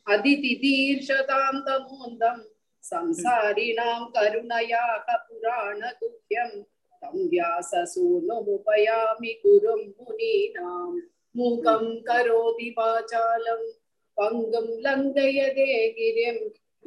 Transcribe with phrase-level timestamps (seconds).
[0.09, 1.61] अतिथितीर्षताम्
[2.91, 6.57] संसारिणां करुणया कपुराणगुह्यम्
[6.98, 10.92] पुराणगुह्यं तं व्याससूनुमुपयामि गुरुं मुनीनां
[11.38, 13.62] मूकं करोति वाचालं
[14.18, 15.68] पङ्गुं लङ्घयदे
[15.98, 16.38] गिरिं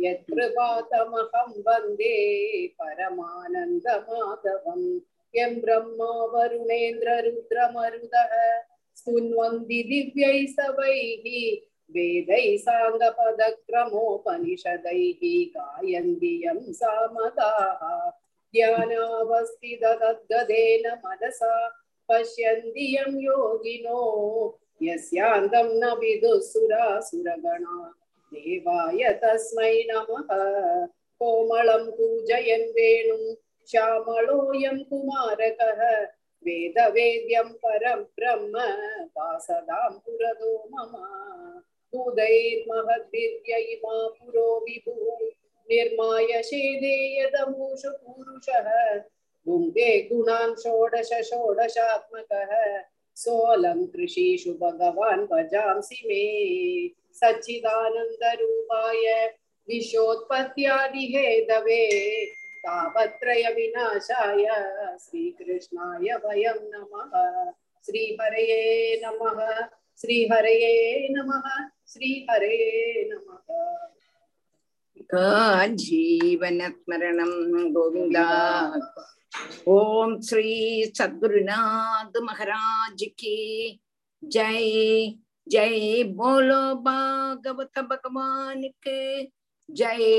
[0.04, 2.14] यत्कृपातमहं वन्दे
[2.80, 4.82] परमानन्दमाधवं
[5.34, 8.32] यं ब्रह्मा वरुणेन्द्ररुद्रमरुदः
[8.98, 11.26] स्तुन्वन्ति दिव्यैस्तवैः
[11.94, 15.22] वेदैः साङ्गपदक्रमोपनिषदैः
[15.56, 17.82] गायन्ति यं सामदाः
[18.54, 19.84] ध्यानावस्थितद्गदेन
[21.04, 21.54] मनसा
[22.08, 24.00] पश्यन्ति यं योगिनो
[24.82, 27.76] यस्यान्तं न विदुःसुरासुरगणा
[28.32, 30.30] देवाय तस्मै नमः
[31.20, 33.22] कोमलं पूजयन् वेणुं
[33.68, 35.80] श्यामलोऽयं कुमारकः
[36.46, 38.54] वेदवेद्यं परं ब्रह्म
[39.18, 40.92] वासदां पुरदो मम
[41.92, 45.24] उदैर्महद्भिर्य इमा पुरो विभुः
[45.69, 49.01] निर्माय शेदे यदमूषु पुरुषः।
[49.47, 52.83] भुङ्गे गुणान् षोडश षोडशात्मकः।
[53.15, 59.33] सोऽलं कृषिषु भगवान् भजांसि मे। सच्चिदानन्दरूपाय
[59.69, 62.25] विशोत्पत्त्यादिहेदवे
[62.59, 64.45] तापत्रय विनाशाय
[64.97, 67.51] श्रीकृष्णाय वयं नमः।
[67.85, 69.67] श्रीहरये नमः।
[70.01, 73.87] श्रीहरये नमः। श्रीहरे नमः।
[75.77, 77.31] ജീവനസ്മരണം
[77.73, 78.17] ഗോവിന്ദ
[79.71, 80.51] ഓം ശ്രീ
[80.97, 83.35] സദ്ഗുരുനാഥ് മഹാരാജ് കി
[84.23, 84.71] ജയ്
[85.47, 88.97] ജയ് ബോലോ ഭാഗവത ഭഗവാനിക്ക്
[89.69, 90.15] ജയ്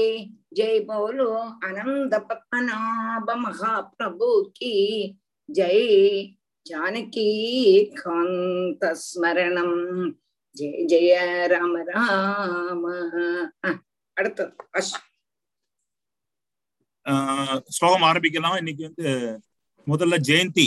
[0.52, 1.30] ജയ് ബോലോ
[1.64, 4.74] അനന്ത പത്മനാഭ മഹാപ്രഭു കി
[5.48, 5.88] ജയ്
[6.66, 7.30] ജാനകി
[7.96, 9.72] കാന്ത സ്മരണം
[10.56, 11.14] ജയ ജയ
[11.46, 12.84] രാമ രാമ
[14.20, 14.94] அடுத்தது அஷ்.
[17.76, 18.58] ஸ்லோகம் ஆரம்பிக்கலாம்.
[18.60, 19.08] இன்னைக்கு வந்து
[19.92, 20.66] முதல்ல ஜெயந்தி.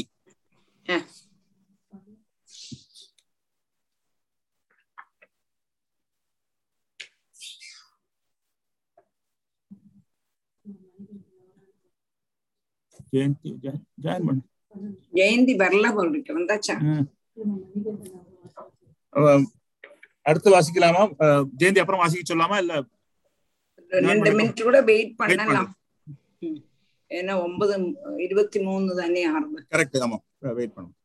[13.13, 13.50] ஜெயந்தி
[14.03, 14.42] ஜாயின் பண்ணு.
[15.18, 16.38] ஜெயந்தி வரல போல் இருக்கு.
[16.39, 16.75] வந்தாச்சா?
[20.30, 21.03] அடுத்து வாசிக்கலாமா?
[21.59, 22.57] ஜெயந்தி அப்புறம் வாசிக்க சொல்லாமா?
[22.63, 22.75] இல்ல
[23.89, 24.31] ரெண்டு.
[24.31, 25.75] மினிட் கூட வெயிட் பண்ணலாம்.
[27.09, 27.73] ஏன்னா ஒன்பது
[28.17, 29.65] இருபத்தி மூணு தானே ஆரம்பம்.
[29.75, 30.17] கரெக்ட் ஆமா.
[30.53, 30.95] வெயிட் பண்ணும்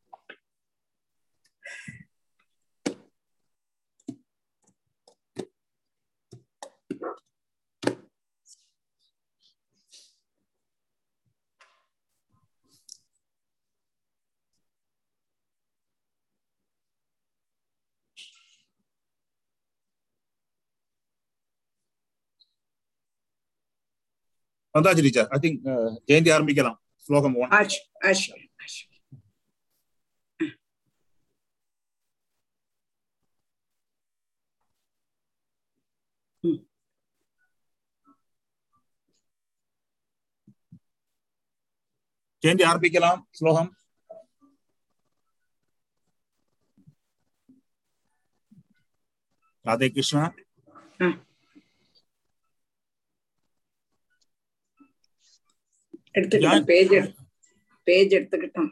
[24.76, 25.28] வந்தாச்சு டீச்சர்.
[25.37, 25.58] ஐ திங்க்
[26.11, 26.78] ஜெயந்தி ஆரம்பிக்கலாம்.
[27.06, 28.28] ஸ்லோகம் ஒன் ஆச்சு ஆச்சு
[28.62, 28.82] ஆச்சு.
[42.44, 43.70] ஜெயந்தி ஆரம்பிக்கலாம் ஸ்லோகம்.
[49.64, 50.23] ராதே கிருஷ்ணா.
[56.14, 56.94] எடுத்துக்கிட்டோம் பேஜ்
[57.86, 58.70] பேஜ் எடுத்துக்கிட்டோம்.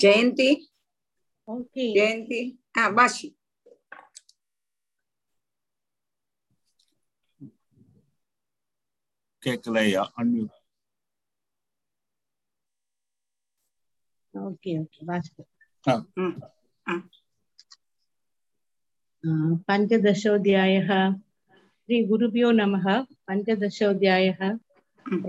[0.00, 0.50] ஜெயந்தி?
[1.48, 1.84] ஓகே.
[1.94, 2.40] ஜெயந்தி?
[2.78, 3.28] ஆ பாஷி.
[9.43, 10.57] கேட்கலையா அன்மியூட்
[14.33, 15.51] ஓகே ஓகே வாசிக்கிறேன்
[19.23, 20.89] ம் पञ्चदशोऽध्यायः
[21.89, 22.85] श्रीगुरुभ्यो नमः
[23.27, 24.39] पञ्चदशोऽध्यायः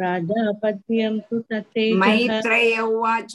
[0.03, 3.35] राजापत्यं तु तत्तेजः मैत्रेय उवाच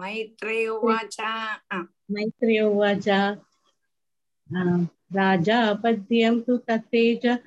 [0.00, 1.78] मैत्रेय उवाच आ,
[2.14, 3.22] मैत्रेय उवाच आ,
[5.18, 7.46] राजापद्यं तु तत्तेजः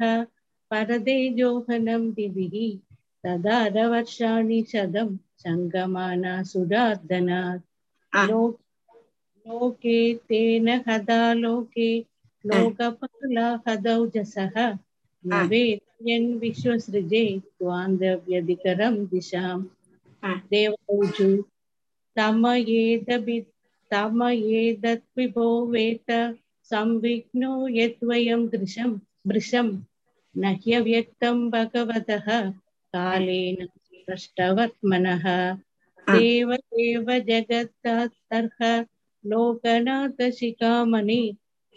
[0.71, 2.57] परदे जोहनं दिभिः
[3.25, 7.63] तदारवर्षाणि शतं सङ्गमाना सुरार्दनात्
[9.47, 11.91] लोके तेन हदा लोके
[12.45, 14.57] लोकपाला हदौ जसः
[15.25, 17.25] न वेदयन् विश्वसृजे
[20.53, 21.31] देवौजु
[22.17, 23.41] तम एदभि
[23.91, 26.11] तम एतद्विभो वेत
[26.71, 29.71] संविघ्नो यद्वयं दृशं भृशं
[30.36, 32.28] न ह्यव्यक्तं भगवतः
[32.94, 33.60] कालेन
[34.08, 35.26] पृष्टवर्त्मनः
[36.08, 38.60] देव देव जगत्तर्ह
[39.24, 41.22] लोकनाथशिखामणि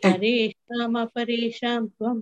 [0.03, 2.19] परेषामपरेषां त्वं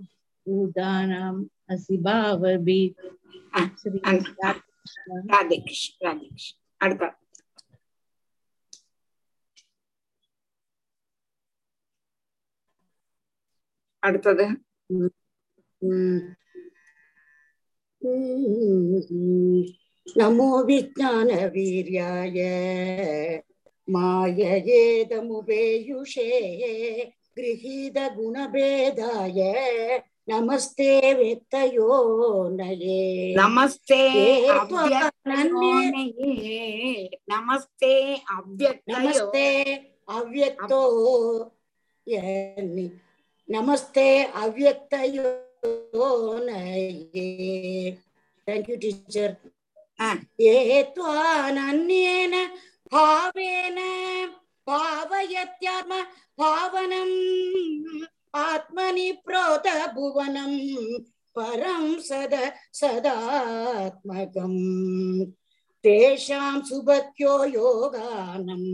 [0.46, 1.40] भूतानाम्
[1.74, 3.00] असि भावभीत्
[3.58, 4.12] आ, श्री आ,
[4.48, 4.52] आ.
[5.30, 6.46] ராதே கிருஷ்ண ராதே
[6.86, 7.10] கிருஷ்ண
[15.80, 15.92] அடுத்த
[18.02, 19.20] அடுத்தது
[20.18, 22.38] नमो विज्ञानवीर्याय
[23.88, 25.18] माययेदमुपेयुषे
[27.38, 29.40] गृहीतगुणभेदाय
[30.30, 31.88] नमस्ते व्यक्तयो
[32.58, 33.02] नये
[33.38, 34.20] நமஸ்தே ஏ
[34.52, 36.30] அவ்யக்தயோனயே
[37.32, 37.92] நமஸ்தே
[38.36, 39.44] அவ்யக்தயோ नमस्ते
[40.16, 40.80] अव्यक्तो
[42.06, 42.86] यनि
[43.48, 44.06] नमस्ते
[44.42, 45.32] अव्यक्तयो नये
[48.46, 49.34] थैंक यू टीचर
[49.98, 52.34] ஆ, ये त्वानन्येन
[52.92, 53.78] भावेन
[54.66, 56.00] भावयत्यात्म
[56.40, 58.04] भावनम्
[58.40, 60.58] आत्मनि प्रोत भुवनम्
[61.36, 62.34] परं सद
[62.80, 64.58] सदात्मकम्
[65.84, 68.68] तेषां सुभक्यो योगानम्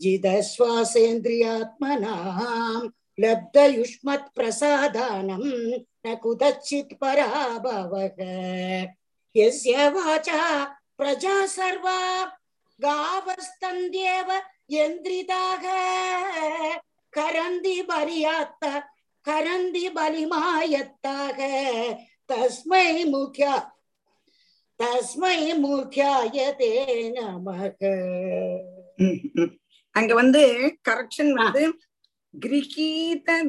[0.00, 2.80] जिदश्वासेन्द्रियात्मनां
[3.17, 5.47] லப்தயுஷ்மத் பிரசாதானம்
[6.03, 8.19] ந குதச்சித் பராபவக
[9.35, 10.41] எஸ்ய வாச்சா
[10.99, 11.99] பிரஜா சர்வா
[12.79, 14.29] காவஸ்தந்தேவ
[14.81, 15.65] எந்திரிதாக
[17.13, 18.63] கரந்தி பரியாத்த
[19.25, 21.39] கரந்தி பலிமாயத்தாக
[22.29, 23.55] தஸ்மை முக்கியா
[24.79, 26.73] தஸ்மை முக்கியாயதே
[27.15, 27.81] நமக
[29.95, 30.41] அங்க வந்து
[30.89, 31.63] கரெக்ஷன் வந்து
[32.37, 33.43] கிரகித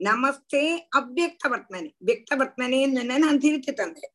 [0.00, 4.12] நமஸ்தே அவ்வக்தவர்த்மனே வியக்தவர்த்மனேன்னு சொன்ன நான் திருத்தி தந்தேன்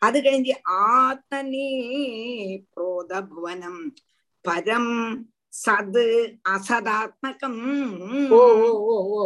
[0.01, 0.53] அது கழிஞ்சு
[0.85, 1.69] ஆத்மனே
[2.71, 3.93] புரோதபுவனம்
[4.45, 6.05] பரம் സത്
[6.51, 7.61] அசதாத்மகம்.
[8.31, 9.23] ஓ ஓ ஓ ஓ.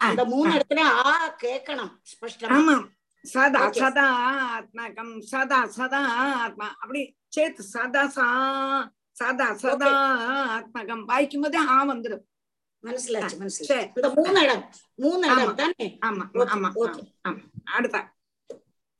[0.00, 2.54] அந்த மூணு இடத்துல ஆ கேட்கணும் ஸ்பஷ்டமா.
[2.56, 2.86] ஆமாம்
[3.24, 3.80] சத Okay.
[3.80, 8.26] அசதாத்மகம் சத அசதாத்மா அப்படி சேர்த்து சதா சா
[9.16, 12.24] சத அசதாத்மகம் வாய்க்கும் போதே ஆ வந்துடும்
[12.84, 13.86] மனசிலாச்சு சரி.
[13.96, 14.62] இந்த மூணு இடம்
[14.98, 15.38] மூணு ஆமா.
[15.38, 15.86] இடம் தானே?
[16.02, 16.68] ஆமா ஆமா.
[17.24, 17.40] ஆமா
[17.76, 17.98] அடுத்த.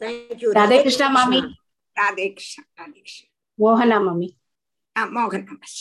[0.01, 1.41] தேங்க்யூ ராதே கிருஷ்ணா மாமி
[1.97, 3.25] ராதே கிருஷ்ண ராதே கிருஷ்ண.
[3.59, 4.29] மோகனா மாமி
[5.15, 5.77] மோகன் நம்பர்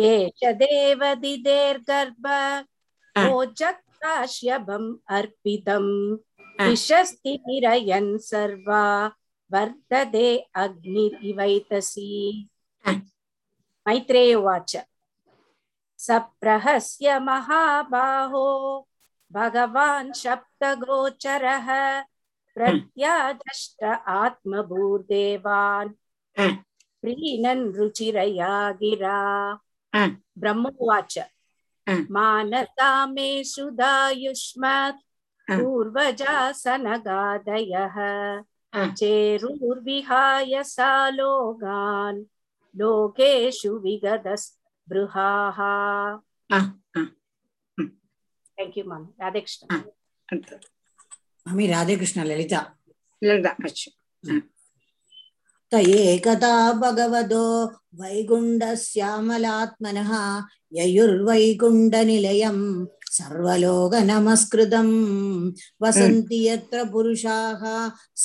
[0.00, 2.26] एष देवदिदेर्गर्भ
[3.32, 6.18] ओजक्ताश्यभम् अर्पितम्।
[6.68, 9.10] विशस्ति निरयन् सर्वा
[9.52, 12.48] वर्धते अग्निरिवैतसी
[13.88, 14.76] मैत्रेय उवाच।
[15.98, 18.88] सप्रहस्य महाबाहो।
[19.32, 22.00] भगवान् शब्दगोचरः
[22.54, 25.88] प्रत्यादष्ट आत्मभूर्देवान्।
[27.02, 29.52] प्रीणन् रुचिरया गिरा।
[30.38, 31.18] ब्रह्मोवाच।
[31.88, 35.02] मानसा मे सुधायुष्मत्
[35.50, 36.76] पूर्वजासनगादयः।
[38.94, 42.24] चेरुर्विहाय सा लोगान्
[42.76, 44.55] लोकेषु विगतस्पृहाः
[48.57, 49.09] Thank you, ma'am.
[49.19, 49.67] Radhakrishna.
[50.29, 50.65] அடுத்தது.
[51.45, 52.59] மாமி ராதேகிருஷ்ண லலிதா
[53.21, 53.89] லலிதா அச்சு
[55.71, 55.73] त
[56.03, 57.43] एकदा भगवतो
[57.99, 60.11] वैकुण्ठश्यामलात्मनः
[60.77, 62.63] ययुर्वैकुण्ठनिलयम्
[63.17, 64.95] सर्वलोकनमस्कृतम्
[65.83, 67.61] वसन्ति यत्र पुरुषाः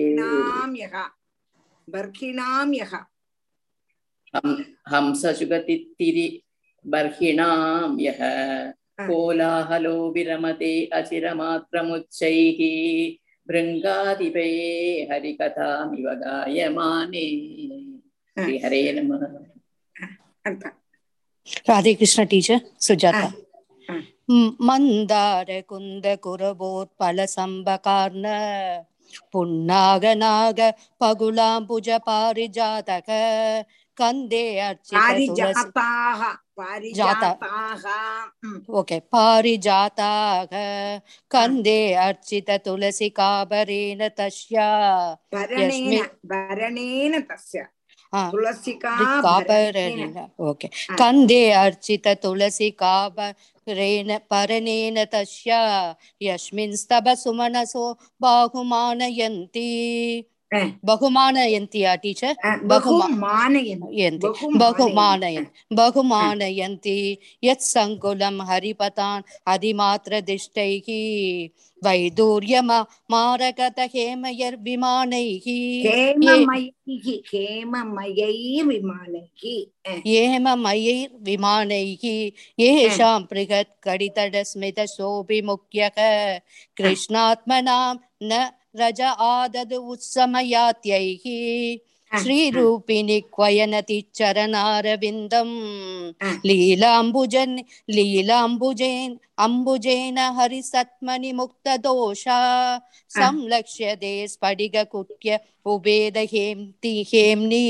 [1.93, 2.93] बर्हिणां यः।
[8.07, 8.21] यः।
[8.98, 12.60] कोलाहलो विरमते अचिरमात्रमुच्चैः
[13.48, 14.46] भृङ्गादिपे
[15.10, 17.26] हरिकथामिव गायमाने
[18.36, 19.22] श्रीहरे नमः
[20.44, 20.76] அர்த்தம்
[21.68, 23.32] राधे कृष्ण टीचर सुजाता हाँ,
[23.88, 28.24] हाँ। म- मंदार कुंद कुरबोत्पल संबकार्ण
[29.32, 30.60] पुन्नागनाग
[31.00, 31.88] पगुलाम्बुज
[38.69, 38.99] ओके
[41.31, 44.69] कन्दे अर्चित तुलसी काबरेण तस्या।
[45.57, 46.01] तस्य।
[48.13, 48.31] हाँ।
[50.39, 55.61] ओके। कन्दे अर्चित तुलसी काबरेण परणेन तस्या।
[56.21, 59.67] यस्मिन् स्तभ सुमनसो बाहुमानयन्ति।
[60.53, 62.35] बहुमानयन्ति टीचर्
[62.67, 64.27] बहुमानयन्ति
[64.57, 65.45] बहुमानयन्
[65.77, 66.95] बहुमानयन्ति
[67.43, 67.61] यत्
[68.49, 70.87] हरिपतान् हरिमात्रदिष्टैः
[71.85, 72.71] वैदूर्यम
[73.11, 75.47] मारकत हेमयर्विमानैः
[80.07, 82.03] हेममयैर्विमानैः
[82.59, 85.99] येषां बृहत् कडितडस्मितशोभिमुख्यः
[86.77, 91.23] कृष्णात्मनां न रज आदद उत्समयात्यैः
[92.11, 95.53] श्रीरूपिणि क्वयनति चरणारविन्दम्
[96.45, 97.57] लीलाम्बुजन्
[97.95, 102.39] लीलाम्बुजेन् अम्बुजेन हरिसत्मनि मुक्तदोषा
[103.11, 105.39] संलक्ष्यते स्फटिककुट्य
[105.73, 107.63] उभेदहेम्ति हेम्नि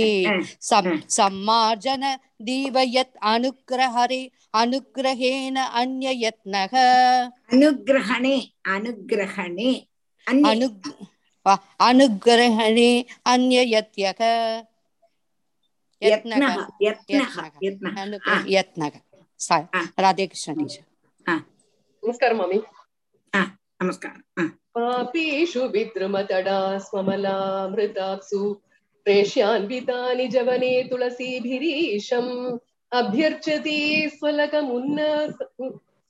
[1.18, 2.04] सम्मार्जन
[2.48, 4.24] दीवयत् अनुग्रहरे
[4.62, 6.76] अनुग्रहेण अन्ययत्नः
[7.54, 8.36] अनुग्रहणे
[8.76, 9.72] अनुग्रहणे
[10.30, 10.68] अनु
[11.80, 14.20] अनुग्रहणे अन्ययत्यः।
[16.04, 19.58] यत्नः यत्नः यत्नः
[20.00, 20.56] राधे कृष्ण
[22.06, 22.62] नमस्कार मामी।
[23.36, 28.62] नमस्कार। पापीषु विद्रुमतडा स्वमलामृताप्सु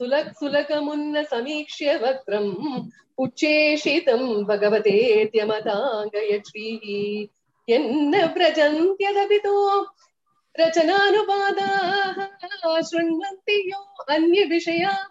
[0.01, 2.51] सुलक सुलक सुलक्सुलकमुन्न समीक्ष्य वक्त्रम्
[3.24, 6.86] उच्चेषितं भगवतेऽद्यमताङ्गयश्रीः
[7.72, 9.56] यन्न व्रजन्त्यदपितो
[10.60, 12.20] रचनानुवादाः
[12.89, 13.82] शृण्वन्ति यो
[14.15, 15.01] अन्यविषयाः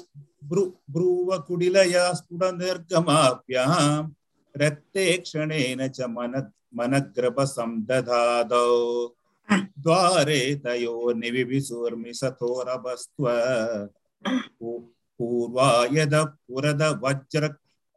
[0.50, 4.08] ब्रु ब्रुवकुडिलया स्फुटनिर्गमाभ्याम्
[4.54, 6.32] रक्ते क्षणेन च मन
[6.78, 8.66] मनग्रभसंदधादौ
[9.78, 13.24] द्वारे तयो निविभिसुर्मिसतोरभस्त्व
[14.58, 14.82] पू-
[15.20, 16.14] पूर्वायद
[16.46, 17.42] पुरद वज्र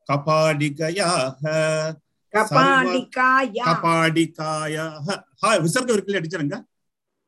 [0.10, 1.42] कपाडिकयाः
[2.34, 5.08] கபாலிகாயா கபாடிகாயாः
[5.42, 6.56] ஹா விசர்க்கம் இருக்குல்ல அடிச்சிருங்க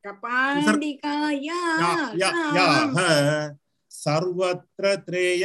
[0.04, 2.96] கபாலிகாயா या- या- याः
[3.92, 5.42] सर्वत्र त्रेय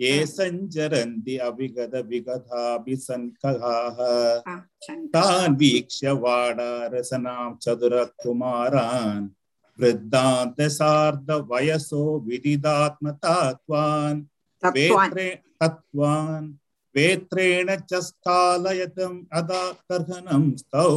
[0.00, 3.98] एसञ्चरन्ति अविगत विगताभिसङ्कघाः
[5.14, 9.26] तान् वीक्ष्य वाडारसनां चतुरकुमारान्
[9.78, 14.20] वृद्धान्तसार्धवयसो विदिदात्मतात्वान्
[14.76, 15.28] वेत्रे
[15.60, 16.48] तत्त्वान्
[16.94, 20.92] वेत्रेण च स्खालयतम् अदा कर्हनं स्तौ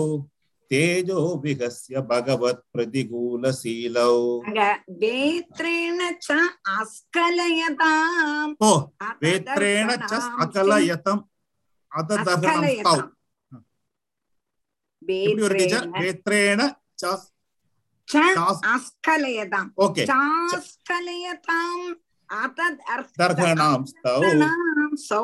[0.72, 4.14] तेजो विहस्य भगवत् प्रतिकूलशीलौ
[5.02, 6.38] वेत्रेण च
[6.76, 8.72] अस्खलयताम् ओ
[9.24, 11.20] वेत्रेण च अकलयतम्
[11.92, 12.96] अददहनं तौ
[15.02, 16.68] वेत्रेण
[17.04, 17.14] च
[18.74, 21.86] अस्खलयताम् ओके चास्खलयताम्
[22.30, 24.20] अतदर्थनां स्तौ
[25.08, 25.24] सौ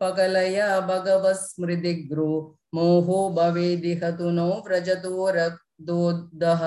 [0.00, 2.30] पकलया भगवस्मृतिग्रो।
[2.74, 6.62] मोहो भवेदिह तु नो व्रजतो रक्तोदः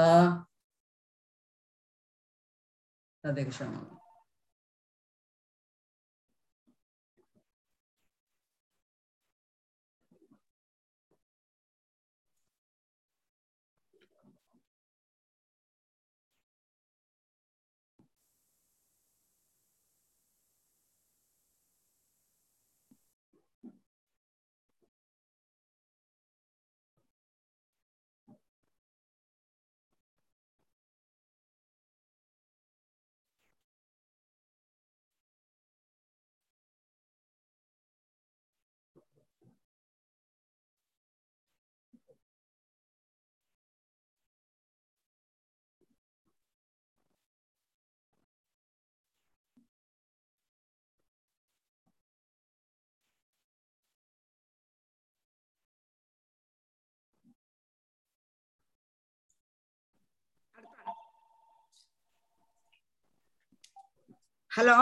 [64.53, 64.73] हेलो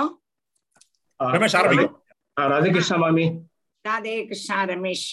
[1.19, 1.84] रमेश आरबी
[2.38, 3.25] राधे कृष्ण मामी
[3.86, 5.03] राधे कृष्ण रमेश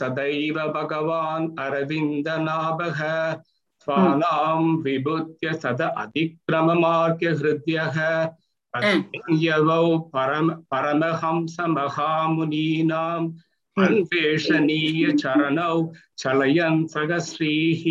[0.00, 3.02] तदैव भगवान अरविंद नाभः
[3.86, 5.52] स्वानाम विभुत्य
[10.72, 13.30] परमहंस महामुनीनाम
[13.76, 15.76] अन्वेषणीय चरणौ
[16.18, 17.84] चलयन् सगश्रीः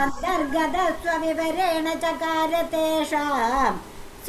[0.00, 3.72] अन्तर्गतस्वविवरेण चकार तेषां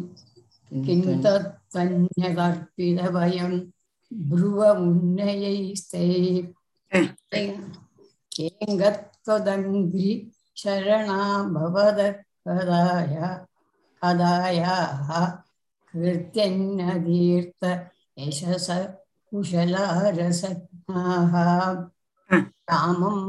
[0.86, 3.54] किं तत्त्वन्यकर्पितभयं
[4.30, 6.04] ब्रुव उन्नयैस्ते
[8.36, 10.12] केङ्गत्वदङ्घ्रि
[10.62, 11.22] शरणा
[11.54, 12.00] भवद
[12.48, 13.16] कदाय
[14.02, 15.10] कदायाः
[15.94, 17.64] कृत्यन्नदीर्थ
[18.20, 18.68] यशस
[19.32, 20.54] कुशलारसज्ञाः
[22.72, 23.20] कामं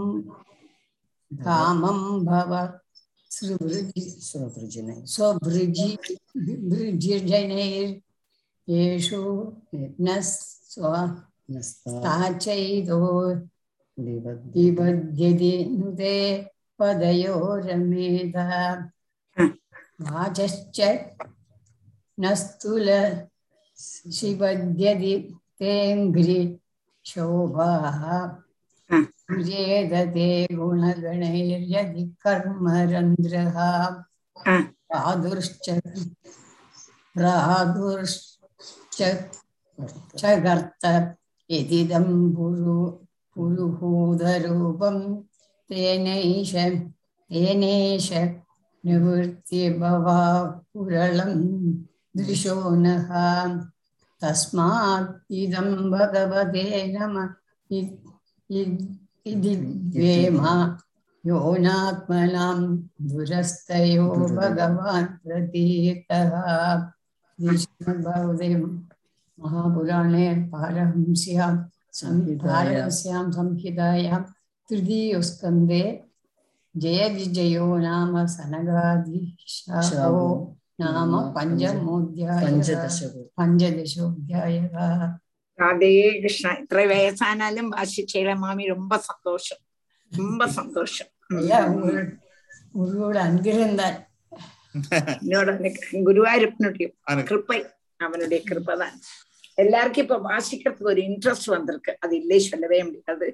[1.31, 2.53] कामं भव
[3.31, 5.91] सुवृजि स्वभृजिनै स्वभृजि
[6.71, 7.93] भृजिजनैर्
[8.69, 9.23] येषु
[9.75, 10.93] न स्व
[11.69, 12.99] स्ताचैदो
[13.99, 16.17] निबध्यति नुते
[16.79, 18.49] पदयोरमेधा
[20.09, 20.79] वाचश्च
[22.21, 22.89] न स्थूल
[24.19, 25.15] शिवद्यदि
[25.59, 26.41] तेऽङ्घ्रि
[27.11, 28.01] शोभाः
[28.91, 33.59] सुजेदते गुणगणैर्यदि कर्मरन्ध्रः
[34.47, 35.69] प्रादुर्श्च
[37.17, 38.99] प्रादुर्श्च
[40.19, 40.85] च कर्त
[41.51, 42.77] यदिदं पुरु
[43.37, 44.99] पुरुहूतरूपं
[45.70, 46.56] तेनैष
[47.30, 48.14] तेनेश
[48.86, 51.38] निवृत्तिभवा पुरलं
[52.18, 53.10] दृशो नः
[54.22, 57.30] तस्मात् इदं भगवते नमः।
[57.72, 59.00] इति।
[59.90, 60.38] द्वेम
[61.26, 66.32] योनात्मनां दुरस्तयो भगवान् प्रतीतः।
[67.58, 68.56] श्रीमद्भगवते
[69.40, 74.24] महापुराणे पारहंस्यां संहितायां। संहितायां
[74.69, 75.83] तृतीयस्कन्धे
[76.75, 80.23] जय विजयो नाम सनगादिशाहो
[80.83, 83.09] नाम पञ्चमोऽध्यायः पञ्चदशो।
[83.39, 84.77] पञ्चदशोऽध्यायः
[85.59, 85.89] ராதே
[86.23, 89.61] கிருஷ்ணா இத்தனை வயசானாலும் வாசிச்சேல மாமி ரொம்ப சந்தோஷம்
[90.13, 92.01] ரொம்ப சந்தோஷம் எல்லாம் உங்களோட
[92.75, 93.99] உங்களோட அன்பிருந்தார்
[95.19, 96.87] என்னோட எனக்கு குருவாயூரப்பனுடைய
[97.29, 97.59] கிருப்பை
[98.01, 98.97] அவனுடைய கிருப்பை தான்
[99.59, 103.29] எல்லாருக்கும் இப்ப வாசிக்கிறதுக்கு ஒரு இன்ட்ரெஸ்ட் வந்திருக்கு அது இல்லை சொல்லவே முடியாது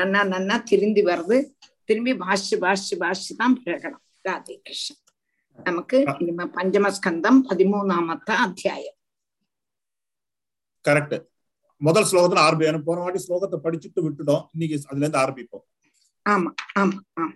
[0.00, 1.36] நன்னா நன்னா திரும்பி வருது
[1.88, 5.02] திரும்பி வாசிச்சு வாசிச்சு வாசிச்சு தான் பழகணும் ராதே கிருஷ்ணன்.
[5.68, 8.96] நமக்கு இனிமே பஞ்சமஸ்கந்தம் பதிமூணாமத்த அத்தியாயம்.
[10.84, 11.16] கரெக்ட்.
[11.80, 14.44] முதல் ஸ்லோகத்துல ஆரம்பிக்கணும் போன வாட்டி ஸ்லோகத்தை படிச்சுட்டு விட்டுட்டோம்.
[14.52, 15.64] இன்னைக்கு அதுல இருந்து ஆரம்பிப்போம்.
[16.26, 17.34] ஆமா ஆமா ஆமா.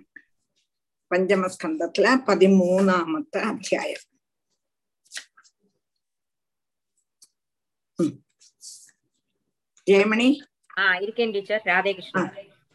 [1.10, 4.06] பஞ்சமஸ்கந்தத்துல பதிமூணாமத்த அத்தியாயம்.
[9.86, 10.28] ஜெயமணி?
[10.78, 11.62] ஆ இருக்கேன் டீச்சர்.
[11.64, 12.32] ராதே கிருஷ்ணன்.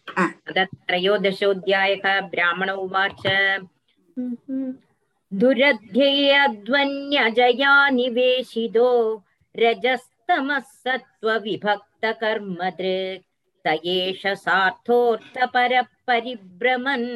[0.07, 3.23] त्रयोदशोऽध्यायः ब्राह्मण उवाच।
[5.41, 8.89] दुरध्येयध्वन्यजया निवेशितो
[9.59, 13.23] रजस्तमः सत्त्वविभक्तकर्मदृक्
[13.65, 17.09] त एष सार्थोऽर्थपरपरिभ्रमन्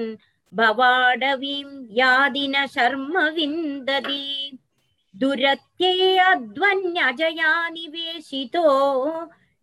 [0.53, 4.25] भवाडवीं यादिन शर्म विन्दति
[5.21, 8.67] दुरत्येयध्वन्यजया निवेशितो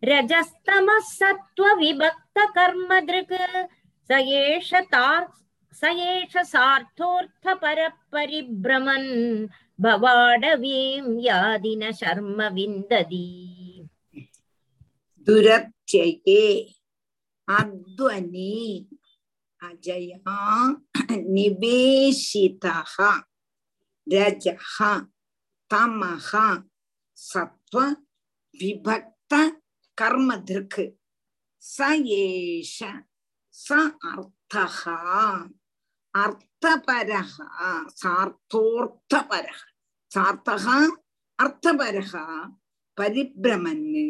[0.02, 3.34] रजस्तमः सत्त्वविभक्तकर्मदृक्
[4.10, 5.26] स एष तार्
[5.74, 9.12] स एष सार्थोऽर्थपरः परिभ्रमन्
[9.78, 13.28] भवाडवीं यादि न शर्म विन्दति
[15.26, 16.44] दुरत्यये
[17.48, 18.56] अध्वनि
[19.60, 20.36] अजया
[21.34, 22.94] निवेशितः
[24.06, 24.76] रजः
[25.70, 26.30] तमः
[27.18, 27.78] सत्त्व
[28.54, 29.34] विभक्त
[29.97, 30.85] கர்மத்திற்கு.
[31.63, 31.77] ச
[32.21, 32.77] ஏஷ
[33.55, 33.67] ச
[34.11, 34.97] அர்த்தகா
[36.13, 37.47] அர்த்தபரகா
[38.01, 39.61] சார்த்தோர்த்தபரக
[40.11, 40.77] சார்த்தகா
[41.39, 42.25] அர்த்தபரகா
[42.97, 44.07] பரிபிரமன்னு.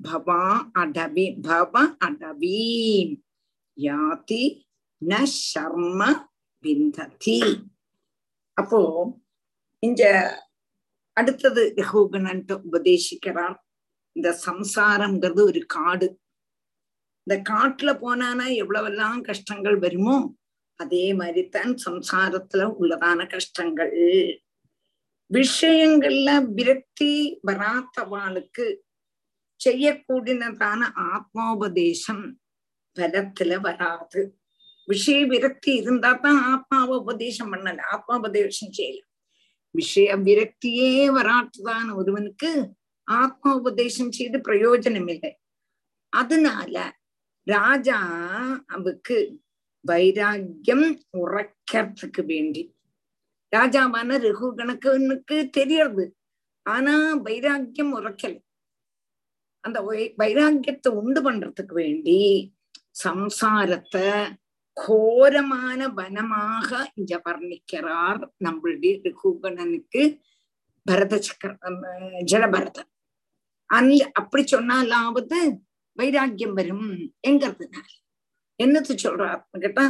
[0.00, 0.42] பவா
[0.82, 1.74] அடவி பவ
[2.06, 3.14] அடவீம்.
[3.76, 4.44] யாதி
[5.02, 5.12] ந
[5.50, 6.00] சர்ம
[6.64, 7.40] பிந்ததி
[8.56, 8.80] அப்போ
[9.82, 10.02] இங்க
[11.16, 13.58] அடுத்தது யகோகணன்ட்டு உபதேசிக்கிறார்.
[14.16, 16.20] இந்த சம்சாரம்ங்கிறது ஒரு காடு.
[17.26, 20.16] இந்த காட்டுல போனானா எவ்வளவெல்லாம் கஷ்டங்கள் வருமோ
[20.76, 23.96] அதே மாதிரிதான் சம்சாரத்துல உள்ளதான கஷ்டங்கள்.
[25.30, 28.66] விஷயங்கள்ல விரக்தி வராதவாளுக்கு
[29.60, 30.80] செய்யக்கூடியதான
[31.12, 32.24] ஆத்மோபதேசம்
[32.96, 34.22] பலத்துல வராது.
[34.88, 39.10] விஷய விரக்தி இருந்தா தான் ஆத்மாவை உபதேசம் பண்ணல ஆத்மா உபதேசம் செய்யலாம்.
[39.74, 42.50] விஷய விரக்தியே வராட்டுதான் ஒருவனுக்கு.
[43.16, 45.32] ஆத்மோபதேசம் செய்து பிரயோஜனம் இல்லை
[46.12, 46.76] அதனால
[47.46, 47.98] ராஜா
[48.68, 49.18] அவுக்கு
[49.84, 52.62] வைராக்கியம் உரைக்கிறதுக்கு வேண்டி
[53.52, 56.04] ராஜாவான ரகு கணக்கனுக்கு தெரியறது
[56.66, 58.34] ஆனா வைராக்கியம் உரைக்கல
[59.64, 59.78] அந்த
[60.18, 62.20] வைராக்கியத்தை உண்டு பண்றதுக்கு வேண்டி
[63.04, 64.06] சம்சாரத்தை
[64.76, 70.02] கோரமான வனமாக இங்க வர்ணிக்கிறார் நம்மளுடைய ரகுகணனுக்கு
[70.86, 71.52] பரத சக்கர
[72.22, 72.89] ஜடபரதன்
[73.70, 75.40] அந்த அப்படி சொன்னாலாவது
[75.98, 76.88] வைராக்கியம் வரும்
[77.28, 77.88] எங்கிறதுனால
[78.60, 79.84] என்னத்து சொல்றாருன்னு கேட்டா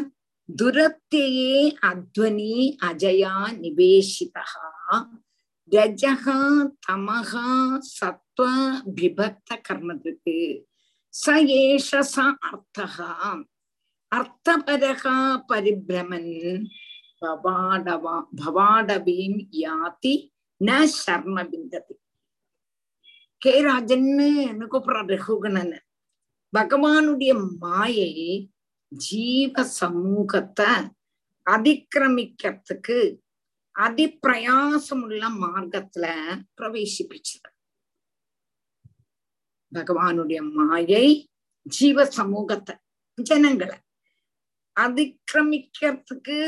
[0.49, 1.55] துரத்தையே
[1.91, 2.55] அத்வனி
[2.89, 4.45] அஜயா நிவேசிதா
[5.73, 6.39] ரஜகா
[6.87, 7.47] தமகா
[7.91, 8.47] சத்வ
[8.97, 10.37] விபக்த கர்மத்துக்கு
[11.15, 11.27] ச
[11.59, 12.17] ஏஷ ச
[12.49, 13.11] அர்த்தகா
[14.13, 15.17] அர்த்தபரகா
[15.51, 16.33] பரிபிரமன்.
[17.23, 20.15] பவாடவா பவாடவீம் யாதி
[20.61, 21.95] ந சர்ம பிந்ததி
[23.43, 24.27] கே ராஜன்னு
[24.73, 25.77] கூப்பிடுற ரகுகணன்
[26.53, 28.11] பகவானுடைய மாயை
[28.93, 30.71] ஜீவ சமூகத்தை
[31.47, 32.99] அதிக்கிரமிக்கிறதுக்கு
[33.75, 36.07] அதிப்பிரயாசமுள்ள மார்க்கத்துல
[36.59, 37.53] பிரவேசிப்பிச்சிருக்கு
[39.73, 41.07] பகவானுடைய மாயை
[41.67, 42.75] ஜீவ சமூகத்தை
[43.19, 43.79] ஜனங்களை
[44.77, 46.39] அதிக்கிரமிக்கிறதுக்கு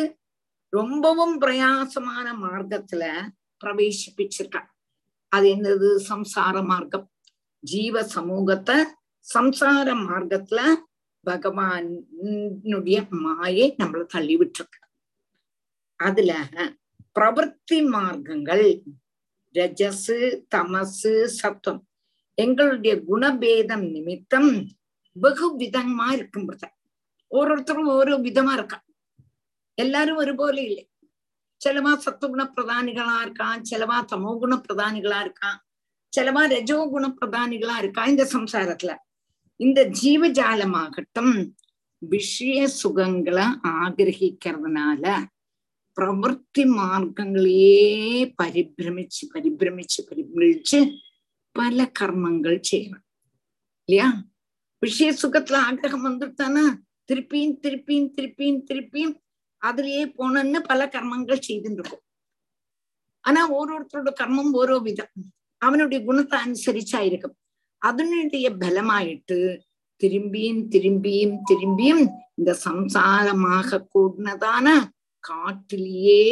[0.73, 3.05] ரொம்பவும் பிரயாசமான மார்க்கத்துல
[3.65, 4.69] பிரவேசிப்பிச்சிருக்கான்.
[5.33, 5.89] அது என்னது?
[6.09, 7.07] சம்சார மார்க்கம்.
[7.65, 8.77] ஜீவ சமூகத்தை
[9.27, 10.61] சம்சார மார்க்கத்துல
[11.27, 14.79] பகவானுடைய மாயை நம்மள தள்ளி விட்டுருக்கு.
[16.01, 16.33] அதுல
[17.19, 18.67] பிரவர்த்தி மார்க்கங்கள்
[19.55, 20.19] ரஜசு
[20.55, 21.81] தமசு சத்தம்
[22.39, 24.53] எங்களுடைய குணபேதம் நிமித்தம்
[25.17, 26.47] வெகு விதமா இருக்கும்
[27.31, 28.79] ஒருத்தரும் ஓரோ விதமா இருக்கா?
[29.79, 30.85] எல்லாரும் ஒருபோல இல்லை.
[31.63, 35.59] சிலவா சத்துவகுண பிரதானிகளா இருக்கான் சிலவா தமோ குண பிரதானிகளா இருக்கான்
[36.13, 38.95] சிலவா ரஜோ குண பிரதானிகளா இருக்கா இந்த சம்சாரத்துல
[39.61, 41.35] இந்த ஜீவஜாலமாகட்டும்
[42.03, 45.05] விஷய சுகங்களை ஆகிரகிக்கிறதுனால
[45.97, 47.79] பிரவர்த்தி மார்க்கங்களையே
[48.39, 50.79] பரிபிரமிச்சு பரிபிரமிச்சு பரிபிரமிச்சு
[51.57, 53.05] பல கர்மங்கள் செய்யணும்
[53.89, 54.09] இல்லையா
[54.83, 56.65] விஷய சுகத்துல ஆகிரகம் வந்துட்டானா
[57.09, 59.15] திருப்பியும் திருப்பியும் திருப்பியும் திருப்பியும்
[59.63, 62.05] அதுலயே போனோம்னு பல கர்மங்கள் செய்துட்டு இருக்கும்
[63.21, 65.13] ஆனா ஓரோருத்தரோட கர்மம் ஓரோ விதம்.
[65.59, 67.37] அவனுடைய குணத்தை அனுசரிச்சா இருக்கும்
[67.79, 69.39] அதனுடைய பலமாயிட்டு
[70.01, 72.05] திரும்பியும் திரும்பியும் திரும்பியும்
[72.35, 74.67] இந்த சம்சாரமாக கூடினதான
[75.25, 76.25] காட்டிலேயே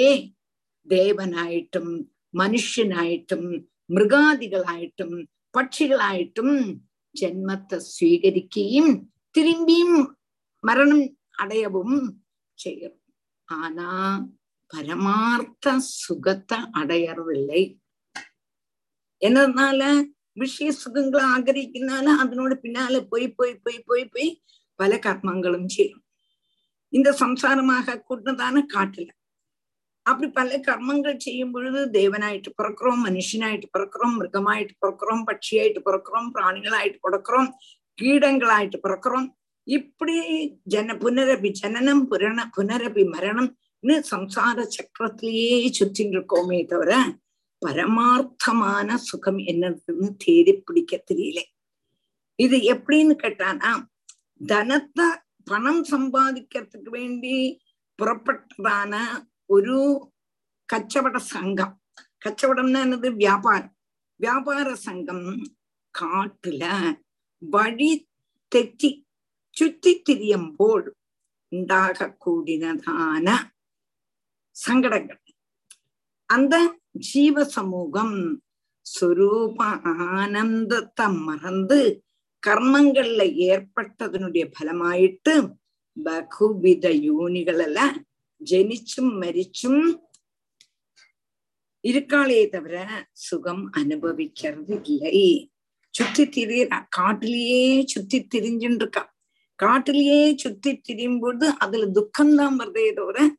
[0.89, 1.93] தேவனாயிட்டும்
[2.39, 3.49] மனுஷனாயிட்டும்
[3.95, 5.17] மிருகாதிகளாயிட்டும்
[5.59, 6.57] பட்சிகளாயிட்டும்
[7.15, 8.93] ஜென்மத்தை சுவீகரிக்கையும்
[9.39, 9.99] திரும்பியும்
[10.65, 11.07] மரணம்
[11.43, 11.97] அடையவும்
[12.59, 13.00] செய்யும்.
[13.51, 13.91] ஆனா
[14.71, 17.63] பரமார்த்த சுகத்தை அடையறதில்லை.
[19.25, 20.11] என்னதுனால?
[20.33, 24.43] விஷய சுகங்களை ஆகரிக்கிறதுனால அதனோட பின்னால போய் போய் போய் போய் போய்
[24.75, 26.05] பல கர்மங்களும் செய்யும்.
[26.89, 29.09] இந்த சம்சாரமாக கூடதான காட்டுல.
[30.03, 37.51] அப்படி பல கர்மங்கள் செய்யும் பொழுது தேவனாயிட்டு பிறக்கிறோம் மனுஷனாயிட்டு பிறக்கிறோம் மிருகமாயிட்டு பிறக்கிறோம் பட்சியாயிட்டு பிறக்கிறோம் பிராணிகளாயிட்டு பிறக்கிறோம்
[38.03, 39.29] கீடங்களாயிட்டு பிறக்கிறோம்.
[39.77, 40.15] இப்படி
[40.65, 46.93] ஜன புனரபி ஜனனம் புரண புனரபி மரணம்னு சம்சார சக்கரத்திலேயே சுத்தின்னு இருக்கோமே தவிர
[47.63, 51.41] பரமார்த்தமான சுகம் என்னதுன்னு தேடி பிடிக்க தெரியல.
[52.39, 53.71] இது எப்படின்னு கேட்டானா
[54.47, 55.09] தனத்தை
[55.45, 57.37] பணம் சம்பாதிக்கிறதுக்கு வேண்டி
[57.99, 59.03] புறப்பட்டதான
[59.47, 59.77] ஒரு
[60.69, 61.75] கச்சவட சங்கம்.
[62.25, 63.11] கச்சவடம்னா என்னது?
[63.15, 63.75] வியாபாரம்.
[64.21, 65.29] வியாபார சங்கம்
[65.95, 66.65] காட்டுல
[67.43, 67.93] வழி
[68.53, 68.91] தெറ്റി
[69.57, 70.83] ചുറ്റിത്തിരിയുമ്പോൾ
[71.53, 73.29] ഉണ്ടാകക്കൂടിനതാന
[74.57, 75.17] സങ്കടങ്ങൾ
[76.29, 76.55] അന്ത
[77.09, 78.13] ജീവസമൂഹം
[78.87, 79.59] സ്വരൂപ
[80.17, 81.81] ആനന്ദത്തെ മറന്ന്
[82.43, 85.35] കർമ്മങ്ങളില് ഏർപ്പെട്ടതിനുടേ ഫലമായിട്ട്
[85.97, 87.81] ബഹുവിധ യോനികളല്ല
[88.41, 89.77] ജനിച്ചും മരിച്ചും
[91.85, 92.77] இருக்காளே தவிர
[93.21, 95.21] சுகம் அனுபவிக்கிறது இல்லை
[95.95, 99.03] சுத்தி திரியறா காட்டிலேயே சுத்தி திரிஞ்சுட்டு இருக்கா
[99.61, 103.37] காட்டிலேயே சுத்தி திரியும்போது அதுல துக்கம்தான் வருதே தவிர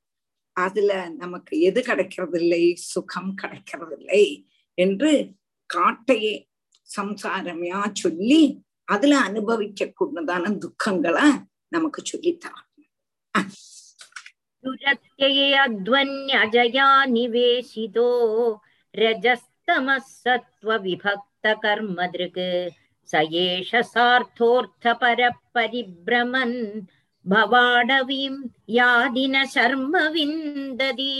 [0.55, 2.83] அதுல நமக்கு எது கிடைக்கிறதில்லை?
[2.83, 4.45] சுகம் கிடைக்கிறதில்லை
[4.77, 5.37] என்று
[5.69, 6.47] காட்டையே
[6.89, 12.67] சம்சாரமையா சொல்லி அதுல அனுபவிக்க கூடதான துக்கங்களை நமக்கு சொல்லித்தரான்
[14.63, 18.09] துரத்யேயத்வன்யஜயா நிவேசிதோ
[18.93, 22.45] ரஜஸ்தம சத்வ விபக்த கர்மதிருக்கு
[23.12, 26.56] स एष सार्थोऽर्थपरः परिभ्रमन्
[27.26, 28.36] भवाडवीं
[28.76, 31.14] यादिन शर्म विन्दति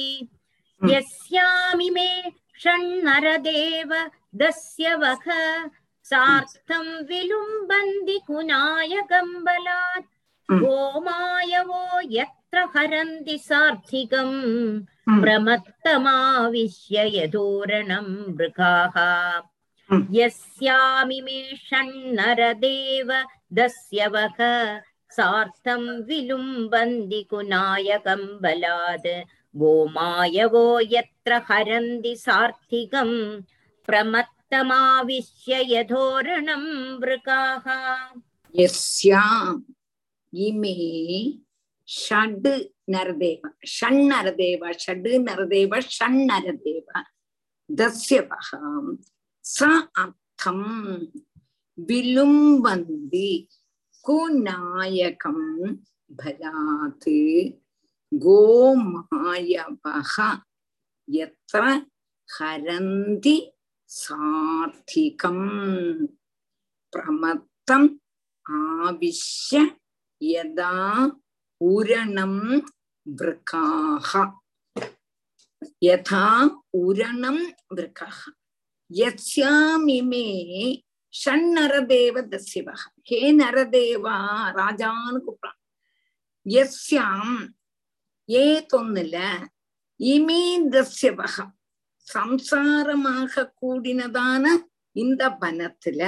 [0.93, 2.11] यस्यामिमे
[2.63, 3.93] षण्णरदेव
[4.43, 5.27] दस्यवः
[6.07, 10.13] सार्थं विलुम्बन्ति कुनाय कम्बलात्
[10.51, 14.37] गोमायवो यत्र हरन्ति सार्थिकम्
[15.23, 18.07] प्रमत्तमाविश्य यदोरणं
[18.39, 18.97] मृगाः
[20.19, 23.11] यस्यामिमे षण्णरदेव
[23.59, 24.39] दस्यवः
[25.17, 29.07] सार्थं विलुम्बन्ति कुनाय कम्बलात्
[29.61, 33.15] गोमायवो यत्र हरन्ति सार्थिकम्
[33.87, 36.65] प्रमत्तमाविश्य यथोरणं
[37.03, 37.67] वृकाः
[38.61, 39.63] यस्याम्
[40.33, 40.75] इमे
[41.89, 42.47] षड्
[42.95, 47.03] नरदेव षण्णरदेव षड् नरदेव षण्णरदेव
[47.81, 48.51] दस्यवः
[49.44, 50.68] அர்த்தம்
[51.78, 53.30] விலும்பந்தி
[54.06, 55.48] குநாயகம்
[56.12, 57.10] பலாத்
[58.12, 60.16] கோமாயவக
[61.08, 61.64] எத்திர
[62.30, 63.38] ஹரந்தி
[63.90, 65.48] சார்த்திகம்
[66.94, 67.90] பிரமத்தம்
[68.46, 69.62] ஆவிஷ்ய
[70.22, 70.76] யதா
[71.62, 72.44] உரணம்
[73.06, 74.12] விருக்காக
[75.84, 76.26] யதா
[76.82, 77.42] உரணம்
[77.74, 78.20] விருக்காக
[79.00, 80.28] யஸ்யாமிமே
[81.14, 84.18] ஷண்ணரதேவ தசிவக ஹே நரதேவா
[84.60, 85.60] ராஜான்னு கூப்பிடான்
[86.46, 87.36] எஸ்யாம்
[88.30, 89.18] ஏ தொன்னுல
[90.00, 91.54] இமே தசியவகம்
[92.08, 94.46] சம்சாரமாக கூடினதான
[94.96, 96.02] இந்த வனத்துல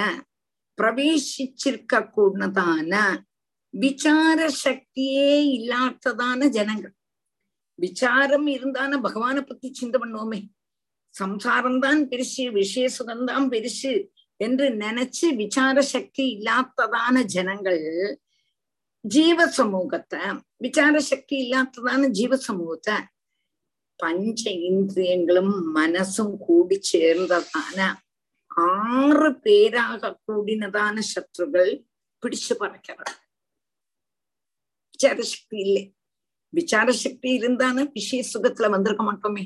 [0.78, 2.94] பிரவேசிச்சிருக்க கூடினதான
[3.74, 6.96] விசார சக்தியே இல்லாததான ஜனங்கள்.
[7.80, 10.40] விசாரம் இருந்தான பகவானை பத்தி சிந்தை பண்ணுவோமே.
[11.14, 13.94] சம்சாரம்தான் பெருசு விஷய சுகம்தான் பெருசு
[14.40, 17.82] என்று நினைச்சு விசார சக்தி இல்லாததான ஜனங்கள்
[19.06, 20.22] ஜீவ சமூகத்தை
[20.58, 22.96] விசார சக்தி இல்லாததான ஜீவ சமூகத்தை
[24.00, 27.78] பஞ்ச இந்திரியங்களும் மனசும் கூடி சேர்ந்ததான
[28.76, 31.72] ஆறு பேராக கூடினதான சத்ருகள்
[32.24, 33.14] பிடிச்சு பறக்கிறார்
[34.94, 35.84] விசாரசக்தி இல்லை
[36.54, 39.44] விசாரசக்தி இருந்தான விஷய சுகத்துல வந்திருக்க மாட்டோமே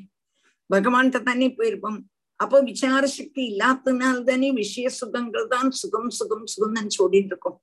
[0.70, 2.00] பகவான்கிட்ட தானே போயிருப்போம்.
[2.40, 7.58] அப்போ விசார சக்தி இல்லாததுனால தானே விஷய சுகங்கள் தான் சுகம் சுகம் சுகம் நினைச்சு ஓடிட்டு இருக்கோம்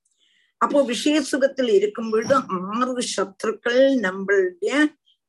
[0.61, 2.35] அப்போ விஷய சுகத்தில் இருக்கும் பொழுது
[2.71, 4.73] ஆறு சத்ருக்கள் நம்மளுடைய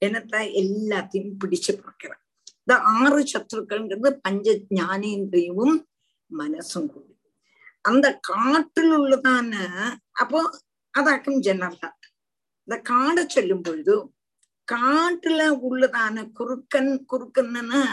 [0.02, 2.22] இனத்தை எல்லாத்தையும் பிடிச்சு பார்க்கிறான்
[2.60, 5.76] இந்த ஆறு சத்ருக்கள்ங்கிறது பஞ்ச ஞானேந்திரியமும்
[6.32, 7.12] மனசும் கூடி.
[7.86, 9.54] அந்த காட்டில் உள்ளதான
[10.14, 10.40] அப்போ
[10.94, 11.90] அதாக்கும் ஜெனரலா
[12.68, 13.96] இந்த காடை சொல்லும் பொழுது
[14.68, 17.84] காட்டுல உள்ளதான குறுக்கன் குறுக்கன்னா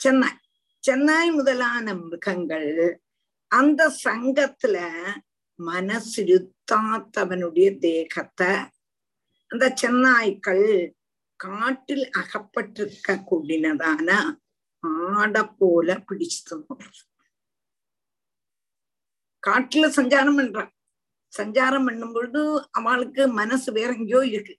[0.00, 0.38] சென்னாய்
[0.84, 3.00] சென்னாய் முதலான மிருகங்கள்.
[3.50, 4.76] அந்த சங்கத்துல
[5.58, 8.52] மனசிருத்தாத்தவனுடைய தேகத்தை
[9.50, 10.94] அந்த சென்னாய்க்கள்
[11.36, 14.08] காட்டில் அகப்பட்டிருக்க கூடினதான
[14.84, 17.02] ஆட போல பிடிச்சு தந்துடுறது
[19.42, 20.72] காட்டுல சஞ்சாரம் பண்றான்
[21.32, 24.58] சஞ்சாரம் பண்ணும் பொழுது அவளுக்கு மனசு வேற எங்கேயோ இருக்கு.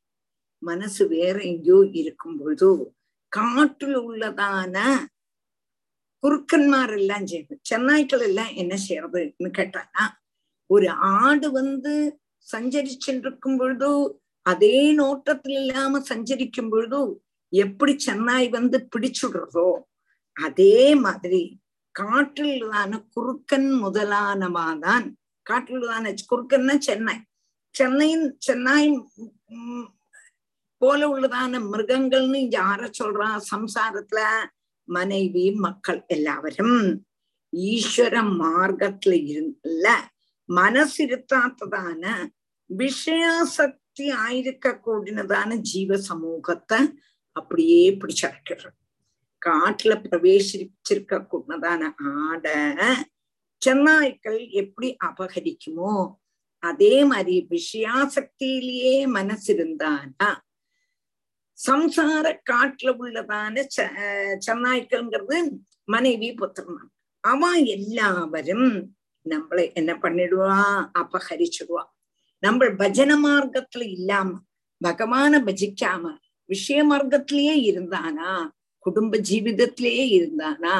[0.61, 2.69] மனசு வேற எங்கேயோ இருக்கும் பொழுது
[3.31, 4.77] காட்டுல உள்ளதான
[6.23, 10.03] குறுக்கன்மார் எல்லாம் செய்யுது சென்னாய்க்கள் எல்லாம் என்ன செய்யறதுன்னு கேட்டானா
[10.69, 10.89] ஒரு
[11.19, 11.93] ஆடு வந்து
[12.47, 13.89] சஞ்சரிச்சென்றிருக்கும் பொழுது
[14.45, 16.99] அதே நோட்டத்தில் இல்லாம சஞ்சரிக்கும் பொழுது
[17.53, 19.69] எப்படி சென்னாய் வந்து பிடிச்சுடுறதோ
[20.35, 21.41] அதே மாதிரி
[21.95, 25.07] காற்றில்தான குறுக்கன் முதலானவாதான்
[25.45, 27.15] காற்றில்தான குறுக்கன்னா சென்னை.
[27.75, 28.89] சென்னையின் சென்னாய்
[30.81, 33.29] போல உள்ளதான மிருகங்கள்னு யார சொல்றா?
[33.51, 34.21] சம்சாரத்துல
[34.87, 36.79] மனைவி மக்கள் எல்லாவரும்.
[37.53, 39.87] ஈஸ்வர மார்க்கத்துல இருந்தல்ல
[40.49, 42.03] மனசு இருத்தாத்ததான
[42.69, 46.79] விஷயாசக்தி ஆயிருக்க கூடினதான ஜீவ சமூகத்தை
[47.35, 48.69] அப்படியே பிடிச்சிருக்கிறது
[49.41, 51.83] காட்டுல பிரவேசிச்சிருக்க கூடினதான
[52.15, 52.59] ஆடை
[53.61, 55.93] சென்னாய்க்கள் எப்படி அபகரிக்குமோ
[56.63, 60.29] அதே மாதிரி விஷயாசக்தியிலேயே மனசு இருந்தானா
[61.67, 63.63] சம்சார காட்டுல உள்ளதான
[64.45, 65.37] சென்னாய்க்கள்ங்கிறது
[65.85, 66.87] மனைவி புத்திரன்.
[67.23, 68.69] அவன் எல்லாவரும்
[69.25, 70.59] நம்மளை என்ன பண்ணிடுவா?
[71.01, 71.83] அபகரிச்சிடுவா.
[72.43, 74.29] நம்ம பஜன மார்க்கத்துல இல்லாம
[74.81, 76.03] பகவான பஜிக்காம
[76.49, 78.31] விஷய மார்க்கத்திலேயே இருந்தானா?
[78.85, 80.75] குடும்ப ஜீவிதத்திலேயே இருந்தானா?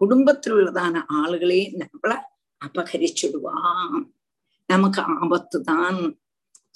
[0.00, 2.12] குடும்பத்தில் உள்ளதான ஆளுகளே நம்மள
[2.60, 3.96] அபகரிச்சிடுவான்
[4.68, 5.98] நமக்கு ஆபத்து தான்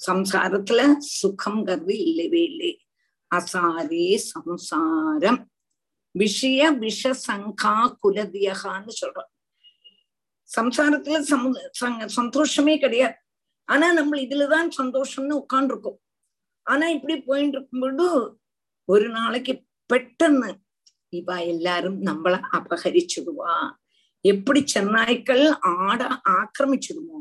[0.07, 0.81] சம்சாரத்துல
[1.21, 2.71] சுகம்ங்கிறது இல்லவே இல்லை.
[3.35, 5.49] அசாரே சம்சாரம்.
[6.11, 9.31] விஷய விஷ சங்கா குலதியகான்னு சொல்றோம்.
[10.55, 11.37] சம்சாரத்துல
[11.79, 13.13] சமு சந்தோஷமே கிடையாது.
[13.65, 15.99] ஆனா நம்ம இதுலதான் சந்தோஷம்னு உட்கார்ந்துருக்கோம்.
[16.63, 18.39] ஆனா இப்படி போயிட்டு இருக்கும்போது
[18.85, 20.55] ஒரு நாளைக்கு பெட்டன்னு
[21.09, 23.71] இவ எல்லாரும் நம்மள அபகரிச்சுடுவா.
[24.21, 27.19] எப்படி சென்னாய்க்கள் ஆட ஆக்கிரமிச்சிடுமோ?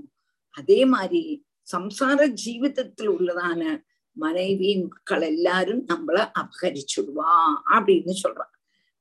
[0.50, 3.80] அதே மாதிரி சம்சார ஜீவிதத்தில் உள்ளதான
[4.18, 7.32] மனைவி மக்கள் எல்லாரும் நம்மள அபகரிச்சுடுவா
[7.70, 8.54] அப்படின்னு சொல்றான்.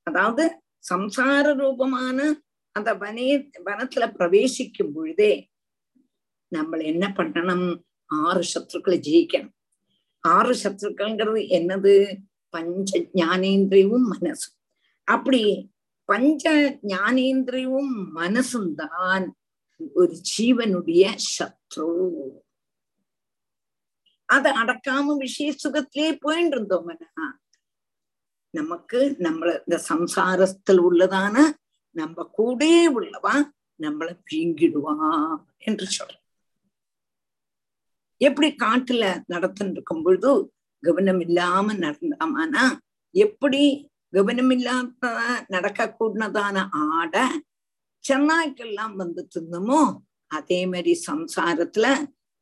[0.03, 0.43] அதாவது
[0.89, 2.41] சம்சார ரூபமான
[2.72, 5.32] அந்த வனே வனத்துல பிரவேசிக்கும் பொழுதே
[6.47, 7.68] நம்ம என்ன பண்ணணும்?
[8.05, 9.55] ஆறு சத்துருக்களை ஜெயிக்கணும்.
[10.20, 11.93] ஆறு சத்துருக்கள்ங்கிறது என்னது?
[12.49, 14.55] பஞ்ச ஞானேந்திரியமும் மனசும்.
[15.03, 15.41] அப்படி
[16.05, 16.43] பஞ்ச
[16.84, 19.26] ஞானேந்திரியவும் மனசும் தான்
[19.93, 21.89] ஒரு ஜீவனுடைய சத்ரு.
[24.30, 27.28] அதை அடக்காம விஷய சுகத்திலே போயிட்டு இருந்தோம்னா
[28.53, 31.36] நமக்கு நம்மள இந்த சம்சாரத்தில் உள்ளதான
[31.95, 32.63] நம்ம கூட
[32.93, 33.36] உள்ளவா
[33.80, 34.95] நம்மள பீங்கிடுவா
[35.59, 36.15] என்று சொல்ற
[38.21, 40.32] எப்படி காட்டுல நடத்தின்னு இருக்கும் பொழுது
[40.84, 42.63] கவனம் இல்லாம நடந்தாமானா
[43.15, 43.61] எப்படி
[44.13, 45.11] கவனம் இல்லாத
[45.47, 47.15] நடக்க கூடதான ஆட
[48.03, 49.82] சென்னாய்க்கெல்லாம் வந்து தின்னுமோ
[50.32, 51.88] அதே மாதிரி சம்சாரத்துல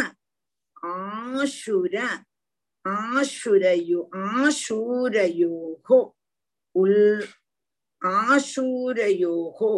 [0.92, 1.96] ஆசுர
[2.84, 6.00] ஆசுரயோ ஆசூரயோகோ
[6.76, 7.00] உள்
[8.02, 9.72] ஆசூரயோகோ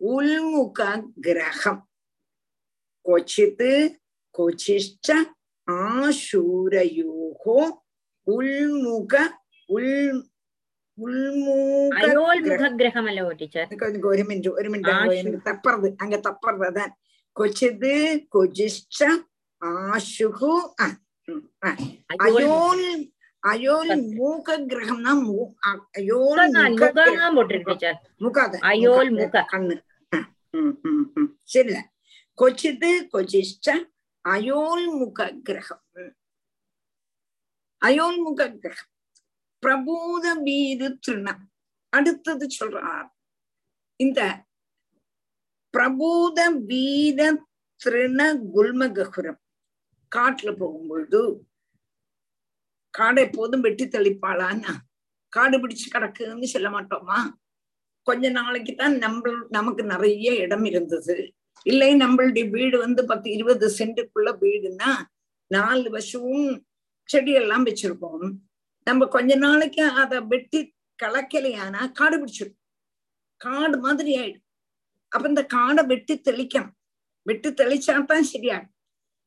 [0.00, 0.80] உள்முக
[1.20, 1.82] கிரகம்
[3.06, 3.70] கொச்சித்து
[4.34, 5.16] கொச்சிஷ்ட
[5.68, 7.60] ஆசூரயோகோ
[8.26, 9.14] உள்முக
[9.68, 9.92] உள்
[14.04, 16.92] ஒரு மினிட் ஒரு மினிட் எனக்கு தப்பறது அங்க தப்பறது அதான்
[23.42, 25.12] அயோர் மூக கிரகம்னா
[25.92, 29.76] அயோர் முகதான் போட்டிருக்கேன் முகாத அயோல் முக கண்ணு
[31.44, 31.78] சரில
[32.38, 33.76] கொச்சித்து கொச்சிஷ்ட
[34.24, 34.86] அயோல்
[35.42, 35.84] கிரகம்
[37.82, 38.90] அயோல் முக கிரகம்
[39.62, 40.88] பிரபூத வீரு
[41.92, 43.08] அடுத்தது சொல்றார்
[44.00, 44.20] இந்த
[45.74, 47.20] பிரபூத வீர
[47.80, 48.20] திருண
[48.52, 49.40] குல்மககுரம்
[50.12, 51.20] காட்டுல போகும்பொழுது
[52.90, 54.72] காடை எப்போதும் வெட்டி தெளிப்பாளான்னா
[55.32, 57.18] காடு பிடிச்சு கிடக்குன்னு சொல்ல மாட்டோமா?
[58.06, 61.16] கொஞ்ச நாளைக்கு தான் நம்ம நமக்கு நிறைய இடம் இருந்தது.
[61.66, 64.90] இல்லை நம்மளுடைய வீடு வந்து பத்து இருபது சென்ட்டுக்குள்ள வீடுன்னா
[65.46, 66.66] நாலு வருஷமும்
[67.08, 68.26] செடியெல்லாம் வச்சிருப்போம்.
[68.86, 70.60] நம்ம கொஞ்ச நாளைக்கு அதை வெட்டி
[71.02, 72.58] கலக்கலையானா காடு பிடிச்சிடும்
[73.36, 74.46] காடு மாதிரி ஆயிடும்.
[75.08, 76.74] அப்ப இந்த காடை வெட்டி தெளிக்கணும்.
[77.26, 78.74] வெட்டி தெளிச்சாதான் சரியாகும்.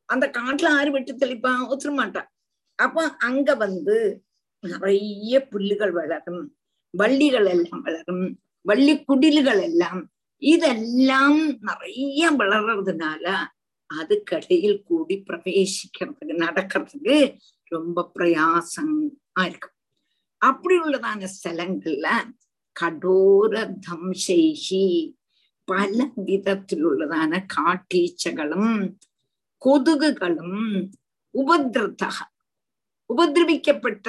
[0.09, 2.29] அந்த காட்டுல ஆறு வெட்டி தெளிப்பான் ஒத்துற மாட்டான்
[2.79, 3.97] அப்ப அங்க வந்து
[4.63, 6.43] நிறைய புல்லுகள் வளரும்
[6.93, 8.25] வள்ளிகள் எல்லாம் வளரும்
[8.65, 10.01] வள்ளி குடில்கள் எல்லாம்
[10.41, 13.25] இதெல்லாம் நிறைய வளர்றதுனால
[13.89, 17.17] அது கடையில் கூடி பிரவேசிக்கிறதுக்கு நடக்கிறதுக்கு
[17.71, 19.77] ரொம்ப பிரயாசமா இருக்கும்
[20.41, 22.07] அப்படி உள்ளதான ஸ்தலங்கள்ல
[22.75, 23.53] கடோர
[23.87, 24.85] தம்சைகி
[25.67, 25.97] பல
[26.27, 28.73] விதத்திலுள்ளதான காட்டீச்சகளும்
[29.61, 30.63] கொதுகுகளும்
[31.35, 32.17] உபதிரத்தக
[33.09, 34.07] உபதிரவிக்கப்பட்ட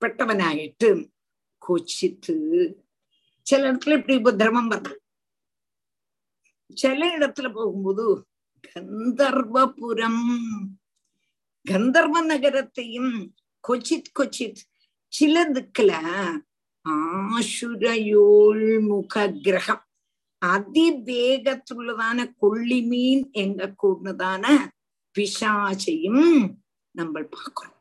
[0.00, 0.90] பட்டவனாயிட்டு
[1.62, 2.36] கொச்சித்து
[3.46, 4.96] சில இடத்துல இப்படி உபதிரவம் வருது
[6.74, 8.04] சில இடத்துல போகும்போது
[8.64, 10.22] கந்தர்வபுரம்
[11.66, 13.12] கந்தர்வ நகரத்தையும்
[13.64, 14.62] கொச்சித் கொச்சித்
[15.12, 15.92] சில திக்குல
[16.86, 19.84] ஆசுரயோள் முக கிரகம்
[20.42, 24.44] அதிவேகத்துள்ளதான கொள்ளி மீன் எங்க கூடதான
[25.16, 26.26] பிசாச்சையும்
[26.94, 27.73] நம்ம பார்க்கிறோம்.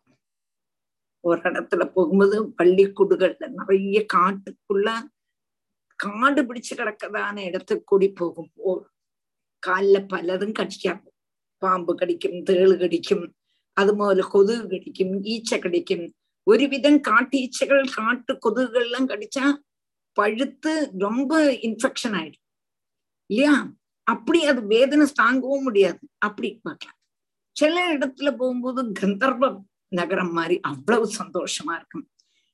[1.24, 4.88] ஒரு இடத்துல போகும்போது பள்ளிக்கூடுகள்ல நிறைய காட்டுக்குள்ள
[5.96, 8.72] காடு பிடிச்சு கிடக்கதான இடத்துக்கு கூடி போகும்போ
[9.60, 11.10] காலில் பலதும் கடிக்காது
[11.58, 13.26] பாம்பு கடிக்கும் தேள் கடிக்கும்
[13.78, 16.06] அது போல கொதுகு கடிக்கும் ஈச்சை கடிக்கும்.
[16.44, 19.46] ஒரு விதம் காட்டு ஈச்சைகள் காட்டு கொதுகுகள் எல்லாம் கடிச்சா
[20.18, 22.44] பழுத்து ரொம்ப இன்ஃபெக்ஷன் ஆயிடும்.
[23.30, 23.56] இல்லையா?
[24.08, 26.00] அப்படி அது வேதனை தாங்கவும் முடியாது.
[26.18, 27.00] அப்படி பார்க்கலாம்.
[27.56, 29.60] சில இடத்துல போகும்போது கந்தர்வம்
[29.94, 32.10] நகரம் மாதிரி அவ்வளவு சந்தோஷமா இருக்கும்.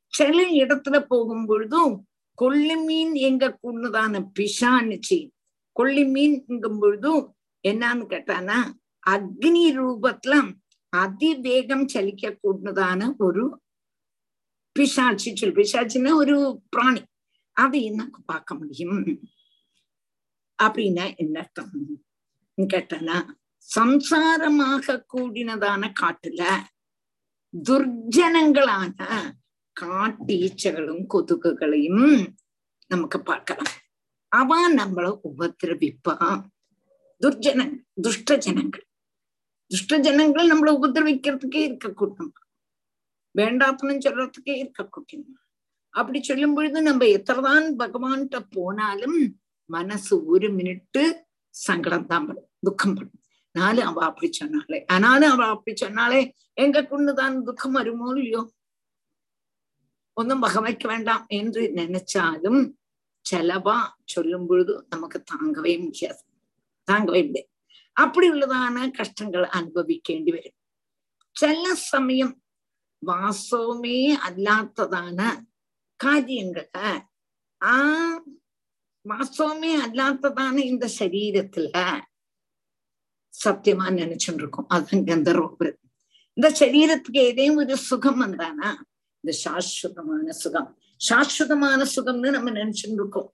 [0.07, 5.29] சில இடத்துல போகும் பொழுதும் கொள்ளி மீன் எங்க கூடதான பிஷான்னுச்சு.
[5.71, 7.35] கொள்ளி மீன்ங்கும் பொழுதும்
[7.67, 8.57] என்னன்னு கேட்டானா
[9.07, 10.53] அக்னி ரூபத்துல
[10.89, 13.61] அதிவேகம் சலிக்க கூடதான ஒரு
[14.71, 15.51] பிசாட்சி சொல்.
[15.51, 17.03] பிசாட்சின்னா ஒரு பிராணி.
[17.53, 19.05] அதை என்ன பார்க்க முடியும்.
[20.63, 21.71] அப்படின்னா என்ன அர்த்தம்?
[22.61, 23.29] கேட்டானா
[23.75, 26.43] சம்சாரமாக கூடினதான காட்டுல
[27.53, 28.95] துர்ஜனங்களான
[29.75, 32.13] காட்டீச்சகளும் கொதுகுகளையும்
[32.91, 33.73] நமக்கு பார்க்கலாம்
[34.31, 36.15] அவ நம்மளை உபதிரவிப்பா
[37.21, 37.61] துர்ஜன
[38.01, 38.85] துஷ்ட ஜனங்கள்
[39.71, 42.31] துஷ்ட ஜனங்கள் நம்மளை உபதிரவிக்கிறதுக்கே இருக்க கூட்டம்
[43.35, 45.25] வேண்டாத்தனம் சொல்றதுக்கே இருக்க கூட்டம்
[45.93, 49.19] அப்படி சொல்லும் பொழுது நம்ம எத்தனைதான் பகவான்கிட்ட போனாலும்
[49.69, 51.03] மனசு ஒரு மினிட்டு
[51.55, 53.17] சங்கடம் தான் படும் துக்கம் படும்
[53.59, 54.83] அதனால அவ அப்படி சொன்னாளே.
[54.87, 58.51] ஆனாலும் அவ அப்படி சொன்னாலே எங்கக்குன்னுதான் துக்கம் வருமோ இல்லையோ?
[60.13, 62.73] ஒன்றும் பகமைக்க வேண்டாம் என்று நினைச்சாலும்
[63.31, 66.23] செலவா சொல்லும் பொழுது நமக்கு தாங்கவே முடியாது.
[66.91, 67.49] தாங்கவே இல்லை.
[67.93, 70.57] அப்படி உள்ளதான கஷ்டங்கள் அனுபவிக்கேண்டி வரும்.
[71.31, 72.41] சில சமயம்
[73.05, 75.39] வாசவமே அல்லாத்ததான
[76.03, 76.65] காரியங்கள.
[77.63, 77.99] ஆ
[79.09, 82.01] வாசவமே அல்லாத்ததான இந்த சரீரத்துல
[83.43, 85.77] சத்தியமா நினைச்சுட்டு இருக்கோம் அதான் கந்தர்வபுரத்
[86.33, 88.75] இந்த சரீரத்துக்கு ஏதேனும் ஒரு சுகம் வந்தானா?
[89.19, 90.77] இந்த சாஸ்வதமான சுகம்.
[91.09, 93.33] சாஸ்வதமான சுகம்னு நம்ம நினைச்சுட்டு இருக்கோம்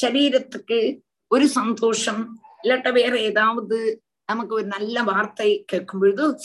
[0.00, 6.38] சரீரத்துக்கு ஒரு சந்தோஷம் இல்லாட்ட வேற ஏதாவது நமக்கு ஒரு நல்ல வார்த்தை கேட்கும் பொழுது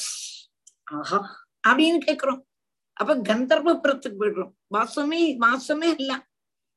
[0.83, 2.47] ஆஹா அப்படின்னு கேட்கிறோம்.
[2.93, 4.53] அப்ப கந்தர்வபுரத்துக்கு போயிடுறோம்.
[4.73, 6.27] வாசமே வாசமே இல்ல.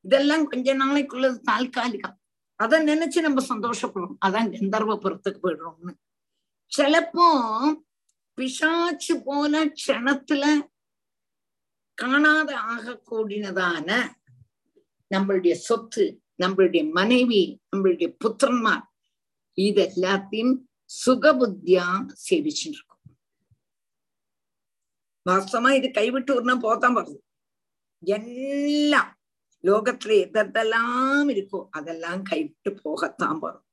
[0.01, 2.16] இதெல்லாம் கொஞ்ச நாளைக்குள்ளது தால்காலிகம்.
[2.61, 5.92] அதை நினைச்சு நம்ம சந்தோஷப்படுறோம் அதான் கந்தர்வபுரத்துக்கு போயிடுறோம்னு.
[6.72, 7.26] சிலப்போ
[8.38, 10.44] பிசாச்சு போன க்ஷணத்துல
[11.98, 13.88] காணாத ஆக கூடினதான
[15.11, 16.05] நம்மளுடைய சொத்து
[16.42, 18.84] நம்மளுடைய மனைவி நம்மளுடைய புத்திரன்மார்
[19.59, 20.55] இது எல்லாத்தையும்
[20.90, 21.86] சுகபுத்தியா
[22.22, 22.88] சேவிச்சுட்டு இருக்கும்
[25.26, 27.20] வாஸ்தவமா இது கைவிட்டு விடனா போதான் வருது
[28.03, 29.11] எல்லாம்
[29.64, 33.66] லோகத்துல எதெல்லாம் இருக்கோ அதெல்லாம் கைவிட்டு போகத்தான் வரும்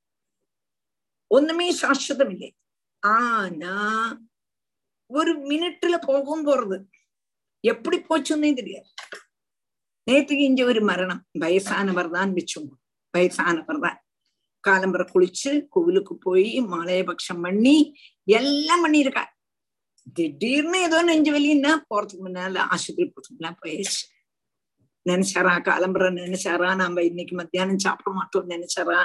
[1.30, 2.50] ஒண்ணுமே சாஸ்வதம் இல்லை
[3.02, 3.74] ஆனா
[5.10, 6.78] ஒரு மினிட்ல போகும் போறது
[7.64, 8.88] எப்படி போச்சுன்னே தெரியாது
[10.06, 12.70] நேற்றுக்கு இங்க ஒரு மரணம் வயசானவர் தான் மிச்சம்
[13.14, 13.98] வயசானவர் தான்
[14.64, 17.76] காலம்பரை குளிச்சு கோவிலுக்கு போய் மாலையபக்ஷம் பண்ணி
[18.28, 19.24] எல்லாம் பண்ணியிருக்கா
[20.16, 24.02] திடீர்னு ஏதோ நெஞ்சு வலின்னா போறதுக்கு முன்னால ஆஸ்பத்திரி போறதுக்குலாம் போயிடுச்சு
[25.06, 25.52] நினைச்சாரா?
[25.68, 26.70] காலம்பரை நினைச்சாரா?
[26.74, 29.00] நாம இன்னைக்கு மத்தியானம் சாப்பிட மாட்டோம் நினைச்சாரா?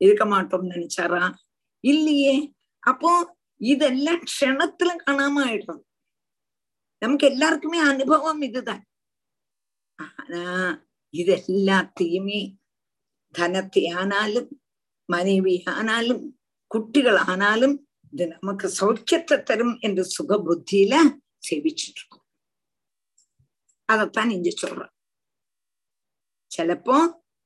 [0.00, 1.22] இருக்க மாட்டோம் நினைச்சாரா?
[1.84, 2.34] இல்லையே.
[2.82, 3.10] அப்போ
[3.60, 5.82] இதெல்லாம் க்ஷணத்துல காணாம ஆயிடுறது
[7.02, 8.82] நமக்கு எல்லாருக்குமே அனுபவம் இதுதான்.
[9.98, 10.42] ஆனா
[11.14, 12.40] இது எல்லாத்தையுமே
[13.34, 14.48] தனத்தை ஆனாலும்
[15.08, 16.22] மனைவி ஆனாலும்
[16.70, 17.76] குட்டிகள் ஆனாலும்
[18.12, 20.94] இது நமக்கு சௌக்கியத்தை தரும் என்று சுக புத்தியில
[21.48, 22.15] சேவிச்சுட்டு இருக்கோம்.
[23.88, 24.92] அதைத்தான் இங்க சொல்றேன்.
[26.50, 26.96] சிலப்போ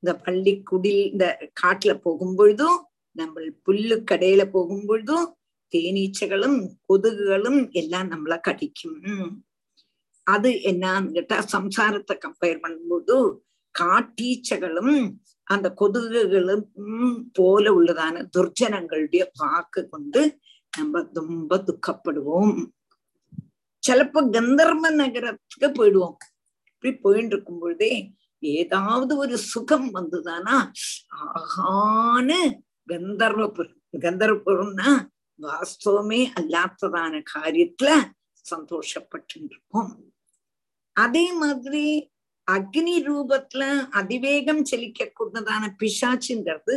[0.03, 1.27] இந்த பள்ளிக்குடில் இந்த
[1.63, 2.79] காட்டுல போகும் பொழுதும்
[3.17, 5.27] நம்ம புல்லு கடையில போகும் பொழுதும்
[5.73, 8.99] தேனீச்சைகளும் கொதுகுகளும் எல்லாம் நம்மள கடிக்கும்.
[10.27, 13.17] அது என்னன்னு கேட்டா சம்சாரத்தை கம்பேர் பண்ணும்போது
[13.75, 14.97] காட்டீச்சைகளும்
[15.47, 16.65] அந்த கொதுகுகளும்
[17.39, 20.23] போல உள்ளதான துர்ஜனங்களுடைய வாக்கு கொண்டு
[20.73, 22.57] நம்ம ரொம்ப துக்கப்படுவோம்.
[23.83, 26.17] சிலப்போ கந்தர்வ நகரத்துக்கு போயிடுவோம்
[26.67, 27.93] இப்படி போயிட்டு இருக்கும் பொழுதே
[28.43, 30.57] ஏதாவது ஒரு சுகம் வந்துதானா
[31.31, 32.41] ஆகான்னு
[32.89, 34.91] கந்தர்வபுரம் கந்தர்வபுரம்னா
[35.41, 37.91] வாஸ்தவமே அல்லாத்ததான காரியத்துல
[38.45, 39.93] சந்தோஷப்பட்டு இருப்போம்
[40.97, 41.85] அதே மாதிரி
[42.49, 43.63] அக்னி ரூபத்துல
[43.93, 46.77] அதிவேகம் செலிக்க கூடதான பிசாச்சுங்கிறது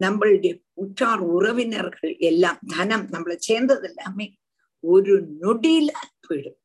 [0.00, 4.26] நம்மளுடைய உற்றார் உறவினர்கள் எல்லாம் தனம் நம்மளை சேர்ந்தது எல்லாமே
[4.82, 5.90] ஒரு நொடியில
[6.26, 6.58] போயிடும்.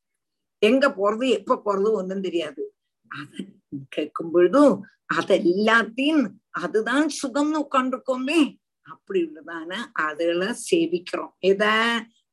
[0.62, 2.76] எங்க போறது எப்ப போறது ஒண்ணும் தெரியாது.
[3.12, 3.44] அத
[3.90, 4.74] கேட்கும் பொழுதும்
[5.14, 8.40] அதெல்லாத்தையும் அதுதான் சுகம்னு உட்காந்துருக்கோமே
[8.86, 11.34] அப்படி உள்ளதான அதுகளை சேவிக்கிறோம்.
[11.40, 11.66] எத?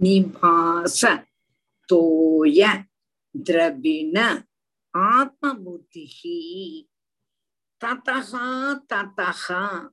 [0.00, 1.04] निभास
[1.88, 2.62] तोय
[3.38, 4.42] द्रविण
[4.96, 6.20] आत्मबुद्धिः।
[7.80, 9.88] ततः ततः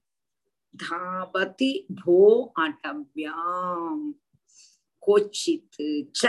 [0.76, 2.54] धावति भो
[6.16, 6.26] च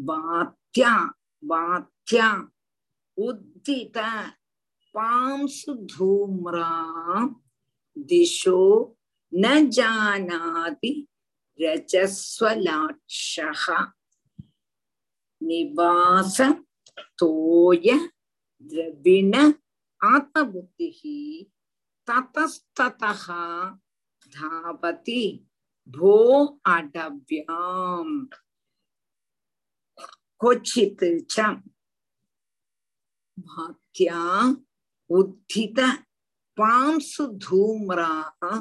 [0.00, 1.12] वात्या
[1.44, 2.48] वात्या
[3.18, 3.98] उद्दित
[7.98, 8.96] दिशो
[9.34, 11.06] न जानाति
[11.60, 13.92] रजस्वलाक्षः।
[15.41, 16.37] निवास
[17.19, 17.91] तोय
[18.71, 19.33] द्रविण
[20.01, 21.01] आत्मबुद्धिः
[22.07, 23.25] ततस्ततः
[24.35, 25.23] धावति
[25.87, 26.15] भो
[26.75, 28.25] अडव्याम्
[30.41, 31.39] क्वचित् च
[33.37, 34.21] भात्या
[35.09, 35.79] उद्धित
[36.57, 38.59] पांसु धूम्राः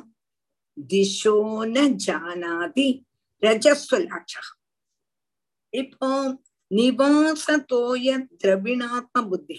[0.77, 2.89] दिशो न जानाति
[3.43, 4.49] रजस्वलाक्षः
[5.73, 6.11] இப்போ
[6.72, 8.08] நிவாசத்தோய
[8.44, 9.58] திரவிணாத்ம புத்தி.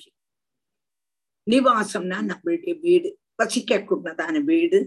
[1.50, 4.78] நிவாசம்னா நம்மளுடைய வீடு வசிக்க கூடதான வீடு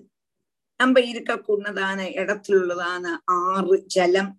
[0.79, 4.31] நம்ம இருக்க கூடதான இடத்துல உள்ளதான ஆறு ஜலம்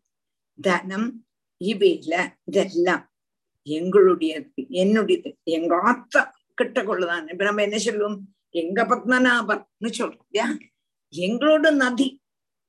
[0.59, 1.09] தனம்
[1.64, 2.14] இவையில
[2.45, 3.05] இதெல்லாம்
[3.66, 6.16] எங்களுடையது என்னுடையது எங்க ஆத்த
[6.55, 8.18] கிட்ட கொள்ளதான இப்ப நம்ம என்ன சொல்லுவோம்?
[8.51, 10.49] எங்க பத்மநாபர்னு சொல்றோம் இல்லையா?
[11.14, 12.09] எங்களோட நதி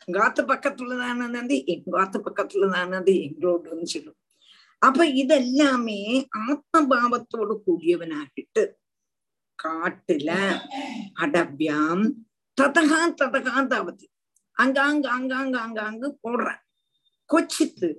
[0.07, 4.21] எங்காத்து பக்கத்துள்ளதான நதி எங்காத்து பக்கத்துள்ளதான நதி எங்களோடுன்னு சொல்லுவோம்.
[4.82, 6.00] അപ്പൊ ഇതെല്ലാമേ
[6.42, 8.62] ആത്മഭാവത്തോട് കൂടിയവനായിട്ട്
[9.58, 10.42] കാട്ടില്
[11.14, 12.00] അടവ്യാം
[12.58, 14.06] തതഹാ തതഹാ താവത്തി
[14.56, 16.60] அங்காங்க அங்காங்க அங்காங்க போடுறேன்
[17.30, 17.90] கொச்சித்து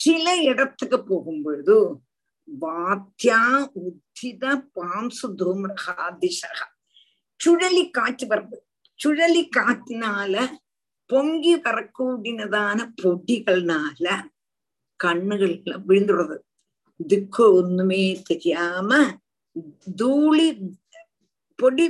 [0.00, 1.76] சில இடத்துக்கு போகும் பொழுது
[2.48, 3.40] வாத்தியா
[3.82, 4.44] உத்தித
[4.76, 6.66] பாம்சு தூம்ரகா திசகா
[7.40, 8.58] சுழலி காற்று வருது
[9.00, 10.34] சுழலி காற்றினால
[11.10, 14.06] பொங்கி வரக்கூடியதான பொடிகள்னால
[15.03, 16.37] கண்ணுகள்ல விழுந்துடுறது.
[17.07, 18.91] துக்கம் ஒண்ணுமே தெரியாம
[20.01, 20.47] தூளி
[21.59, 21.85] பொடி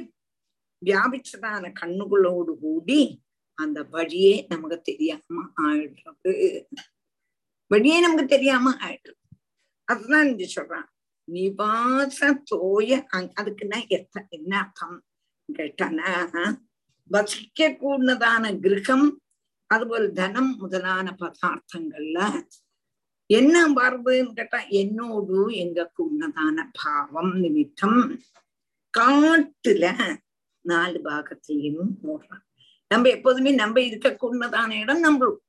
[0.85, 3.01] வியாபிச்சதான கண்ணுகளோடு கூடி
[3.57, 6.33] அந்த வழியே நமக்கு தெரியாம ஆயிடுறது.
[7.71, 9.21] வழியே நமக்கு தெரியாம ஆயிடுறது
[9.87, 10.89] அதுதான் இங்க சொல்றான்.
[11.31, 12.19] நிவாச
[12.51, 12.91] தோய
[13.37, 14.97] அதுக்குன்னா எத்த என்ன அர்த்தம்?
[15.53, 16.11] கேட்டானா.
[17.07, 19.07] வசிக்க கூடதான கிரகம்
[19.69, 22.19] அதுபோல் தனம் முதலான பதார்த்தங்கள்ல
[23.37, 27.99] என்ன பார்வதுன்னு கேட்டா என்னோடு எங்களுக்கு உன்னதான பாவம் நிமித்தம்
[28.93, 29.85] காட்டுல
[30.65, 32.43] நாலு பாகத்திலையும் ஓடுறான்.
[32.91, 35.41] நம்ம எப்போதுமே நம்ம இருக்கக்கூடதான இடம் நம்மளும்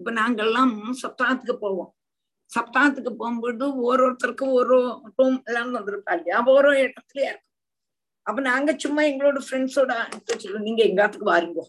[0.00, 1.90] இப்ப நாங்கெல்லாம் சப்தாத்துக்கு போவோம்.
[2.50, 4.76] சப்தாத்துக்கு போகும்பொழுது ஒரு ஒருத்தருக்கும் ஒரு
[5.18, 6.38] ரூம் எல்லாம் வந்திருப்பா இல்லையா?
[6.54, 7.46] ஒரு இடத்துலயா இருக்கும்.
[8.26, 9.92] அப்ப நாங்க சும்மா எங்களோட ஃப்ரெண்ட்ஸோட
[10.30, 10.66] வச்சிருக்கோம்.
[10.68, 11.64] நீங்க எங்காத்துக்கு வாருங்கோ?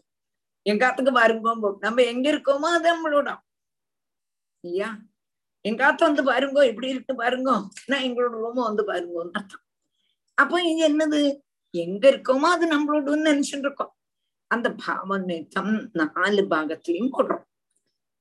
[0.70, 3.30] எங்காத்துக்கு வாருங்கோ நம்ம எங்க இருக்கோமோ அது நம்மளோட.
[4.64, 4.90] இல்லையா?
[5.70, 7.56] எங்காத்த வந்து பாருங்கோ எப்படி இருக்கு பாருங்கோ
[7.86, 9.64] நான் எங்களோட ரூம வந்து பாருங்கோன்னு அர்த்தம்.
[10.34, 11.40] அப்போ இங்க என்னது?
[11.74, 13.94] எங்க இருக்கோமோ அது நம்மளோடன்னு நினைச்சுட்டு இருக்கோம்.
[14.48, 17.44] அந்த பாவ நித்தம் நாலு பாகத்திலையும் போடுறோம்.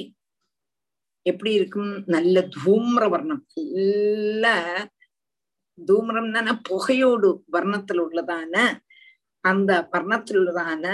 [1.22, 2.04] எப்படி இருக்கும்?
[2.06, 4.46] நல்ல தூம்ர வர்ணம் நல்ல
[5.78, 8.56] தூம்ரம் தானே புகையோடு வர்ணத்தில் உள்ளதான
[9.44, 10.86] அந்த வர்ணத்தில் உள்ளதான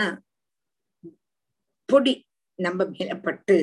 [1.90, 2.14] பொடி
[2.60, 3.58] நம்ம மேலப்பட்டு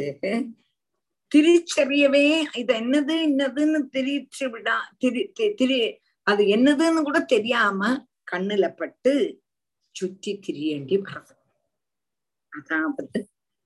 [1.32, 2.24] திரிச்சறியவே
[2.60, 5.22] இது என்னது என்னதுன்னு திரிச்சு விடா திரி
[5.60, 5.78] திரி
[6.26, 7.80] அது என்னதுன்னு கூட தெரியாம
[8.28, 9.12] கண்ணுல பட்டு
[9.96, 11.34] சுற்றி திரியேண்டி வர்றது.
[12.52, 13.20] அதாவது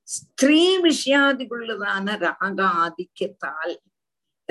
[0.08, 3.74] ஸ்திரீ விஷயாதிக்குள்ளதான ராக ஆதிக்கத்தால்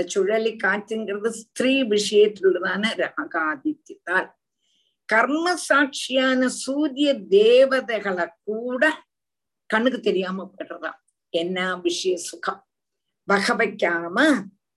[0.04, 4.32] சுழலி காற்றுங்கிறது ஸ்திரீ விஷயத்திலுள்ளதான ராகாதித்யத்தால்.
[5.06, 9.04] கர்ம சாட்சியான சூரிய தேவதைகளை கூட
[9.66, 10.92] கண்ணுக்கு தெரியாம போயிடுறதா
[11.30, 12.68] என்ன விஷய சுகம்?
[13.24, 13.54] வக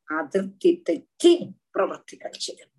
[0.04, 2.72] அதிருப்தி தைச்சு பிரவர்த்திகள் செய்யணும்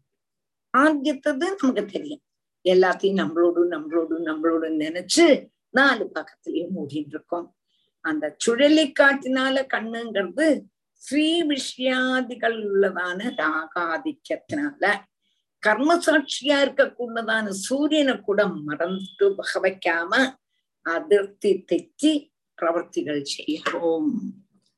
[0.78, 2.22] ஆத்தியத்தது நமக்கு தெரியும்.
[2.64, 7.56] எல்லாத்தையும் நம்மளோடு நம்மளோடு நம்மளோடு நினைச்சு நாலு பக்கத்திலயும் மூடிட்டு இருக்கோம்.
[8.02, 10.62] அந்த சுழலி காட்டினால கண்ணுங்கிறது
[11.06, 14.84] ஸ்ரீ விஷயாதிகள் உள்ளதான ராகாதிக்கத்தினால
[15.60, 20.34] கர்ம சாட்சியா இருக்கக்கூடதான சூரியனை கூட மறந்து வக வைக்காம
[20.82, 22.12] அதிருப்தி தெச்சி
[22.58, 24.10] பிரவர்த்திகள் செய்கிறோம்.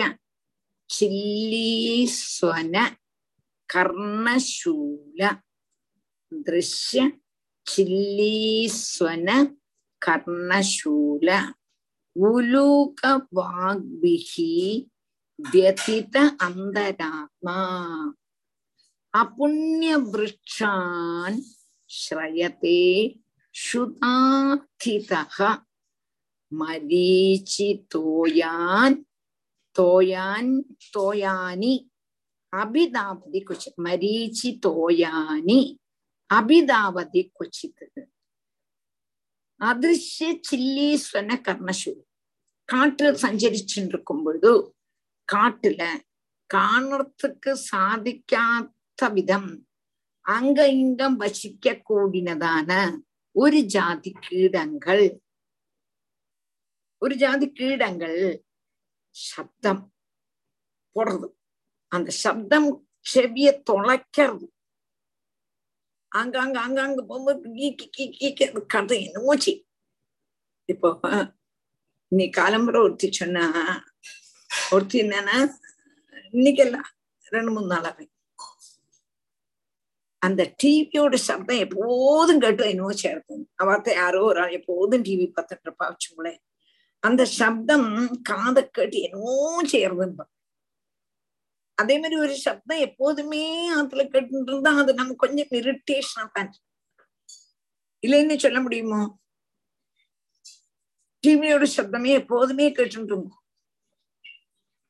[0.89, 2.74] चिल्लीस्वन
[3.70, 5.22] कर्णशूल
[6.33, 7.03] ദൃശ്യ
[7.66, 9.29] ചില്ലീസ്വന
[10.03, 11.29] കർണശൂല
[12.16, 13.01] ഉലൂക
[13.33, 14.53] വാഗ്ഭിഹി
[15.39, 17.59] വ്യതിത അന്തരാത്മാ
[19.14, 20.12] അപുണ്യവൃക്ഷാൻ
[21.91, 22.81] ശ്രയത്തെ
[23.55, 25.12] ശുതാർത്ഥിത
[26.53, 28.03] മരീചിതോയാൻ
[29.76, 30.45] തോയാൻ
[30.95, 31.74] തോയാനി
[32.53, 35.61] അഭിതാപ്തി കുശ മരീചിതോയാനി
[36.31, 37.87] അഭിതാവതി ക്വച്ചിത്
[39.61, 41.93] அதிருஷ்ய சில்லீஸ்வன கர்ணசூ
[42.68, 44.53] காட்டுல சஞ்சரிச்சுட்டு இருக்கும் பொழுது
[45.29, 45.83] காட்டுல
[46.51, 49.51] காணத்துக்கு சாதிக்காத விதம்
[50.26, 52.70] அங்க இங்கம் வசிக்க கூடினதான
[53.37, 55.05] ஒரு ஜாதி கீடங்கள்
[57.03, 58.20] ஒரு ஜாதி கீடங்கள்
[59.11, 59.83] சப்தம்
[60.97, 61.29] போடுறது.
[61.93, 62.68] அந்த சப்தம்
[63.14, 64.47] செவிய தொலைக்கிறது.
[66.12, 69.62] ஆங்காங்க ஆங்காங்க போகும்போது கதை என்னமோ செய்
[70.68, 70.90] இப்போ
[72.12, 73.44] நீ காலம்பரம் ஒருத்தி சொன்னா
[74.70, 75.36] ஒருத்தி என்னன்னா
[76.32, 76.88] இன்னைக்கெல்லாம்
[77.32, 78.06] ரெண்டு மூணு நாளாவே
[80.22, 85.86] அந்த டிவியோட சப்தம் எப்போதும் கேட்டு என்னவோ சேர்க்கும் அவத்த யாரோ ஒரு ஆள் எப்போதும் டிவி பார்த்துட்டு இருப்பா
[85.88, 86.40] வச்சுங்களேன்
[87.02, 87.88] அந்த சப்தம்
[88.22, 89.34] காதை கேட்டு என்னவோ
[89.66, 90.24] சேருதுன்பா
[91.79, 93.43] அதே மாதிரி ஒரு சப்தம் எப்போதுமே
[93.81, 96.51] அதுல கேட்டு இருந்தா அது நம்ம கொஞ்சம் இரிட்டேஷனா தான்
[98.03, 99.01] இல்லைன்னு சொல்ல முடியுமோ?
[101.24, 103.29] டிவியோட சப்தமே எப்போதுமே கேட்டு இருக்கும்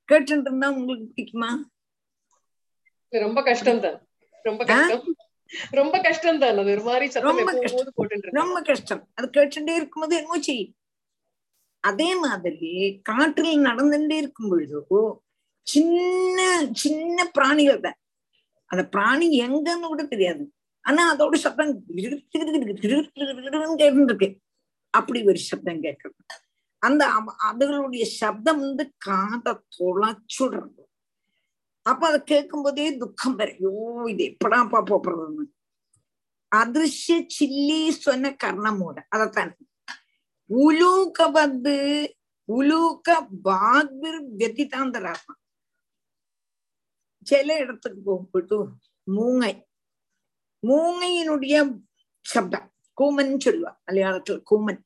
[0.09, 1.51] கேட்டு இருந்தா உங்களுக்கு பிடிக்குமா?
[3.12, 3.99] ரொம்ப கஷ்டம் தான்.
[4.45, 5.05] ரொம்ப கஷ்டம்.
[5.70, 6.51] ரொம்ப கஷ்டம் தான்.
[6.53, 7.41] அது ஒரு மாதிரி சத்தம்
[8.41, 9.03] ரொம்ப கஷ்டம்.
[9.14, 10.74] அது கேட்டுட்டே இருக்கும்போது என்னமோ செய்யும்.
[11.84, 12.70] அதே மாதிரி
[13.03, 15.01] காற்றில் நடந்துட்டே இருக்கும் பொழுதோ
[15.68, 16.38] சின்ன
[16.82, 17.98] சின்ன பிராணிகள் தான்.
[18.70, 20.44] அந்த பிராணி எங்கன்னு கூட தெரியாது.
[20.84, 24.28] ஆனா அதோட சப்தம் கேட்டுருக்கு
[24.94, 26.36] அப்படி ஒரு சப்தம் கேட்கறது
[26.82, 27.02] அந்த
[27.48, 30.82] அதுகளுடைய சப்தம் வந்து காதை தொலைச்சுடுறது
[31.86, 33.72] அப்ப அதை கேட்கும் போதே துக்கம் வரும் ஐயோ
[34.12, 35.46] இது எப்படாப்பா போப்படுறதுன்னு
[36.52, 39.52] அதிர்ஷ்ய சில்லி சொன்ன கர்ணமோட அதத்தான்
[40.50, 41.76] உலூக்க வந்து
[42.48, 43.08] உலூக்க
[43.48, 45.34] பாக்பிர் வெத்திதாந்தராத்மா
[47.29, 48.57] சில இடத்துக்கு போகும்போது
[49.16, 49.55] மூங்கை.
[50.66, 51.57] மூங்கையினுடைய
[52.20, 52.68] சப்தம்.
[53.01, 54.81] கூமன் சொல்லுவா மலையாளத்துல கூமன்.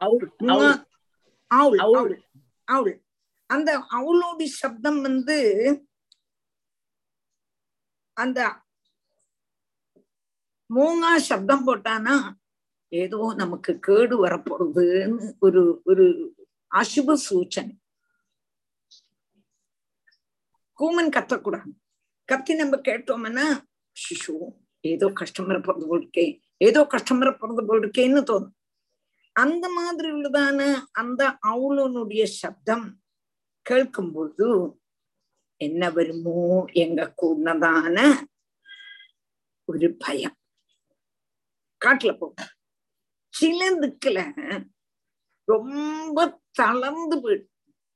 [0.00, 2.14] அவுள் அவுள்.
[2.72, 2.94] அவுள்
[3.50, 5.36] அந்த அவுளோட சப்தம் வந்து
[8.16, 8.40] அந்த
[10.74, 12.16] மூங்கா சப்தம் போட்டானா
[12.88, 16.04] ஏதோ நமக்கு கேடு வரப்போறதுன்னு ஒரு ஒரு
[16.74, 17.74] அசுப சூச்சனை.
[20.78, 21.72] கூமன் கத்தக்கூடாது
[22.28, 23.46] கத்தி நம்ம கேட்டோம்னா
[23.96, 24.34] சிஷு
[24.84, 26.24] ஏதோ கஷ்டம் வரப்போறது போல் இருக்கே
[26.56, 28.54] ஏதோ கஷ்டம் வரப்போறது போல் இருக்கேன்னு தோணும்.
[29.36, 30.60] அந்த மாதிரி உள்ளதான
[30.92, 32.86] அந்த அவுளனுடைய சப்தம்
[33.66, 34.46] கேட்கும்போது
[35.60, 36.40] என்ன வருமோ
[36.72, 37.96] எங்க கூடதான
[39.68, 40.36] ஒரு பயம்.
[41.80, 42.52] காட்டுல போகும்
[43.34, 44.18] சில திக்குல
[45.48, 46.18] ரொம்ப
[46.52, 47.53] தளர்ந்து போயிடும்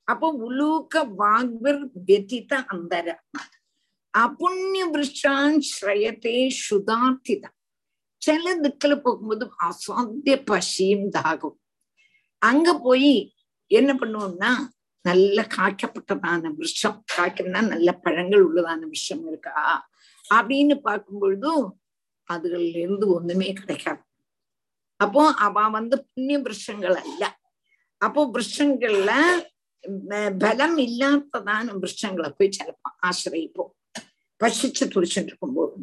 [0.08, 3.08] அப்போ உலூக்க வாக்வர் வெத்தித்த அந்தர
[4.14, 7.56] அபுண்ணிய விருஷான் ஸ்ரயத்தே சுதார்த்திதம்
[8.22, 11.58] சில திக்குல போகும்போது அசாத்திய பசியும் தாகும்
[12.42, 13.12] அங்க போய்
[13.70, 14.50] என்ன பண்ணுவோம்னா
[15.04, 19.60] நல்ல காய்க்கப்பட்டதான விஷம் காய்க்கணும்னா நல்ல பழங்கள் உள்ளதான விஷம் இருக்கா
[20.24, 21.66] அப்படின்னு பார்க்கும் பொழுதும்
[22.30, 24.02] அதுகள்ல இருந்து ஒண்ணுமே கிடைக்காது
[25.00, 27.24] அப்போ அவ வந்து புண்ணிய விருஷங்கள் அல்ல
[28.00, 29.12] அப்போ விருஷங்கள்ல
[30.38, 33.72] பலம் இல்லாததான விருஷங்களை போய் சிலப்போம் ஆசிரியப்போம்
[34.40, 35.78] பசிச்சு துடிச்சுட்டு இருக்கும்போது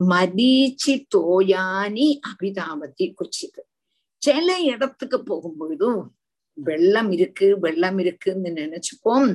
[0.00, 3.62] மரீச்சி தோயானி அபிதாபத்தி குச்சிது
[4.22, 6.00] சில இடத்துக்கு போகும்பொழுதும்
[6.58, 9.28] வெள்ளம் இருக்கு வெள்ளம் இருக்குன்னு நினைச்சுப்போம்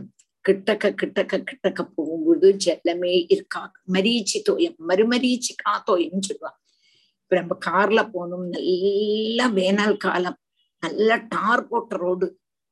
[0.46, 3.62] கிட்டக்க கிட்டக்க கிட்டக்க போகும்பொழுது ஜலமே இருக்கா
[3.94, 6.60] மரீச்சி தோயம் மறுமரீச்சி காத்தோயம் சொல்லுவாங்க
[7.22, 10.40] இப்ப நம்ம கார்ல போனோம் நல்ல வேனல் காலம்
[10.84, 12.28] நல்ல டார் போட்ட ரோடு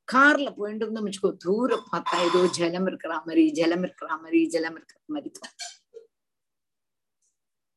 [0.07, 4.99] கார்ல போயிட்டு இருந்தோம் வச்சுக்கோ தூரம் பார்த்தா ஏதோ ஜலம் இருக்கிற மாதிரி ஜலம் இருக்கிற மாதிரி ஜலம் இருக்கிற
[5.15, 5.31] மாதிரி.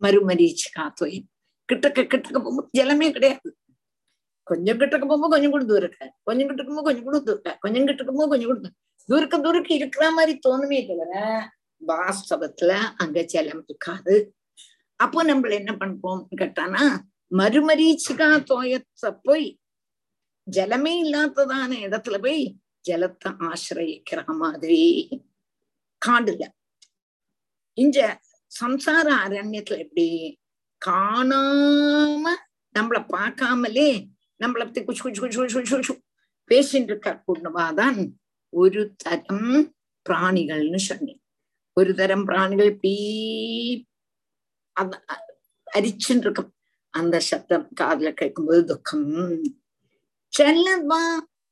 [0.03, 1.27] மறுமரீச்சி காத்தோயம்
[1.68, 3.49] கிட்டக்க கிட்டக்க போகும்போது ஜலமே கிடையாது.
[4.47, 6.07] கொஞ்சம் கிட்டக்க போகும்போது கொஞ்சம் கூட தூரம் இருக்க.
[6.29, 8.70] கொஞ்சம் கிட்டக்க போகும்போது கொஞ்சம் கூட தூரம் கொஞ்சம் கிட்டக்க போகும்போது கொஞ்சம் கூட
[9.09, 11.12] தூரக்க தூரக்கு இருக்கிற மாதிரி தோணுமே தவிர
[11.83, 12.72] வாஸ்தவத்துல
[13.03, 14.14] அங்க ஜலம் இருக்காது.
[15.01, 16.83] அப்போ நம்மள என்ன பண்ணுவோம் கேட்டானா
[17.39, 19.47] மறுமரீச்சிகா தோயத்தை போய்
[20.51, 22.57] ஜலமே இல்லாததான இடத்துல போய்
[22.88, 24.80] ஜலத்தை ஆசிரயிக்கிற மாதிரி.
[26.07, 26.45] காடுல
[27.78, 28.20] இங்க
[28.61, 30.09] சம்சார அரண்யத்துல எப்படி
[30.86, 32.26] காணாம
[32.78, 33.88] நம்மள பார்க்காமலே
[34.38, 35.95] நம்மள பத்தி குச்சு குச்சு குச்சு குச்சு குச்சு
[36.51, 38.12] பேசிட்டு இருக்க கூடவாதான்
[38.49, 39.74] ஒரு தரம்
[40.09, 41.22] பிராணிகள்னு சொன்னேன்.
[41.72, 42.95] ஒரு தரம் பிராணிகள் பீ
[45.74, 46.55] அரிச்சுட்டு இருக்கும்
[46.90, 49.63] அந்த சத்தம் காதல கேட்கும்போது துக்கம்.
[50.35, 51.03] செல்லவா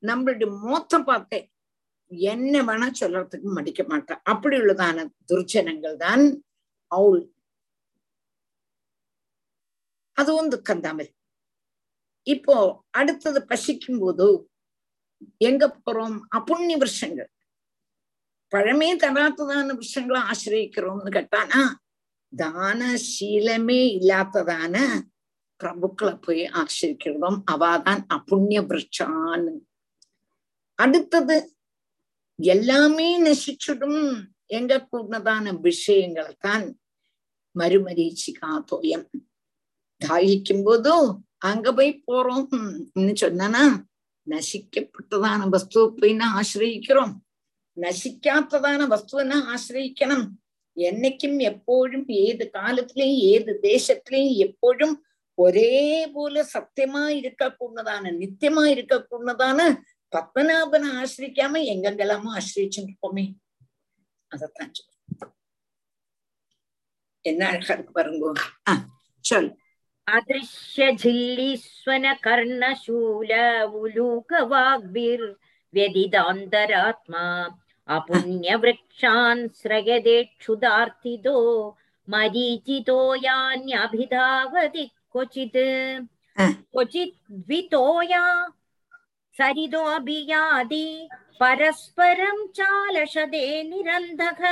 [0.03, 1.47] நம்மளுடைய மோத்த பார்த்தேன்
[2.11, 6.24] என்ன வேணா சொல்றதுக்கு மடிக்க மாட்டான் அப்படி உள்ளதான துர்ச்சனங்கள் தான்
[6.91, 7.22] அவுள்.
[10.16, 11.01] அதுவும் துக்கம் தான்
[12.26, 14.26] இப்போ அடுத்தது பசிக்கும் போது
[15.41, 16.20] எங்க போறோம்?
[16.37, 17.30] அப்புண்ணிய விஷங்கள்
[18.53, 21.61] பழமே தராத்ததான விஷயங்களை ஆசிரியக்கிறோம்னு கேட்டானா
[22.33, 22.80] தான
[23.12, 24.76] சீலமே இல்லாததான
[25.62, 29.54] பிரபுக்களை போய் ஆசிரிக்கிறதும் அவாதான் அப்புண்ணிய விரட்சான்னு.
[30.78, 31.36] அடுத்தது
[32.38, 34.00] எல்லாமே நசிச்சிடும்
[34.58, 36.64] எங்க கூடதான விஷயங்களை தான்
[37.54, 39.06] மறுமரீச்சிகா தோயம்.
[40.00, 41.08] தாயிக்கும் போதும்
[41.50, 42.46] அங்க போய் போறோம்
[43.22, 43.64] சொன்னா
[44.26, 47.14] நசிக்கப்பட்டதான வஸ்துவை போய் நான் ஆசிரியிக்கிறோம்.
[47.76, 50.26] நசிக்காத்ததான வஸ்துவனை ஆசிரியிக்கணும்.
[50.76, 54.94] என்னைக்கும் எப்போழும் ஏது காலத்திலையும் ஏது தேசத்திலையும் எப்போழும்
[55.35, 59.59] ஒரே போல சத்தியமா இருக்க கூடதான நித்தியமா இருக்க கூடதான
[60.12, 63.24] பத்மநாபனை ஆசிரிக்காம எங்கெங்கெல்லாமோ ஆசிரிச்சுட்டு இருப்போமே
[64.30, 64.72] அதத்தான்
[67.24, 68.33] என்ன அழகா இருக்கு பாருங்க.
[69.24, 69.51] சொல்.
[70.07, 72.07] அதிருஷ்ய ஜில்லீஸ்வன
[75.74, 77.22] व्यदिदान्तरात्मा
[77.89, 81.37] अपुण्यवृक्षान् स्रयदेक्षुदार्तितो
[82.09, 85.56] मरीचितो यान्यभिधावति क्वचित्
[86.38, 87.14] क्वचित्
[87.46, 88.24] द्वितोया
[89.38, 90.86] सरिदोऽभियादि
[91.40, 94.42] परस्परं चालशदे निरन्धः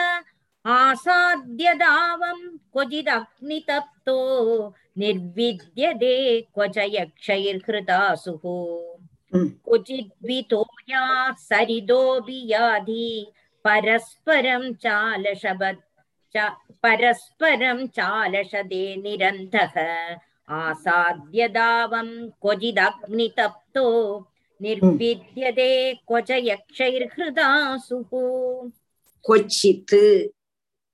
[0.64, 2.40] आसाद्य दावं
[2.72, 4.16] क्वचिदग्नितप्तो
[4.98, 6.16] निर्विद्यते
[6.54, 8.42] क्वच यक्षैर्हृतासुः
[9.34, 11.04] क्वचिद्वितोया
[11.48, 13.10] सरिदोऽभियाधि
[13.64, 15.62] परस्परं चालशब
[16.34, 16.50] च
[16.82, 19.74] परस्परं चालशदे निरन्धः
[20.50, 24.20] आसाद्यदावं क्वचिदग्नितप्तो,
[24.62, 28.10] निर्विद्यते क्वच यक्षैर्हृदासुः
[29.24, 29.94] क्वचित्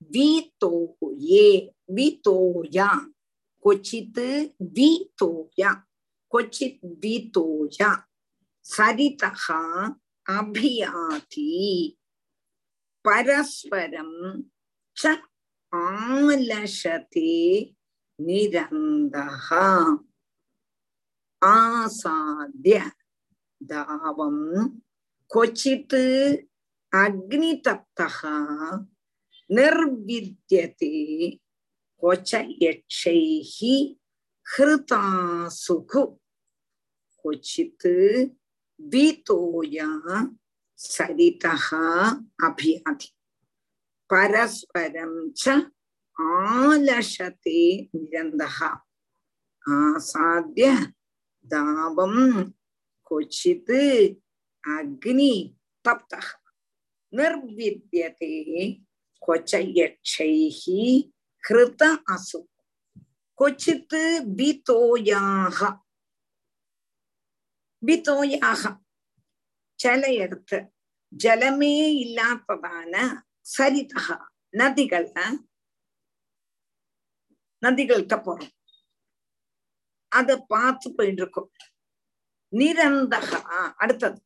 [0.03, 3.11] वितोये वितोया।
[3.63, 4.19] क्वचित्
[6.31, 6.85] क्वचित्
[8.63, 9.53] सरितः
[10.37, 11.95] अभियाति।
[13.05, 14.41] परस्परं
[14.97, 15.05] च
[15.73, 17.63] आलशते
[18.19, 19.47] நிரந்தக
[21.41, 22.77] ஆசாத்திய
[23.61, 24.43] தாவம்
[25.31, 26.03] கொச்சித்து
[26.93, 28.19] அக்னி தப்தக
[29.49, 30.93] நிர்வித்தியதே
[32.03, 32.31] கொச்ச
[32.63, 33.75] யட்சைஹி
[34.45, 36.03] ஹிருதாசுகு
[37.25, 37.93] கொச்சித்து
[38.79, 39.89] விதோயா
[40.79, 41.53] சரிதா
[42.47, 43.09] அபியாதி
[44.09, 45.55] பரஸ்பரம் ச
[46.19, 47.61] ആലഷത്തെ
[47.95, 48.43] നിരന്ത
[49.65, 50.67] ആസാദ്യ
[51.45, 52.15] ദാപം
[53.11, 53.81] കൊച്ചിത്
[54.63, 55.33] അഗ്നി
[55.85, 56.13] തപ്ത
[57.13, 58.33] നിർവിദ്യത്തെ
[59.21, 60.35] കൊച്ചയക്ഷൈ
[61.43, 62.41] ഹൃത അസു
[63.39, 64.01] കൊച്ചിത്ത്
[64.37, 65.59] ബിതോയാഹ
[67.81, 68.61] ബിതോയാഹ
[69.79, 70.59] ചിലയിടത്ത്
[71.13, 73.03] ജലമേ ഇല്ലാത്തതാണ്
[73.47, 73.93] സരിത
[74.53, 75.25] നദികള്
[77.67, 78.53] நதிகளை நதிகள்கிட்ட போறோம்
[80.11, 81.49] அத பார்த்து போயிட்டு இருக்கோம்
[82.53, 84.19] நிரந்தகா அடுத்தது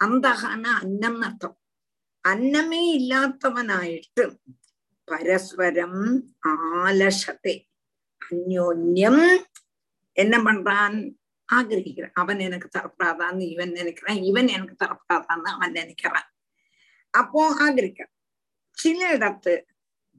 [0.00, 1.56] அந்தகான அன்னம் அர்த்தம்
[2.24, 4.24] அன்னமே இல்லாதவனாயிட்டு
[5.08, 6.00] பரஸ்பரம்
[6.52, 7.54] ஆலசத்தை
[8.22, 9.24] அந்யோன்யம்
[10.16, 10.96] என்ன பண்றான்
[11.48, 16.28] ஆகிரகிக்கிறான் அவன் எனக்கு தரப்படாதான்னு இவன் நினைக்கிறான் இவன் எனக்கு தரப்படாதான்னு அவன் நினைக்கிறான்
[17.14, 18.14] அப்போ ஆகிரிக்கிறான்
[18.78, 19.00] சில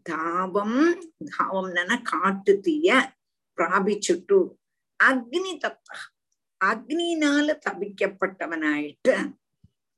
[0.08, 3.16] இடத்து தாபம் தாவம்னா காட்டு தீய
[3.58, 4.56] பிராபிச்சுட்டு
[5.04, 5.90] அக்னி தப்த
[6.66, 9.36] அக்னினால தபிக்கப்பட்டவனாயிட்டு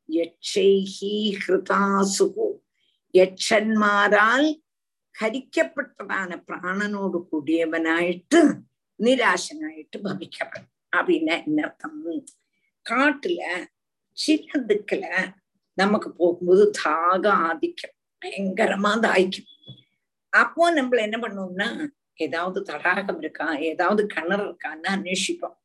[0.09, 2.47] யட்சைஹி ஹிருதாசுகு.
[3.13, 4.61] யட்சன்மாரால்
[5.19, 8.59] ஹரிக்கப்பட்டதான பிராணனோடு கூடியவனாயிட்டு
[8.99, 12.05] நிராசனாயிட்டு பவிக்கப்படும் அப்படின்னா என்ன அர்த்தம்.
[12.89, 13.67] காட்டுல
[14.11, 15.33] சின்ன திக்குல
[15.73, 17.91] நமக்கு போகும்போது தாக ஆதிக்கம்.
[18.25, 19.45] பயங்கரமா தாய்க்கும்.
[20.29, 25.57] அப்போ நம்மள என்ன பண்ணோம்னா ஏதாவது தடாகம் இருக்கா ஏதாவது கிணறு இருக்கான்னு அன்வேஷிப்போம்.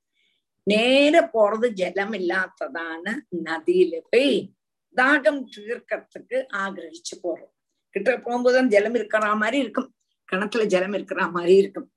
[0.66, 3.14] நேர போறது ஜலம் இல்லாததான
[3.44, 4.54] நதியில போய்
[4.96, 7.52] தாகம் தீர்க்கறதுக்கு ஆகிரகிச்சு போறோம்.
[7.90, 9.94] கிட்ட போகும்போது ஜலம் இருக்கிற மாதிரி இருக்கும்.
[10.24, 11.88] கிணத்துல ஜலம் இருக்கிற மாதிரி இருக்கும்.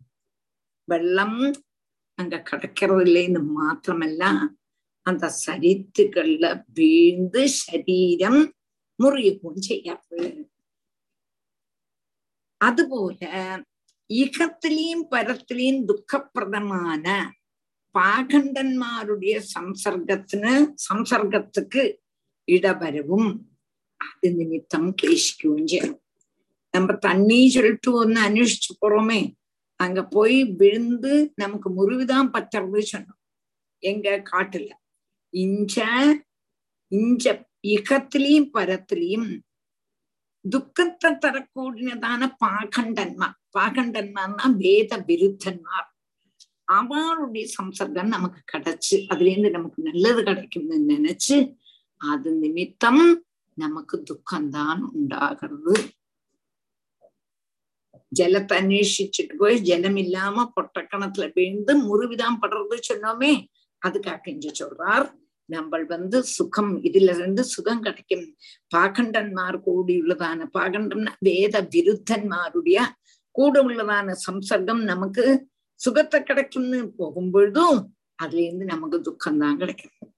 [0.84, 1.40] வெள்ளம்
[2.20, 4.24] அங்க கிடைக்கிறது இல்லைன்னு மாத்திரமல்ல
[5.02, 8.42] அந்த சரித்துக்கள்ல வீழ்ந்து சரீரம்
[9.04, 10.20] முறியவும் செய்யாது.
[12.62, 13.32] അതുപോലെ
[14.10, 17.18] ഇഹത്തിലെയും പരത്തിലെയും ദുഃഖപ്രദമാണ്
[17.96, 21.84] പാഖണ്ഡന്മാരുടെ സംസർഗത്തിന് സംസർഗത്തുക്ക്
[22.48, 23.26] ഇടവരവും
[24.02, 25.98] അത് നിമിത്തം ക്ലേശിക്കുകയും ചെയ്യണം
[26.74, 29.22] നമ്മ தண்ணி சொல்லிட்டு ஒன்னு அന്വേഷിച്ചു போறோமே
[29.80, 33.20] அங்க போய் விழுந்து நமக்கு முறிவுதான் பத்துறது சொன்னோம்
[33.84, 34.70] எங்க காட்டுல
[35.34, 35.76] ഇഞ്ച
[36.92, 37.26] இஞ்ச
[37.68, 39.30] இகத்திலையும் பரத்திலையும்
[40.50, 45.88] துக்கத்தை தரக்கூடியதான பாகண்டன்மார் பாகண்டன்மார்னா வேத விருத்தன்மார்
[46.72, 51.38] அவருடைய சம்சர்க்கம் நமக்கு கிடைச்சு அதுல இருந்து நமக்கு நல்லது கிடைக்கும்னு நினைச்சு
[52.02, 53.04] அது நிமித்தம்
[53.58, 55.76] நமக்கு துக்கம்தான் உண்டாகிறது
[58.12, 63.32] ஜலத்தை அன்வேஷிச்சுட்டு போய் ஜலம் இல்லாம பொட்டக்கணத்துல விழுந்து முறிவுதான் படுறது சொன்னோமே
[63.82, 65.08] அதுக்காக இங்க சொல்றார்
[65.54, 68.26] நம்ம வந்து சுகம் இதுல இருந்து சுகம் கிடைக்கும்.
[68.76, 72.80] பாகண்டன்மார் கூடி உள்ளதான பாகண்டம்னா வேத விருத்தன்மாருடைய
[73.32, 75.24] கூட உள்ளதான சம்சர்க்கம் நமக்கு
[75.80, 77.80] சுகத்தை கிடைக்கும்னு போகும்பொழுதும்
[78.16, 80.14] அதுல இருந்து நமக்கு துக்கம்தான் கிடைக்கும்.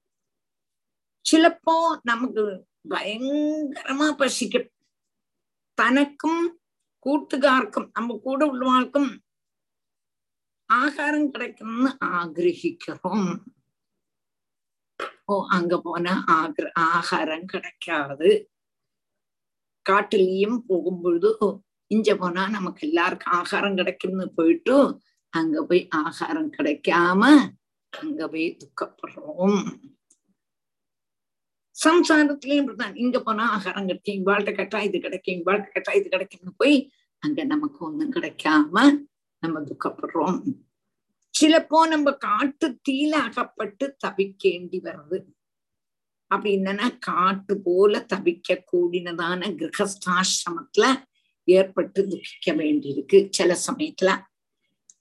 [1.26, 2.44] சிலப்போ நமக்கு
[2.90, 4.70] பயங்கரமா பசிக்கும்.
[5.78, 6.44] தனக்கும்
[7.06, 9.10] கூட்டுகார்க்கும் நம்ம கூட உள்ளவாழ்க்கும்
[10.70, 13.30] ஆகாரம் கிடைக்கணும்னு ஆகிரகிக்கிறோம்.
[15.30, 18.30] அப்போ அங்க போனா ஆகிர ஆகாரம் கிடைக்காது.
[19.86, 21.30] காட்டுலயும் போகும்பொழுது
[21.92, 24.76] இங்க போனா நமக்கு எல்லாருக்கும் ஆகாரம் கிடைக்கும்னு போயிட்டு
[25.34, 27.22] அங்க போய் ஆகாரம் கிடைக்காம
[27.94, 29.60] அங்க போய் துக்கப்படுறோம்.
[31.76, 36.78] சம்சாரத்திலயும் இப்படிதான் இங்க போனா ஆகாரம் கிடைக்கும் இவாழ்கிட்ட கேட்டா இது கிடைக்கும் இவாழ்கிட்ட கேட்டா இது கிடைக்கும்னு போய்
[37.24, 38.76] அங்க நமக்கு ஒண்ணும் கிடைக்காம
[39.44, 40.40] நம்ம துக்கப்படுறோம்.
[41.30, 45.24] சிலப்போ நம்ம காட்டு தீல அகப்பட்டு தவிக்கேண்டி வருது
[46.28, 51.04] அப்படி என்னன்னா காட்டு போல தவிக்க கூடினதான கிரகஸ்தாசிரமத்துல
[51.44, 54.22] ஏற்பட்டு துக்கிக்க வேண்டியிருக்கு சில சமயத்துல.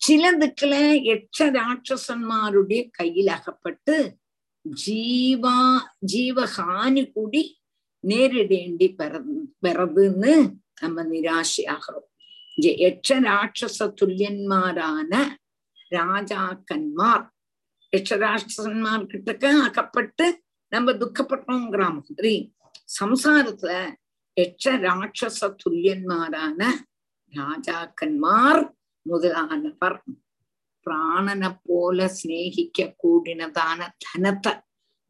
[0.09, 4.17] சிலதுக்குல எட்ச ராட்சசன்மாருடைய கையில் அகப்பட்டு
[4.87, 5.79] ஜீவா
[6.13, 7.61] ஜீவஹானி கூடி
[8.07, 8.89] நேரிடேண்டி
[9.63, 12.09] வரதுன்னு நம்ம நிராசையாகிறோம்.
[12.59, 15.37] எட்ச ராட்சச துல்லியன்மாரான
[15.91, 17.25] ராஜாக்கன்மார்
[17.97, 20.43] யட்சராட்சன்மார் கிட்டக்க அகப்பட்டு
[20.73, 22.55] நம்ம துக்கப்பட்டோங்கிற மாதிரி
[23.01, 23.73] சம்சாரத்துல
[24.41, 26.61] யட்ச ராட்சச துல்லியன்மாரான
[27.33, 30.03] ராஜாக்கன்மார் முதலானவர்.
[30.87, 34.53] பிராணனை போல சிநேகிக்க கூடினதான தனத்தை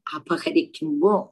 [0.06, 1.28] அபகரிக்கும்போ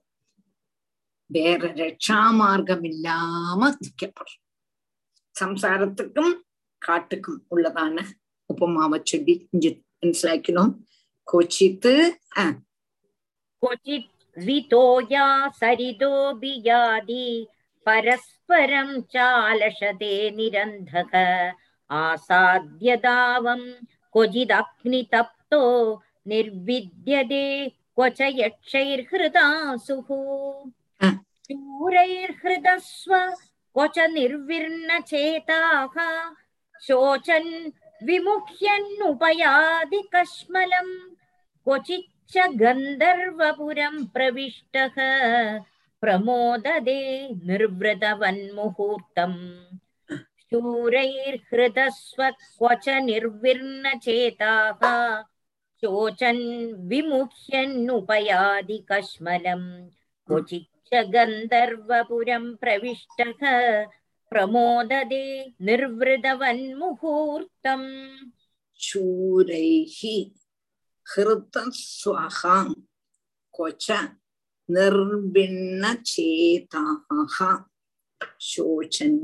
[1.26, 4.42] வேற ரட்சா மார்க்கம் இல்லாம திக்கப்படுறோம்
[5.40, 6.34] சம்சாரத்துக்கும்
[6.86, 8.04] காட்டுக்கும் உள்ளதான
[8.49, 9.35] உபமாவை சொல்லி
[10.03, 10.69] മനസ്സിലാക്കണം
[11.27, 11.93] கொச்சித்து
[13.63, 14.07] क्वचित्
[14.37, 15.25] वितोया
[15.59, 17.25] सरिदोऽपि यादि
[17.87, 21.13] परस्परं चालषते निरन्धक
[21.89, 23.61] आसाद्यदावं
[24.15, 25.61] क्वचिदग्नितप्तो
[26.31, 30.09] निर्विद्यते क्व च यक्षैर्हृदासुः
[31.47, 33.13] शूरैर्हृदस्व
[33.75, 35.95] क्व च निर्विर्नचेताः
[36.87, 37.53] शोचन्
[38.07, 40.93] विमुह्यन्नुपयादि कश्मलम्
[41.65, 44.95] क्वचिच्च गन्धर्वपुरं प्रविष्टः
[46.01, 47.01] प्रमोददे
[47.47, 49.39] निर्वृतवन्मुहूर्तम्
[50.51, 54.81] शूरैर्हृदस्व क्व च निर्विर्नचेताः
[55.83, 56.43] शोचन्
[56.89, 59.67] विमुह्यन्नुपयादि कश्मलम्
[60.27, 63.41] क्वचिच्च गन्धर्वपुरं प्रविष्टः
[64.35, 65.25] प्रमोददे
[65.67, 67.89] निर्वृतवन्मुहूर्तम्
[68.87, 69.99] शूरैः
[71.13, 72.67] हृतस्वहां
[73.55, 73.87] क्वच
[74.75, 75.97] निर्भिन्नचेताः
[78.49, 79.19] शोचन्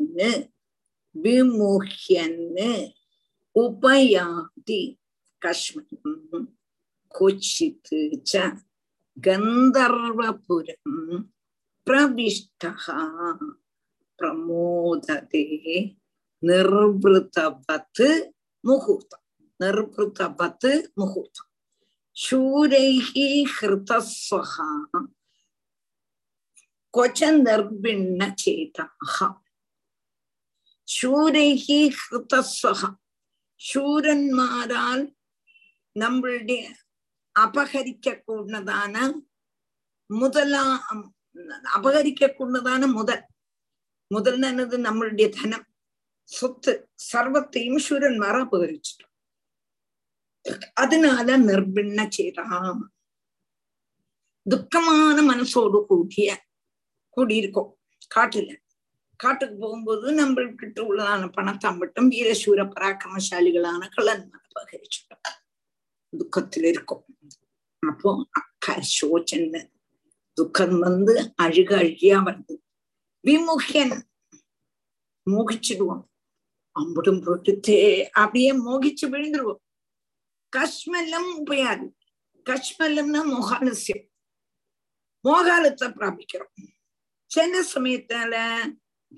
[1.23, 2.41] विमुह्यन्
[3.63, 4.81] उपयाति
[5.45, 6.45] कश्मलम्
[7.17, 7.93] क्वचित्
[8.29, 8.31] च
[9.25, 10.93] गन्धर्वपुरं
[11.87, 12.85] प्रविष्टः
[14.22, 15.44] பிரமோததே
[16.42, 18.08] நிர்வத்தபத்து
[18.64, 19.24] முகூர்த்தம்
[19.60, 21.48] நிர்வத்தபத்து முகூர்த்தம்
[22.16, 24.54] ശൂരൈഹി ഹൃതസ്വഹ
[26.94, 29.16] ക്വച നിർഭിണ്ണചേതാഹ
[30.88, 32.80] ശൂരൈഹി ഹൃതസ്വഹ
[33.60, 35.00] ശൂരന്മാരാൽ
[35.96, 36.60] നമ്മളുടെ
[37.36, 39.04] അപഹരിക്കൂടുന്നതാണ്
[40.10, 40.64] മുതലാ
[41.76, 43.18] അപഹരിക്കൂടുന്നതാണ് മുതൽ
[44.12, 44.76] முதல்ல என்னது?
[44.88, 45.66] நம்மளுடைய தனம்.
[46.24, 46.88] சொத்து.
[47.12, 49.10] சர்வத்தையும் ஈஸ்வரன் மாற அபகரிச்சிட்டோம்
[50.74, 52.80] அதனால நிர்பிண்ண சேதாம்.
[54.50, 56.44] துக்கமான மனசோடு கூடிய
[57.16, 57.72] கூடியிருக்கோம்.
[58.14, 58.56] காட்டுல.
[59.16, 65.24] காட்டுக்கு போகும்போது நம்மள்கிட்ட உள்ளதான பணத்தை மட்டும் வீரசூர பராக்கிரமசாலிகளான கள்ளன்மாரை பகரிச்சுட்டோம்.
[66.12, 67.04] துக்கத்துல இருக்கும்.
[67.78, 69.70] அப்போ அக்கா சோச்சன்னு.
[70.32, 72.54] துக்கம் வந்து அழுக அழுகியா வருது.
[73.26, 74.02] விமுகியன்
[75.30, 76.04] மோகிச்சுடுவோம்.
[76.76, 79.62] அம்புடும் பொட்டுத்தே அப்படியே மோகிச்சு விழுந்துருவோம்.
[80.56, 81.86] கஷ்மல்லம் உபயாது.
[82.50, 84.06] கஷ்மல்லம்னா மோகாலசியம்
[85.28, 86.54] மோகாலத்தை பிராபிக்கிறோம்.
[87.26, 88.34] சில சமயத்தால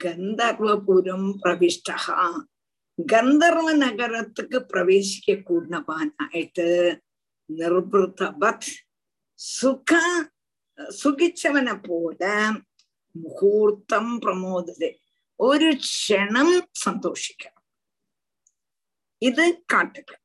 [0.05, 1.97] கந்தர்வபுரம் பிரவிஷ்டா
[3.12, 6.68] கந்தர்வ நகரத்துக்கு பிரவேசிக்க கூடவானாயிட்டு
[7.48, 8.68] நிர்புத்தபத்
[9.32, 10.01] சுக
[11.02, 12.22] சுகிச்சவனை போல
[13.15, 14.91] മുഹൂർത്തം പ്രമോദതെ
[15.41, 17.62] ഒരു ക്ഷണം സന്തോഷിക്കണം.
[19.23, 20.20] இது காட்டுகள்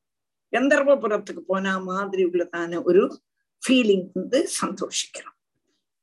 [0.54, 3.02] கந்தர்வபுரத்துக்கு போனா மாதிரி உள்ளதான ஒரு
[3.64, 5.36] ஃபீலிங் வந்து சந்தோஷிக்கிறோம்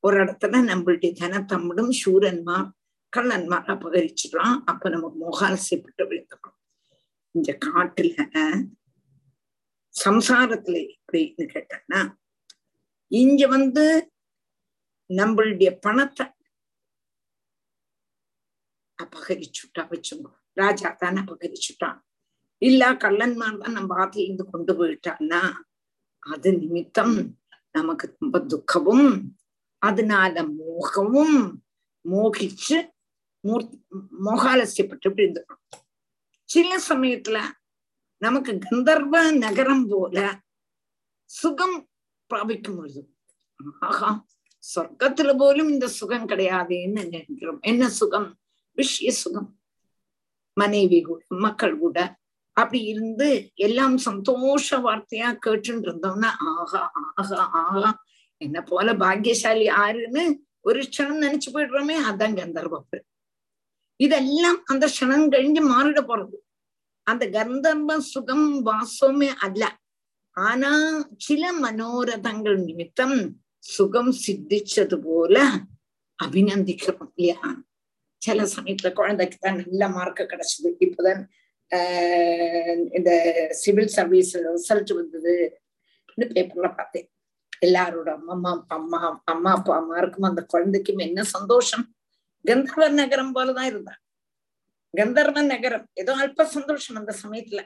[0.04, 2.68] ஒரு இடத்துல நம்மளுடைய தனத்தம்மிடும் சூரன்மார்
[3.12, 6.56] கள்ளன்மார் அபகரிச்சிடலாம் அப்ப நமக்கு மோகாலசைப்பட்டு விழுந்துடும்
[7.34, 8.22] இந்த காட்டுல
[9.94, 12.00] சம்சாரத்துல எப்படின்னு கேட்டோம்னா
[13.10, 13.84] இங்க வந்து
[15.10, 16.24] நம்மளுடைய பணத்தை
[18.98, 21.98] அபகரிச்சுட்டா வச்சுங்க ராஜா தான் அபகரிச்சுட்டான்.
[22.62, 25.40] இல்ல கள்ளன்மார் தான் நம்ம ஆத்துல இருந்து கொண்டு போயிட்டான்னா
[26.26, 27.16] அது நிமித்தம்
[27.70, 29.08] நமக்கு ரொம்ப துக்கமும்
[29.82, 31.36] அதனால மோகமும்
[32.04, 32.76] மோகிச்சு
[33.44, 33.64] மூர்
[34.24, 35.64] மோகாலசியப்பட்டு இப்படி இருந்துக்கணும்
[36.48, 37.38] சில சமயத்துல
[38.22, 40.18] நமக்கு கந்தர்வ நகரம் போல
[41.30, 41.76] சுகம்
[42.30, 43.02] பிராபிக்கும் பொழுது
[43.80, 44.10] ஆஹா
[44.64, 47.60] சொர்க்கத்துல போலும் இந்த சுகம் கிடையாதுன்னு நினைக்கிறோம்.
[47.62, 48.28] என்ன சுகம்?
[48.78, 49.48] விஷய சுகம்
[50.56, 51.98] மனைவி கூட மக்கள் கூட
[52.56, 56.82] அப்படி இருந்து எல்லாம் சந்தோஷ வார்த்தையா கேட்டுட்டு இருந்தோம்னா ஆஹா
[57.16, 57.90] ஆஹா ஆஹா
[58.40, 60.24] என்ன போல பாக்கியசாலி ஆறுன்னு
[60.60, 62.98] ஒரு க்ஷணம் நினைச்சு போயிடுறோமே அதான் கந்தர்வப்பு.
[64.00, 66.36] இதெல்லாம் அந்த க்ஷணம் கழிஞ்சு மாறிட போறது.
[67.06, 69.62] அந்த கந்தர்வ சுகம் வாசமே அல்ல.
[70.36, 70.72] ஆனா
[71.18, 73.16] சில மனோரதங்கள் நிமித்தம்
[73.64, 75.36] சுகம் சித்திச்சது போல
[76.18, 77.40] அபிநந்திக்கிறோம் இல்லையா?
[78.26, 80.68] சில சமயத்துல குழந்தைக்கு தான் நல்ல மார்க் கிடைச்சது.
[80.80, 81.22] இப்பதான்
[81.70, 83.10] ஆஹ் இந்த
[83.50, 85.34] சிவில் சர்வீஸ் ரிசல்ட் வந்தது.
[86.20, 87.10] பேப்பர்ல பார்த்தேன்.
[87.66, 91.84] எல்லாரோட அம்மா அம்மா அம்மா அப்பா அம்மாருக்கும் அந்த குழந்தைக்கும் என்ன சந்தோஷம்?
[92.44, 93.94] கந்தர்வ நகரம் போலதான் இருந்தா.
[94.94, 95.86] கந்தர்வ நகரம்.
[95.94, 97.60] ஏதோ அல்ப சந்தோஷம் அந்த சமயத்துல.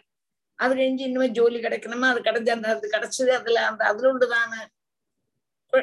[0.55, 2.09] அது கழிஞ்சு இனிமே ஜோலி கிடைக்கணுமா?
[2.13, 4.53] அது கிடைஞ்சு அந்த அது கிடைச்சது அதுல அந்த அதுல உள்ளதான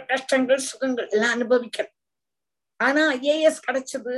[0.08, 1.96] கஷ்டங்கள் சுகங்கள் எல்லாம் அனுபவிக்கணும்.
[2.80, 4.14] ஆனா ஐஏஎஸ் கிடைச்சது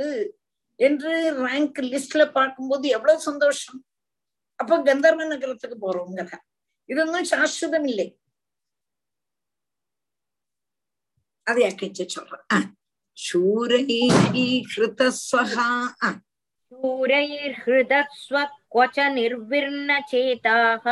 [0.80, 3.84] என்று ரேங்க் லிஸ்ட்ல பார்க்கும்போது எவ்வளவு சந்தோஷம்.
[4.56, 6.32] அப்ப கந்தர்வ நகரத்துக்கு போறோங்கிற
[6.88, 8.18] இதொன்னும் சாஸ்வதம் இல்லை.
[11.42, 12.78] அதை அக்கிச்சு சொல்றேன்.
[13.20, 15.68] शूरैर्हृतस्वहा
[16.72, 20.86] शूरैर्हृतस्वक्वच निर्विर्णचेताः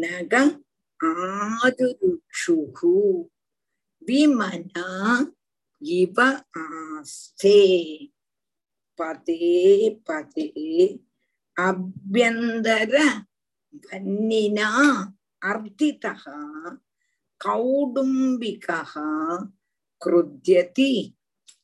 [0.02, 0.34] नग
[1.10, 2.80] आदुरुक्षुः
[4.08, 4.86] विमना
[5.82, 7.58] इव आस्ते
[8.98, 9.58] பதே
[10.06, 10.46] பதே
[11.56, 12.94] அபியந்தர
[13.84, 14.70] வன்னினா
[15.42, 16.14] அர்த்திதா
[17.40, 18.80] கௌடும்பிகா
[20.00, 20.92] கிருத்தியதி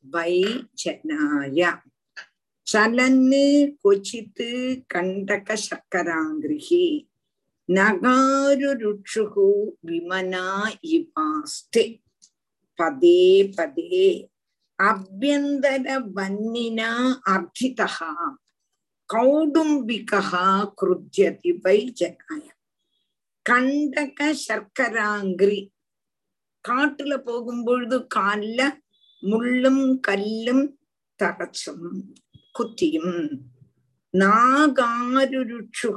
[0.04, 0.34] வை
[0.80, 1.60] ஜனாய
[2.66, 3.46] சலன்னு
[3.82, 4.48] கொச்சித்து
[4.92, 6.86] கண்டக சக்கராங்கிரிகி
[7.68, 9.48] நகாருருட்சுகு
[9.86, 10.46] விமனா
[10.90, 11.84] இவாஸ்தே
[12.78, 13.20] பதே
[13.56, 14.06] பதே
[14.78, 16.90] அபியந்தரவன்னினா
[17.26, 17.88] அர்த்திதா
[19.10, 20.44] கௌடும்பிகா
[20.80, 22.46] கிருத்தியதி வை ஜனாய
[23.46, 25.62] கண்டக சர்க்கராங்கிரி
[26.64, 28.70] காட்டுல போகும்பொழுது கால்ல
[29.22, 30.64] முள்ளும் கல்லும்
[31.20, 31.90] தரச்சும்
[32.54, 33.18] குத்தியும்
[34.14, 35.90] நாகாருருட்சு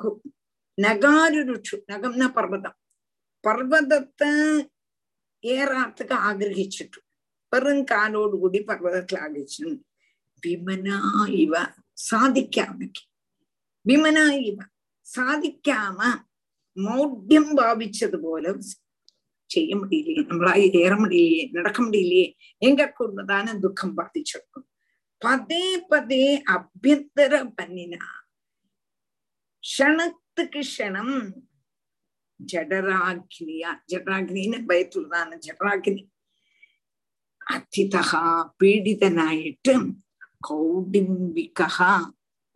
[0.77, 2.75] நகாருருட்சு நகம்னா பர்வதம்
[3.43, 4.29] பர்வதத்தை
[5.43, 6.99] ஏறாத்துக்கு ஆகிரகிச்சுட்டு
[7.52, 9.64] വെറും കാലോടുകൂടി പർവ്വതത്തിൽ ആഗ്രഹിച്ചു
[10.42, 10.88] വിമന
[11.36, 11.54] ഇവ
[12.02, 13.02] സാധിക്കാമയ്ക്ക്
[13.86, 14.58] വിമന ഇവ
[15.06, 15.98] സാധിക്കാമ
[16.76, 18.50] മൗഢ്യം ഭാവിച്ചതുപോലെ
[19.50, 22.26] செய்ய முடியலையே நம்மளால ஏற முடியலையே நடக்க முடியலையே
[22.62, 24.66] எங்க கொண்டுதான துக்கம் பாதிச்சிருக்கும்
[25.22, 28.04] பதே பதே அபியந்தர பண்ணினா
[29.64, 31.16] க்ஷணத்துக்கு க்ஷணம்
[32.40, 36.02] ஜடராக்னியா ஜடராக்னின்னு பயத்துள்ளதான ஜடராக்னி
[37.46, 38.22] அதிதா
[38.60, 39.74] பீடிதனாயிட்டு
[40.42, 41.92] கௌடிம்பிகா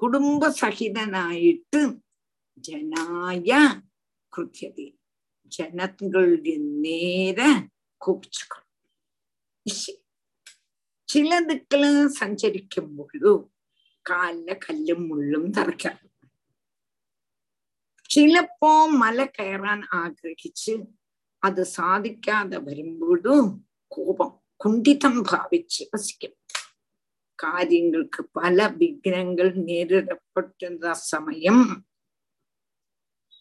[0.01, 1.81] குடும்ப சகிதனாயிட்டு
[2.65, 3.51] ஜனாய
[4.33, 4.87] கிருத்தியதி
[5.53, 7.41] ஜனங்களுடைய நேர
[8.01, 8.65] கூப்பிச்சுக்கணும்
[11.09, 13.39] ചിലതുക്കള് സഞ്ചരിക്കുമ്പോഴും
[14.07, 15.97] കാലിലെ കല്ലും മുള്ളും തറയ്ക്കാം
[18.11, 20.75] ചിലപ്പോ മല കയറാൻ ആഗ്രഹിച്ച്
[21.43, 23.47] അത് സാധിക്കാതെ വരുമ്പോഴും
[23.91, 24.31] കോപം
[24.61, 26.33] കുണ്ഠിതം ഭാവിച്ച് വസിക്കും
[27.39, 30.61] കാര്യങ്ങൾക്ക് പല വിഘ്നങ്ങൾ നേരിടപ്പെട്ട
[31.07, 31.59] സമയം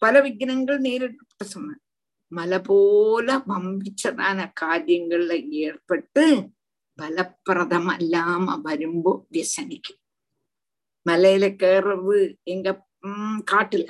[0.02, 1.82] പല വിഘ്നങ്ങൾ നേരിടപ്പെട്ട സമയം
[2.32, 6.24] മല പോലെ വമ്പിച്ചതാന കാര്യങ്ങളിൽ ഏർപ്പെട്ട്
[6.98, 10.00] பலப்பிரதமல்லாம வரும்போ வியசனிக்கும்
[11.06, 12.68] மலையில கேறது எங்க
[13.04, 13.88] உம் காட்டுல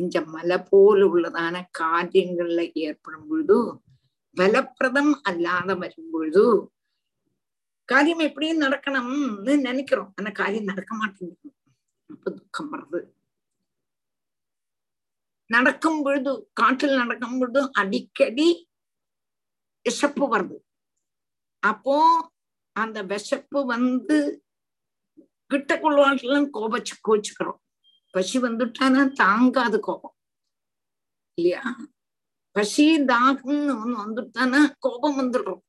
[0.00, 3.56] இந்த மலை போல உள்ளதான காரியங்கள்ல ஏற்படும் பொழுது
[4.35, 6.71] பலப்பிரதம் அல்லாத வரும்பொழுது
[7.85, 10.13] காரியம் எப்படியும் நடக்கணும்னு நினைக்கிறோம்.
[10.15, 11.55] ஆனா காரியம் நடக்க மாட்டேங்குது.
[12.07, 13.01] அப்ப துக்கம் வருது.
[15.47, 18.69] நடக்கும் பொழுது காட்டில் நடக்கும் பொழுது அடிக்கடி
[19.89, 20.57] விஷப்பு வருது.
[21.59, 21.95] அப்போ
[22.71, 24.45] அந்த விஷப்பு வந்து
[25.47, 27.59] கிட்ட கொள்வாட்டெல்லாம் கோபச்சு கோச்சுக்கிறோம்.
[28.11, 30.15] பசி வந்துட்டானா தாங்காது கோபம்.
[31.33, 31.75] இல்லையா?
[32.51, 35.61] பசி தாகம்னு ஒண்ணு வந்துட்டானா கோபம் வந்துடும்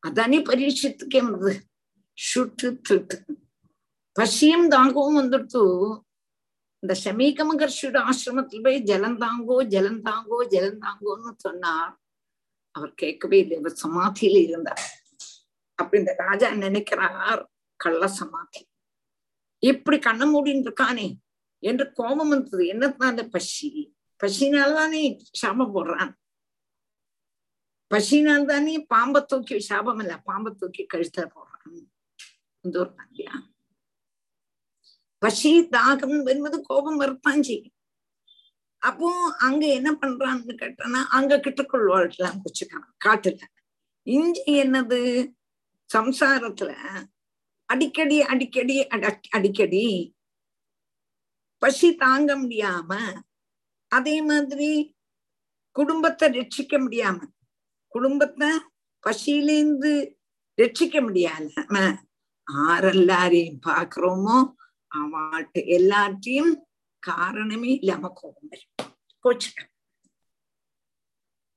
[0.00, 1.62] அதானே பரீட்சத்துக்கே வந்தது
[2.12, 3.16] சுட்டு திட்டு
[4.12, 5.62] பசியும் தாகவும் வந்துடுத்து
[6.80, 11.98] இந்த சமீக மகர்ஷியோட ஆசிரமத்தில் போய் ஜலம் தாங்கோ ஜலம் தாங்கோ ஜலம் தாங்கோன்னு சொன்னார்
[12.72, 13.72] அவர் கேட்கவே இல்லை.
[13.82, 14.82] சமாதியில இருந்தார்.
[15.74, 18.68] அப்ப இந்த ராஜா நினைக்கிறார் கள்ள சமாதி.
[19.58, 21.14] இப்படி கண்ண மூடின்னு இருக்கானே
[21.58, 22.64] என்று கோபம் வந்தது.
[22.64, 23.93] என்னத்தான பசி?
[24.20, 26.12] பசினால்தானே சாபம் போடுறான்.
[27.90, 31.82] பசினால் தானே பாம்பை தூக்கி சாபம் இல்ல பாம்பை தூக்கி கழுத்த போடுறான்.
[32.64, 33.34] இந்த ஒரு இல்லையா
[35.22, 37.74] பசி தாகம் என்பது கோபம் வருப்பான் செய்யும்.
[38.82, 39.08] அப்போ
[39.38, 43.40] அங்க என்ன பண்றான்னு கேட்டனா அங்க கிட்டக்குள்ளாட்லாம் வச்சுக்கான் காட்டுல.
[44.06, 45.00] இஞ்சி என்னது?
[45.90, 46.72] சம்சாரத்துல
[47.68, 48.74] அடிக்கடி அடிக்கடி
[49.30, 49.84] அடிக்கடி
[51.62, 52.90] பசி தாங்க முடியாம
[53.94, 54.70] அதே மாதிரி
[55.76, 57.18] குடும்பத்தை ரட்சிக்க முடியாம
[57.94, 58.50] குடும்பத்தை
[59.04, 59.92] பசியிலேந்து
[60.58, 61.82] ரட்சிக்க முடியாம
[62.66, 64.36] ஆரெல்லாரையும் பாக்குறோமோ
[64.90, 66.52] அவள்கிட்ட எல்லாத்தையும்
[67.02, 68.72] காரணமே இல்லாம கோபம் வரும்.
[69.24, 69.60] கோச்சுக்க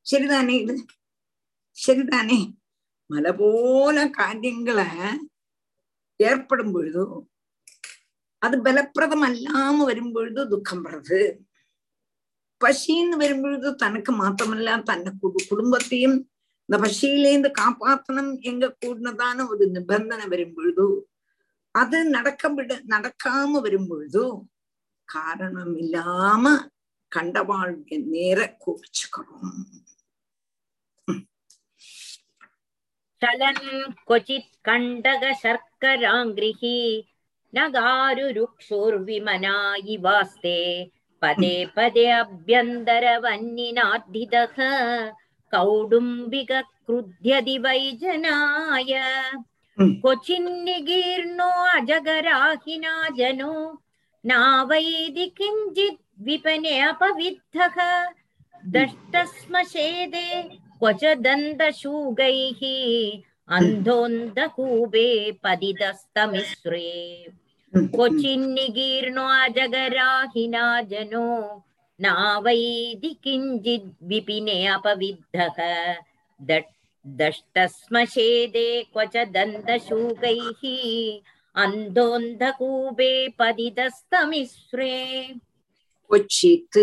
[0.06, 0.76] சரிதானே இது?
[1.78, 2.40] சரிதானே?
[3.10, 4.88] மலை போல காரியங்களை
[6.20, 7.06] ஏற்படும் பொழுதோ
[8.42, 11.20] அது பலப்பிரதம் அல்லாம வரும் பொழுது துக்கம் வருது
[12.62, 15.12] பசின்னு வரும்பொழுது தனக்கு மாத்தமல்ல தன்னை
[15.50, 16.18] குடும்பத்தையும்
[16.70, 20.88] இந்த பசியிலேருந்து காப்பாற்றணும் எங்க கூடதான ஒரு நிபந்தனை வரும்பொழுது
[21.76, 24.24] அது நடக்க விட நடக்காம வரும்பொழுது
[25.10, 26.54] காரணம் இல்லாம
[27.12, 29.54] கண்டவாழ்க நேர குவிச்சுக்கணும்
[33.22, 33.64] சலன்
[34.04, 36.78] கொச்சித் கண்டக சர்க்கராங்கிரிஹி
[37.54, 40.60] நகாரு ருக்ஷோர் விமனாயி வாஸ்தே
[41.23, 44.57] पदे पदे अभ्यन्तरवन्निनार्धितः
[45.53, 48.93] कौडुम्बिकक्रुध्यदि वै जनाय
[49.79, 53.55] क्वचिन्निगीर्णो अजगराहिना जनो
[54.25, 57.77] नावैदि किञ्चित् विपने अपविद्धः
[58.77, 60.27] दष्टस्मशेदे
[60.79, 62.63] क्वच दन्तशूगैः
[63.57, 65.07] अन्धोन्दकूपे
[65.45, 66.89] पतितस्तमिश्रे
[67.73, 71.29] क्वचिन्निगीर्णो अजगराहिना जनो
[72.01, 75.59] नावैदि किञ्चित् विपिने अपविद्धः
[77.21, 80.63] दष्टस्मशेदे क्वच दन्तशूकैः
[81.63, 84.95] अन्धोन्धकूपे पतितस्तमिश्रे
[86.11, 86.79] क्वचित्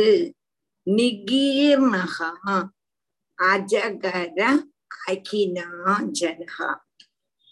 [0.87, 2.17] निगीर्णः
[3.51, 4.41] अजगर
[5.09, 6.57] अखिना जनः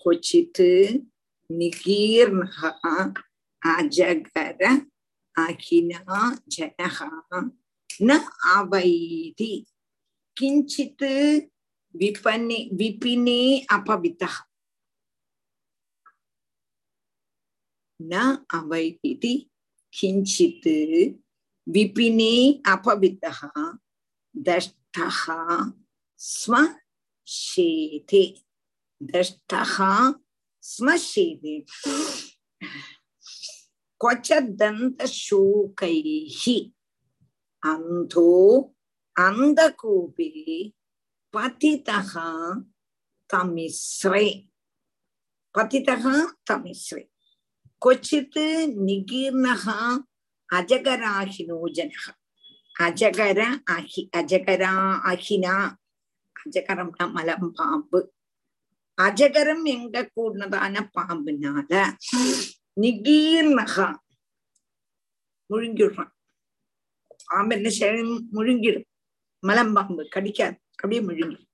[0.03, 0.61] क्वचित्
[1.52, 3.12] निगीर्णः
[3.76, 4.80] अजगर
[5.38, 6.98] अखिना जनः
[8.02, 8.18] न
[8.56, 9.64] अवैति
[10.38, 11.02] किञ्चित्
[11.96, 14.38] विपने, विपिने अपवितः।
[18.02, 19.50] न अवैति
[20.00, 20.68] किञ्चित्
[21.68, 23.40] विपिने अपवितः।
[24.36, 25.26] दष्टः
[26.18, 28.22] स्वशेते
[29.02, 29.76] दष्टः
[30.62, 31.66] स्मशीति
[37.64, 38.60] अंधो
[39.18, 40.72] अन्धो पति
[41.34, 42.12] पतितः
[43.30, 44.48] तमिस्रे
[45.56, 46.04] पतितः
[46.48, 47.08] तमिस्रे
[47.82, 48.38] क्वचित्
[48.78, 49.64] निगीर्णः
[50.58, 52.12] अजगराहिनो जनः
[52.86, 54.74] अजगर अहि अजगरा
[55.10, 55.76] अहिना।
[56.46, 57.50] अजगरं न मलं
[59.00, 61.94] அஜகரம் எங்க கூடதான பாம்புனால
[62.80, 63.94] நிகீர்ணகா
[65.50, 66.10] முழுங்கிடுறான்.
[67.26, 68.86] பாம்பு என்ன செய்யும் முழுங்கிடும்.
[69.46, 70.56] மலம்பாம்பு கடிக்காது.
[70.70, 71.46] அப்படியே முழுங்கிடும்.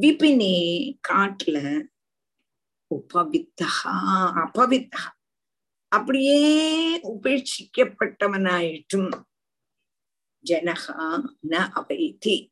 [0.00, 1.86] விபினே காட்டுல
[2.90, 3.94] உபவித்தகா
[4.42, 5.10] அபவித்தகா.
[5.88, 9.24] அப்படியே உபேட்சிக்கப்பட்டவனாயிட்டும்
[10.44, 12.50] ஜனகா ந அவைத்தி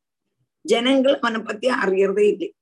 [0.61, 2.55] ஜனங்கள் அவனை பத்தி அறியறதே இல்லை.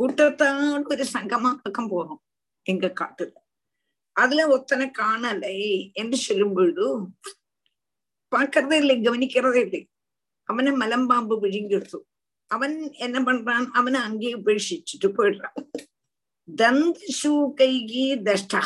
[0.00, 2.22] கூட்டத்தோடு ஒரு சங்கமாக்கம் போகும்
[2.62, 3.32] எங்க காட்டுல.
[4.12, 5.56] அதுல ஒத்தனை காணலை
[5.92, 7.00] என்று சொல்லும் பொழுது
[8.36, 9.88] பார்க்கறதே இல்லை கவனிக்கிறதே இல்லை.
[10.42, 11.98] அவனை மலம்பாம்பு விழுங்கிடுத்து
[12.46, 13.66] அவன் என்ன பண்றான்?
[13.72, 15.70] அவனை அங்கேயே உபேட்சிச்சுட்டு போயிடுறான்.
[16.56, 18.62] தந்த ஷூகைகி தஷ்டா.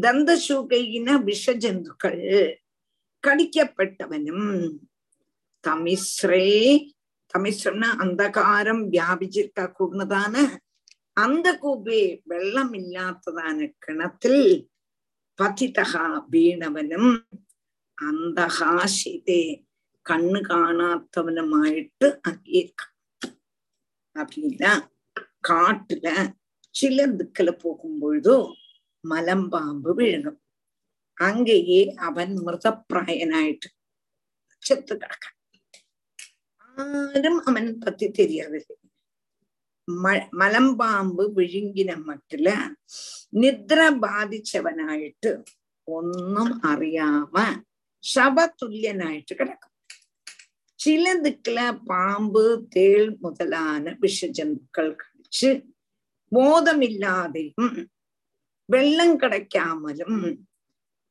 [0.00, 2.54] தந்த ஷூகைகின விஷ ஜந்துக்கள்.
[3.26, 4.78] கடிக்கப்பட்டவனும்
[5.60, 6.48] தமிஸ்ரே
[7.34, 10.34] கமிஷன்னா அந்தகாரம் வியாபிச்சிருக்க கூடதான
[11.16, 14.42] அந்த கூபே வெள்ளம் இல்லாததான கிணத்தில்
[15.38, 17.12] பதிதகா வீணவனும்
[17.98, 19.42] அந்தகா சீதே
[20.06, 22.94] கண்ணு காணாத்தவனுமாயிட்டு அங்கேயிருக்கான்
[24.16, 24.72] அப்படின்னா
[25.48, 26.08] காட்டுல
[26.74, 28.38] சிலர் திக்கில போகும்பொழுதோ
[29.04, 30.38] மலம்பாம்பு விழுகும்
[31.18, 33.68] அங்கேயே அவன் மிருதப்பிராயனாயிட்டு
[34.62, 35.37] செத்து கிடக்கான்
[36.78, 38.58] ஆரும் அவன் பத்தி தெரியாது
[40.38, 42.56] മലമ്പാമ്പ് വിഴുങ്ങിന മട്ടില്
[43.34, 45.30] നിദ്ര ബാധിച്ചവനായിട്ട്
[45.88, 47.44] ഒന്നും അറിയാമ
[48.04, 49.72] ശവതുല്യനായിട്ട് കിടക്കും
[50.80, 52.44] ചില ദിക്കില് പാമ്പ്
[52.74, 55.50] തേൾ മുതലാന വിഷജന്തുക്കൾ കഴിച്ച്
[56.32, 57.68] ബോധമില്ലാതെയും
[58.68, 60.14] വെള്ളം കിടക്കാമലും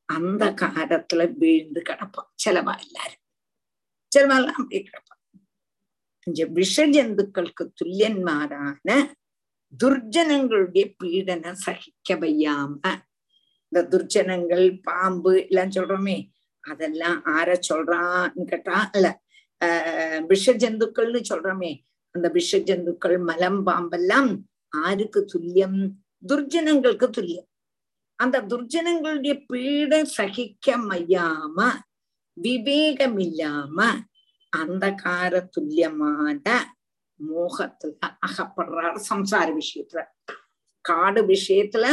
[0.09, 3.21] അന്ധകാരത്തില് വീഴ്ന്ന് കിടപ്പം ചിലവാ എല്ലാരും
[4.11, 5.16] ചിലവെല്ലാം കിടപ്പം
[6.27, 9.11] கிடப்பான் விஷஜந்துக்களுக்கு துல்லியன்மாரான
[9.83, 12.95] துர்ஜனங்களுடைய பீடன சகிக்க வையாம.
[13.67, 16.29] இந்த துர்ஜனங்கள் பாம்பு எல்லாம் சொல்றோமே
[16.59, 19.21] அதெல்லாம் ஆர சொல்றான்னு கேட்டா இல்ல
[19.65, 24.41] ஆஹ் விஷஜந்துக்கள்னு சொல்றோமே அந்த விஷஜந்துக்கள் மலம் பாம்பெல்லாம்
[24.77, 25.89] ஆருக்கு துல்லியம்
[26.27, 27.47] துர்ஜனங்களுக்கு துல்லியம்.
[28.15, 31.71] அந்த துர்ஜனங்களுடைய பீட சகிக்க மையாம
[32.43, 33.99] விவேகமில்லாம
[34.53, 36.43] அந்தகார துல்லியமான
[37.19, 37.93] மோகத்துல
[38.27, 40.03] அகப்படுறாரு சம்சார விஷயத்துல
[40.85, 41.85] காடு விஷயத்துல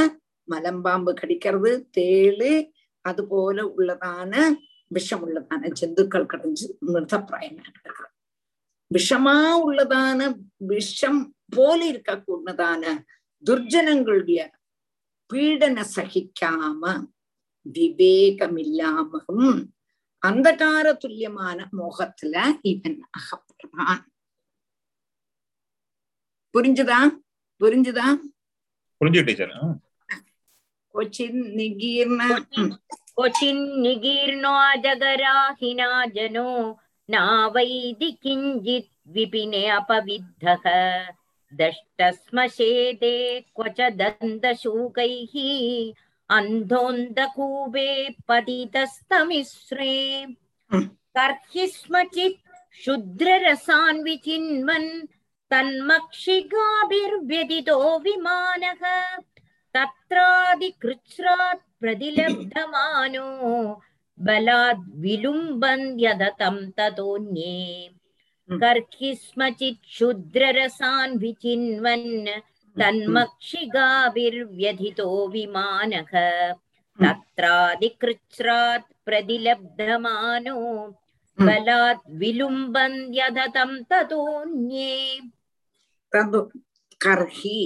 [0.48, 2.72] மலம்பாம்பு கடிக்கிறது தேளு
[3.05, 4.56] அது போல உள்ளதான
[4.90, 8.12] விஷம் உள்ளதான ஜந்துக்கள் கிடைஞ்சு மிருதப்பிராயமா கிடக்குறது
[8.90, 10.36] விஷமா உள்ளதான
[10.66, 13.05] விஷம் போல இருக்கக்கூடதான
[13.44, 14.48] துர்ஜனங்களுடைய
[15.31, 17.05] பீடன சகிக்காம
[17.66, 19.73] விவேகமில்லாமலும்
[20.23, 24.02] அந்தகார துல்லியமான மோகத்துல இவன் அகப்படுறான்
[26.56, 26.99] புரிஞ்சுதா
[27.61, 28.07] புரிஞ்சுதா
[29.02, 29.53] புரிஞ்சு டீச்சர்
[30.95, 32.22] கொச்சின் நிகீர்ண
[33.11, 36.52] क्वचिन्निगीर्णोऽजगराहिना जनो
[37.10, 40.64] नावैदि किञ्चित् विपिने अपविद्धः
[41.52, 43.15] दष्टस्मशेदे
[43.49, 45.26] क्व च दन्तशूकैः
[46.38, 47.90] अन्धोन्दकूपे
[48.27, 49.95] पतितस्तमिश्रे
[51.18, 52.41] कर्हि स्म चित्
[52.80, 54.90] क्षुद्ररसान् विचिन्वन्
[55.52, 58.81] तन्मक्षिकाभिर्व्यदितो विमानः
[59.76, 63.30] तत्रादिकृच्छ्रात् प्रतिलब्धमानो
[64.27, 67.57] बलाद् विलुम्बन् यदतं ततोऽन्ये
[68.64, 72.10] कर्हि स्म चित् क्षुद्ररसान् विचिन्वन्
[72.80, 76.11] तन्मक्षिगाभिर्व्यथितो विमानः
[77.02, 80.57] तत्रादिकृच्छ्रात् प्रतिलब्धमानो
[81.48, 84.94] बलात् विलुम्बन् यदतं ततोऽन्ये
[86.14, 86.38] तद्
[87.03, 87.60] कर्हि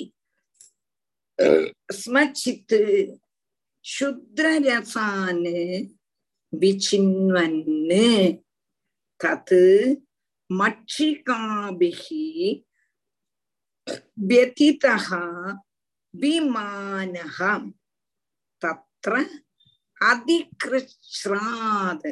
[2.00, 2.74] स्मचित्
[3.84, 5.48] क्षुद्ररसान्
[6.62, 7.62] विचिन्वन्
[9.24, 9.54] तत्
[10.60, 12.04] मक्षिकाभिः
[14.31, 15.09] व्यतितः
[16.15, 17.39] विमानः
[18.63, 19.25] तत्र
[20.11, 22.07] अधिकृश्राद्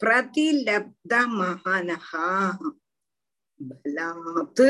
[0.00, 2.10] प्रतिलब्धमहनः
[3.70, 4.62] बलात्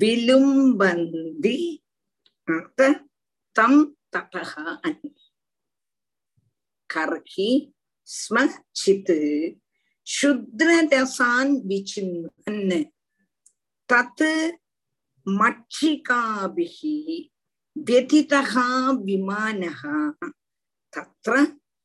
[0.00, 1.58] विलुम्बन्ति
[2.56, 2.80] अत
[3.56, 3.84] तं
[4.14, 5.14] ततः अनि
[6.90, 7.50] कर्हि
[8.08, 8.46] स्म
[8.76, 9.12] चित्
[10.06, 12.84] शुद्ररसान् विचिन्वन्
[13.88, 14.22] तत्
[15.26, 16.78] मक्षिकाभिः
[17.76, 18.54] व्यथितः
[19.06, 19.82] विमानः
[20.92, 21.34] तत्र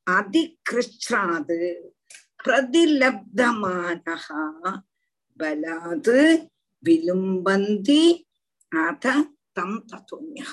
[0.07, 1.56] अधिकृच्छ्रात्
[2.44, 4.28] प्रतिलब्धमानः
[5.40, 6.14] बलात्
[6.84, 8.03] விலும்பந்தி
[8.72, 9.06] அத
[9.57, 10.52] தம் தத்துவமியா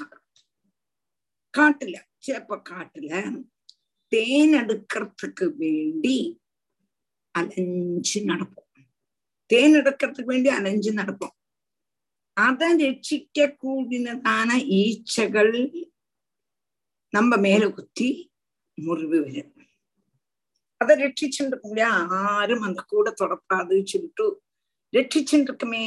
[1.55, 3.11] காட்டுல சிலப்ப காட்டுல
[4.13, 6.17] தேன் எடுக்கிறதுக்கு வேண்டி
[7.35, 8.83] அலைஞ்சு நடப்போம்
[9.51, 11.36] தேன் எடுக்கிறதுக்கு வேண்டி அலைஞ்சு நடப்போம்
[12.37, 14.49] அதை ரட்சிக்க கூடினதான
[14.79, 15.55] ஈச்சகள்
[17.13, 18.09] நம்ம மேல குத்தி
[18.79, 19.53] முறிவு வரும்
[20.81, 21.91] அதை ரட்சிச்சுருக்கோம்லையா
[22.21, 24.27] ஆரும் அந்த கூட தொடப்படாது சொல்லிட்டு
[24.93, 25.85] ரட்சிச்சுருக்குமே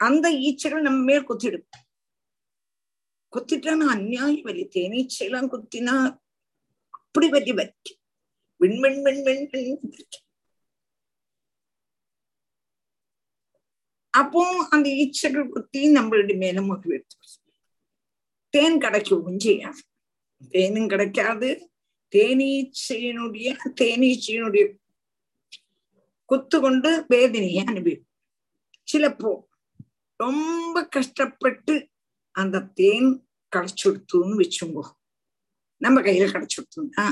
[0.00, 1.66] அந்த ஈச்சகள் நம்ம மேல் குத்திடும்
[3.32, 5.94] குத்திட்டானா அந்நியாயம் வலி தேனீச்சையெல்லாம் குத்தினா
[6.98, 7.98] அப்படி வலி வலிக்கும்
[8.60, 9.74] விண்வெண் வெண் வெண் வெண்
[14.10, 17.16] அப்போ அந்த ஈச்சைகள் குத்தி நம்மளுடைய மேல முறிவு எடுத்து
[18.50, 19.82] தேன் கிடைக்கவும் செய்யாது
[20.50, 21.70] தேனும் கிடைக்காது.
[22.14, 23.48] தேனீச்சையினுடைய
[23.80, 24.76] தேனீச்சையினுடைய
[26.24, 28.06] குத்து கொண்டு வேதனையை அனுபவிக்கும்.
[28.92, 29.42] சிலப்போ
[30.16, 31.88] ரொம்ப கஷ்டப்பட்டு
[32.30, 34.84] அந்த தேன் கிடைச்சுடுத்துன்னு வச்சுங்கோ.
[35.76, 37.06] நம்ம கையில கிடைச்சுடுத்துன்னா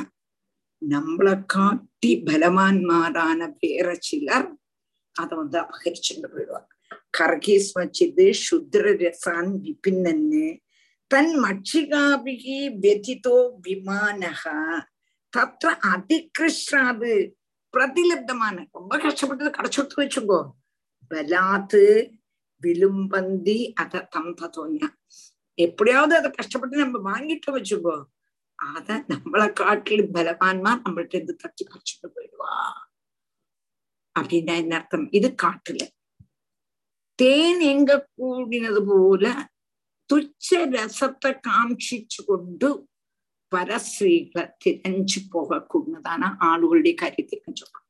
[0.88, 4.48] நம்மளை காட்டி பலவான்மாரான வேற சிலர்
[5.12, 6.75] அதை வந்து அபகரிச்சுட்டு போயிடுவாங்க.
[7.18, 10.58] கர்கீஸ் வச்சது சுத்ர ரசான் விபின்னு
[11.10, 13.36] தன் மட்சிகாபிகி வெதிதோ
[13.68, 14.42] விமானக
[15.32, 17.12] தத்ர அதிகிருஷ்டாது
[17.74, 18.66] பிரதிலப்தமான.
[18.72, 20.40] ரொம்ப கஷ்டப்பட்டது கிடைச்சுடுத்து வச்சுக்கோ.
[21.10, 21.82] பலாத்து
[22.62, 24.88] விலும்பந்தி அத தம் தோன்யா
[25.54, 27.96] எப்படியாவது அதை கஷ்டப்பட்டு நம்ம வாங்கிட்டு வச்சுக்கோ.
[28.54, 32.54] அத நம்மளை காட்டில் பலவான்மா நம்மள்ட்ட இருந்து தட்டி பறிச்சுட்டு போயிடுவா.
[34.20, 35.10] அப்படின்னா என்ன அர்த்தம்?
[35.10, 35.82] இது காட்டுல.
[37.15, 39.25] தேன் எங்க கூடினது போல
[40.09, 42.69] துச்ச ரசத்தை காமிச்சிச்சு கொண்டு
[43.51, 47.81] പരസ്ത്രീകളെ തിരഞ്ഞു പോകക്കുന്നതാണ് ആളുകളുടെ കാര്യത്തിൽ சொல்றோம்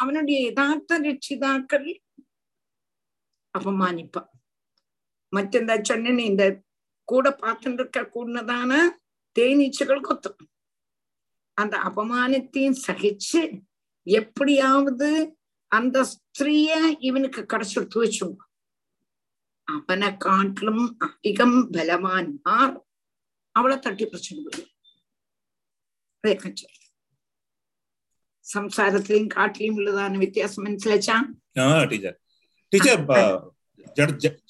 [0.00, 1.88] அவனுடைய யதார்த்த ரட்சிதாக்கள்
[3.54, 4.22] அபமானிப்பா
[5.32, 6.44] மற்றெந்த சொன்ன இந்த
[7.04, 8.72] கூட பார்த்துட்டு இருக்க கூடதான
[9.36, 10.46] தேனீச்சைகள் கொத்தும்
[11.56, 13.40] அந்த அபமானத்தையும் சகிச்சு
[14.06, 15.10] எப்படியாவது
[15.72, 18.38] அந்த ஸ்திரீய இவனுக்கு கிடைச்சுடுத்து வச்சுங்க
[19.68, 22.74] அவனை காட்டிலும் அதிகம் பலவான்மார்
[23.54, 24.06] அவளை தட்டி
[26.24, 26.70] பிரச்சனை
[28.46, 31.16] സംസാരത്തിലും കാട്ടിലും ഉള്ളതാണ് വ്യത്യാസം മനസ്സിലാച്ചാ
[31.84, 32.16] டீச்சர்
[32.72, 33.04] டீச்சர்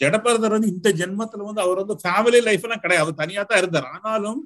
[0.00, 3.90] ஜடபரதர் வந்து இந்த ஜென்மத்துல வந்து அவர் வந்து ஃபேமிலி லைஃப் எல்லாம் கிடையாது அவர் தனியா தான் இருந்தார்
[3.92, 4.40] ஆனாலும்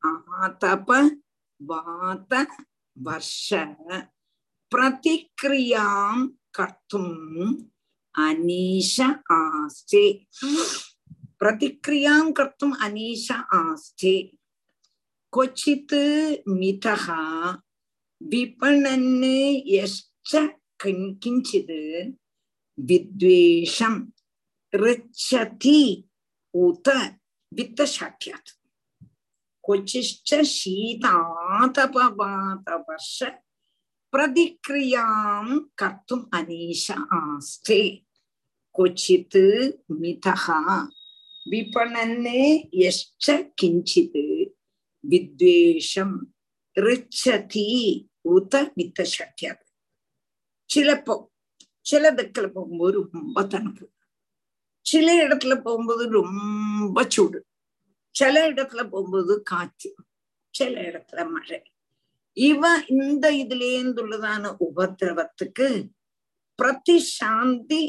[0.03, 0.91] आतप
[1.69, 2.33] वात
[2.97, 3.49] वर्ष
[4.71, 7.55] प्रतिक्रियां कर्तुम्
[8.25, 10.03] अनीश आस्ते
[11.39, 14.15] प्रतिक्रियां कर्तुम् अनीश आस्ते
[15.33, 15.93] क्वचित्
[16.59, 17.05] मितः
[18.21, 19.23] विपणन्
[19.75, 20.35] यश्च
[20.83, 21.71] किञ्चित्
[22.78, 24.00] வித்வேஷம்
[24.72, 25.80] ரிச்சதி
[26.54, 26.88] உத
[27.52, 28.52] வித்தசாக்கியாத்
[29.64, 33.18] கொச்சிஷ்ட சீதாதபவாதவர்ஷ
[34.12, 36.86] பிரதிக்ரியாம் கர்த்தும் அனீஷ
[37.18, 37.82] ஆஸ்தே
[38.74, 39.42] கொச்சித்து
[40.00, 40.60] மிதகா
[41.46, 42.42] விபணனே
[42.86, 44.18] எஷ்ட கிஞ்சித்
[45.04, 46.16] வித்வேஷம்
[46.76, 47.68] ரிச்சதி
[48.28, 49.64] உத வித்தசக்கியது
[50.70, 51.16] சிலப்போ
[51.86, 53.84] சில இடத்துல போகும்போது ரொம்ப தனப்பு
[54.86, 57.46] சில இடத்துல போகும்போது ரொம்ப சூடு.
[58.10, 59.94] சில இடத்துல போகும்போது காற்று.
[60.50, 61.62] சில இடத்துல மழை.
[62.32, 65.68] இவ இந்த இதுலேந்துள்ளதான உபதிரவத்துக்கு
[66.58, 67.82] பிரதிசாந்தி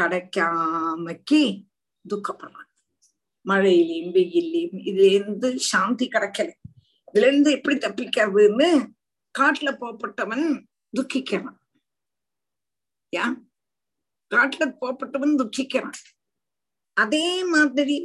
[0.00, 1.40] கிடைக்காமக்கு
[2.04, 2.72] துக்கப்படுறாங்க.
[3.44, 6.50] மழையிலையும் வெயிலையும் இதுல இருந்து சாந்தி கிடைக்கல.
[7.14, 8.70] இதுல இருந்து எப்படி தப்பிக்கிறதுன்னு
[9.38, 10.46] காட்டுல போப்பட்டவன்
[10.94, 11.61] துக்கிக்கிறான்.
[13.12, 13.34] ஏன்
[14.30, 15.98] காட்டுல போப்பட்டவன் துக்கிக்கிறான்.
[16.96, 17.96] அதே மாதிரி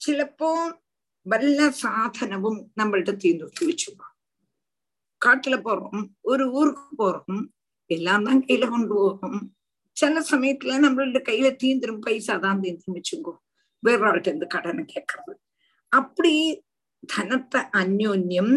[0.00, 0.50] சிலப்போ
[1.26, 4.12] வல்ல சாதனவும் நம்மள்கிட்ட தீர்ந்துடுத்து வச்சுப்போம்
[5.22, 7.42] காட்டுல போறோம் ஒரு ஊருக்கு போறோம்
[7.90, 9.38] எல்லாம் தான் கையில கொண்டு போகும்
[9.96, 13.32] சில சமயத்துல நம்மளோட கையில தீந்துரும் பைசா தான் தீந்துரும் வச்சுக்கோ.
[13.82, 15.32] வேற ஆள்கிட்ட இருந்து கடனை கேட்கறது.
[15.92, 16.32] அப்படி
[17.08, 18.54] தனத்தை அந்யோன்யம்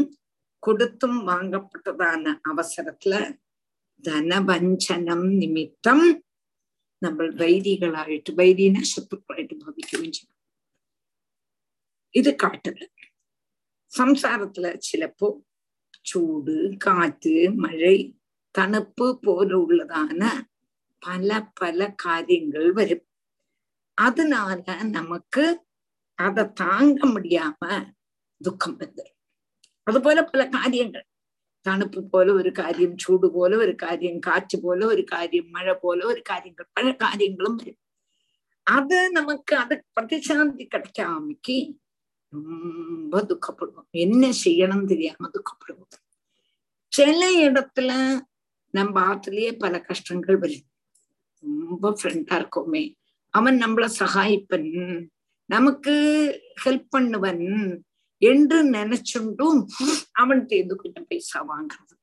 [0.64, 3.16] கொடுத்தும் வாங்கப்பட்டதான அவசரத்துல
[4.05, 6.05] தனவஞ்சனம் நிமித்தம்
[7.03, 10.31] നമ്മൾ വൈദികളായിട്ട് വൈദിന ശത്രുക്കളായിട്ട് ഭവിക്കുകയും ചെയ്യും
[12.15, 12.79] ഇത് കാട്ടുക
[13.93, 15.29] സംസാരത്തില് ചിലപ്പോ
[16.07, 17.81] ചൂട് കാറ്റ് മഴ
[18.55, 20.23] തണുപ്പ് പോലുള്ളതാന
[21.03, 21.31] പല
[21.61, 23.03] പല കാര്യങ്ങൾ വരും
[23.99, 24.57] அதனால
[24.91, 25.45] நமக்கு
[26.19, 27.63] அதை தாங்க முடியாம
[28.41, 29.05] துக்கம் வந்து
[29.87, 31.03] അതുപോലെ പല കാര്യങ്ങൾ
[31.67, 36.23] തണുപ്പ് പോലെ ഒരു കാര്യം ചൂട് പോലെ ഒരു കാര്യം കാറ്റ് പോലെ ഒരു കാര്യം മഴ പോലെ ഒരു
[36.31, 37.79] കാര്യങ്ങൾ പല കാര്യങ്ങളും വരും
[38.67, 41.57] അത് നമുക്ക് അത് പ്രതിശാന്തി கிடைக்காமக்கு
[42.33, 45.91] ரொம்ப துக்கப்படுவோம் என்ன செய்யணும் தெரியாம துக்கப்படுவோம்
[46.93, 47.91] சில இடத்துல
[48.75, 50.69] நம்ம ஆத்துலயே பல கஷ்டங்கள் வரும்
[51.43, 52.83] ரொம்ப ஃப்ரெண்டா இருக்கோமே
[53.35, 54.71] அவன் நம்மள சகாயிப்பன்
[55.49, 55.95] நமக்கு
[56.65, 57.45] ஹெல்ப் பண்ணுவன்
[58.22, 59.60] என்று நினைச்சுட்டும்
[60.12, 61.96] அவன் தேர்ந்துகிட்ட பைசா வாங்குறது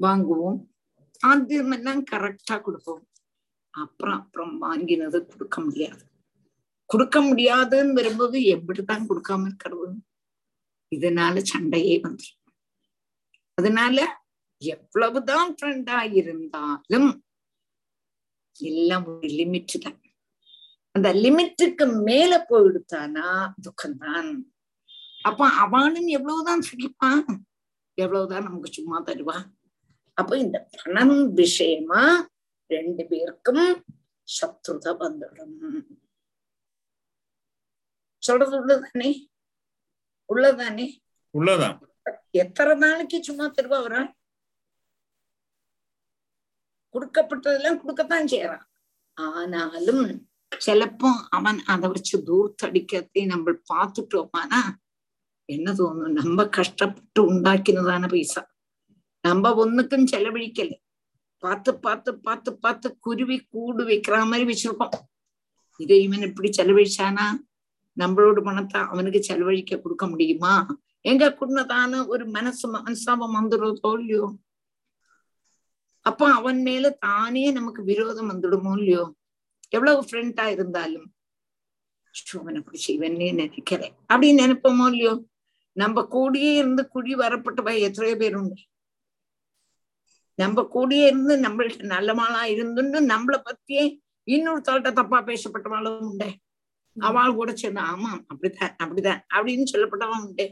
[0.00, 0.58] வாங்குவோம்.
[1.20, 3.04] ஆத்தியம் எல்லாம் கரெக்டா கொடுப்போம்.
[3.70, 6.02] அப்புறம் அப்புறம் வாங்கினது கொடுக்க முடியாது.
[6.90, 9.94] கொடுக்க முடியாதுன்னு வரும்போது எப்படித்தான் கொடுக்காம இருக்கிறது?
[10.92, 12.42] இதனால சண்டையே வந்துடும்
[13.58, 13.98] அதனால
[14.62, 17.08] எவ்வளவுதான் ஃப்ரெண்டா இருந்தாலும்
[18.60, 20.00] எல்லாம் ஒரு லிமிட் தான்.
[20.94, 23.26] அந்த லிமிட்டுக்கு மேல போயிடுத்தானா
[23.62, 24.30] துக்கம்தான்.
[25.26, 27.22] அப்ப அவனும் எவ்வளவுதான் சுகிப்பான்
[27.98, 29.36] எவ்வளவுதான் நமக்கு சும்மா தருவா
[30.16, 32.02] அப்ப இந்த பணம் விஷயமா
[32.70, 33.66] ரெண்டு பேருக்கும்
[34.28, 35.56] சத்ருத வந்துடும்.
[38.22, 39.10] சொல்றது உள்ளதானே?
[40.28, 40.86] உள்ளதானே?
[41.34, 41.76] உள்ளதான்.
[42.34, 44.00] எத்தனை நாளைக்கு சும்மா தருவா வரா
[46.94, 48.64] கொடுக்கப்பட்டதெல்லாம் கொடுக்கத்தான் செய்யறான்
[49.18, 50.04] ஆனாலும்
[50.60, 54.60] சிலப்போ அவன் அதை வச்சு தூர்த்தடிக்கிறதை நம்ம பார்த்துட்டோமானா
[55.48, 58.42] என்ன தோணும் நம்ம கஷ்டப்பட்டு உண்டாக்கினதான பைசா
[59.24, 60.72] நம்ம ஒண்ணுக்கும் செலவழிக்கல
[61.42, 64.96] பார்த்து பார்த்து பார்த்து பார்த்து குருவி கூடு வைக்கிற மாதிரி வச்சிருக்கோம்
[65.80, 67.26] இதை இவன் இப்படி செலவழிச்சானா
[67.96, 70.54] நம்மளோட பணத்தை அவனுக்கு செலவழிக்க கொடுக்க முடியுமா
[71.04, 74.26] எங்க குன்னதான ஒரு மனசு மனசாபம் வந்துடுறதோ இல்லையோ
[76.06, 79.04] அப்ப அவன் மேல தானே நமக்கு விரோதம் வந்துடுமோ இல்லையோ
[79.70, 81.06] எவ்வளவு ஃப்ரெண்டா இருந்தாலும்
[82.34, 85.14] அவனை பிடிச்சி இவனே நினைக்கிறேன் அப்படின்னு நினைப்போமோ இல்லையோ
[85.76, 88.62] நம்ம கூடியே இருந்து குடி வரப்பட்டவ எத்தனையோ பேர் உண்டு.
[90.38, 93.84] நம்ம கூடியே இருந்து நம்மள்ட்ட நல்லமாளா இருந்துன்னு நம்மளை பத்தியே
[94.26, 96.30] இன்னொருத்தாள்கிட்ட தப்பா பேசப்பட்டவாளும் உண்டே.
[96.96, 100.46] அவள் கூட சொன்ன ஆமா அப்படித்தான் அப்படிதான் அப்படின்னு சொல்லப்பட்டவன் உண்டே.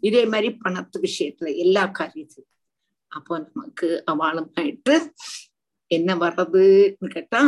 [0.00, 2.50] இதே மாதிரி பணத்து விஷயத்துல எல்லா காரியத்திலும்.
[3.12, 4.94] அப்போ நமக்கு அவளுமாயிட்டு
[5.90, 7.42] என்ன வர்றதுன்னு கேட்டா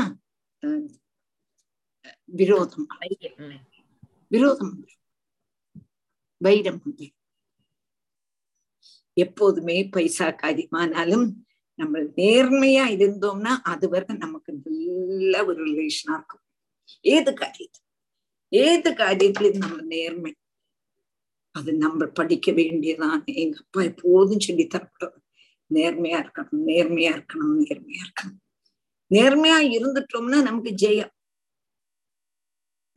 [2.38, 2.86] விரோதம்.
[4.34, 4.74] விரோதம்.
[6.36, 6.82] வைரம்
[9.12, 11.32] எப்போதுமே பைசா காரியமானாலும்
[11.74, 16.40] நம்ம நேர்மையா இருந்தோம்னா அது வரை நமக்கு நல்ல ஒரு ரிலேஷனா இருக்கும்.
[17.00, 17.80] ஏது காரியத்து
[18.48, 20.34] ஏது காரியத்திலும் நம்ம நேர்மை?
[21.50, 23.24] அது நம்ம படிக்க வேண்டியதான்.
[23.24, 25.22] எங்க அப்பா எப்போதும் சொல்லி தரப்படும்
[25.74, 28.40] நேர்மையா இருக்கணும் நேர்மையா இருக்கணும் நேர்மையா இருக்கணும்.
[29.14, 31.10] நேர்மையா இருந்துட்டோம்னா நமக்கு ஜெயம்.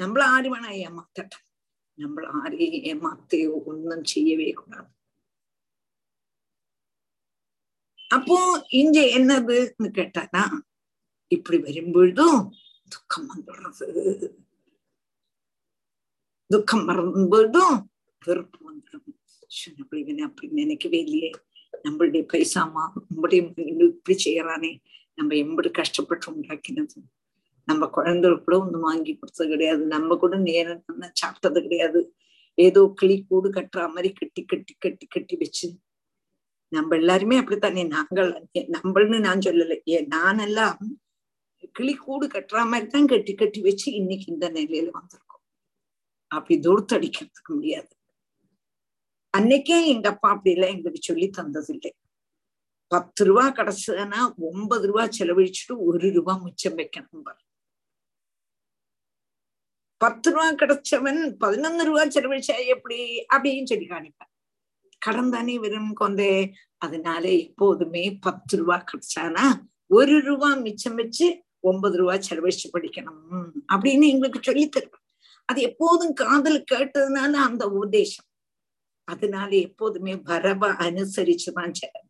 [0.04, 1.49] நம்மள ஆறு வேணா ஏமாத்தட்டும்.
[1.99, 4.91] നമ്മൾ ആരെയും ഏമാത്തയോ ഒന്നും ചെയ്യവേ കൂടാതെ
[8.11, 8.37] அப்போ
[8.81, 10.43] இங்க என்னதுன்னு கேட்டானா
[11.33, 12.41] இப்படி வரும்பொழுதும்
[12.93, 13.87] துக்கம் வந்துடுறது
[16.51, 17.77] துக்கம் வரும்போதும்
[18.23, 19.09] வெறுப்பு வந்துடும்
[19.51, 21.31] ச்சே, நம்ம இவனை அப்படி நினைக்கவே இல்லையே
[21.85, 23.41] நம்மளுடைய பைசாமா நம்முடைய
[23.87, 24.73] இப்படி செய்யறானே
[25.19, 26.99] நம்ம எம்படி கஷ்டப்பட்டு உண்டாக்கினது
[27.70, 29.84] நம்ம குழந்தைகள் கூட ஒண்ணு வாங்கி கொடுத்தது கிடையாது.
[29.96, 30.82] நம்ம கூட நேரம்
[31.22, 32.02] சாப்பிட்டது கிடையாது.
[32.58, 35.68] ஏதோ கிளி கூடு கட்டுற மாதிரி கட்டி கட்டி கட்டி கட்டி வச்சு
[36.72, 37.84] நம்ம எல்லாருமே அப்படித்தானே?
[37.96, 38.32] நாங்கள்
[38.76, 39.76] நம்மள்னு நான் சொல்லல.
[39.94, 40.82] ஏ நானெல்லாம்
[41.78, 45.44] கிளி கூடு கட்டுற மாதிரி தான் கட்டி கட்டி வச்சு இன்னைக்கு இந்த நிலையில வந்திருக்கோம்.
[46.32, 47.92] அப்படி தூர்த்தடிக்கிறதுக்கு முடியாது.
[49.34, 51.92] அன்னைக்கே எங்க அப்பா அப்படி எல்லாம் எங்களுக்கு சொல்லி தந்ததில்லை.
[52.92, 57.42] பத்து ரூபா கிடைச்சதுன்னா ஒன்பது ரூபா செலவழிச்சுட்டு ஒரு ரூபா மிச்சம் வைக்கணும் பாரு.
[60.02, 63.00] பத்து ரூபா கிடைச்சவன் பதினொன்னு ரூபா செலவழிச்சா எப்படி?
[63.34, 64.32] அப்படின்னு சொல்லி காணிப்பான்
[65.02, 66.34] கடன் தானே வரும் கொந்தே.
[66.78, 69.46] அதனால எப்போதுமே பத்து ரூபா கிடைச்சானா
[69.90, 71.28] ஒரு ரூபா மிச்சம் வச்சு
[71.60, 73.22] ஒன்பது ரூபா செலவழிச்சு படிக்கணும்
[73.74, 75.06] அப்படின்னு எங்களுக்கு சொல்லி தருவேன்
[75.50, 78.28] அது எப்போதும் காதல் கேட்டதுனால அந்த உபதேசம்.
[79.08, 82.08] அதனால எப்போதுமே வரவ அனுசரிச்சுதான் செலவு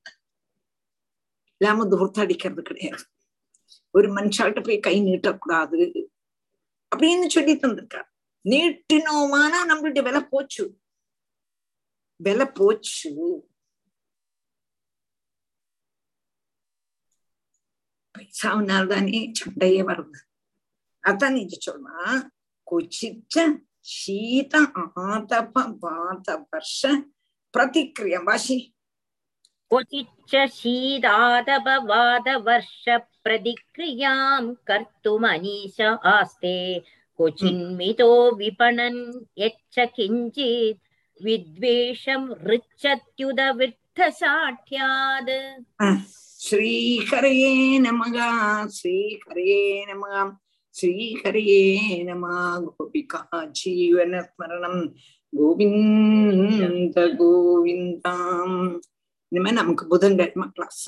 [1.61, 3.03] இல்லாம தூர்த்தடிக்கிறது கிடையாது.
[3.95, 5.79] ஒரு மனுஷாட்ட போய் கை நீட்டக்கூடாது.
[6.91, 8.07] அப்படின்னு சொல்லி தந்திருக்கார்
[8.45, 10.63] நீட்டினோமானா நம்மளுடைய விலை போச்சு.
[12.19, 13.11] விலை போச்சு.
[18.15, 20.19] பைசாவினால் தானே சண்டையே வருது.
[21.03, 21.97] அதான் நீங்க சொன்னா
[22.71, 23.35] கொச்சிச்ச
[23.79, 24.57] சீத
[25.05, 26.81] ஆதப பாத வர்ஷ
[27.53, 28.57] பிரதிக்கிரியம் வாசி.
[29.71, 32.85] கொச்சிச்ச சீதாதப வாத வர்ஷ
[33.28, 36.56] शीदादपवादवर्षप्रतिक्रियां कर्तुमनीश आस्ते
[37.18, 39.00] क्वचिन्मितो विपणन्
[39.38, 40.80] यच्च किञ्चित्
[41.20, 45.32] विद्वेषं ऋच्छत्युदविर्थसाठ्यात्
[46.40, 47.50] ஸ்ரீஹரயே
[47.84, 48.16] நமக
[48.76, 49.60] ஸ்ரீஹரயே
[49.90, 50.14] நமக
[50.76, 51.60] ஸ்ரீஹரயே
[52.08, 52.24] நம
[52.66, 53.20] கோபிகா
[53.60, 54.82] ஜீவன ஸ்மரணம்
[55.32, 58.58] கோவிந்த கோவிந்தாம்
[59.32, 60.84] இனிமே நமக்கு புதன்கிழமை கிளாஸ்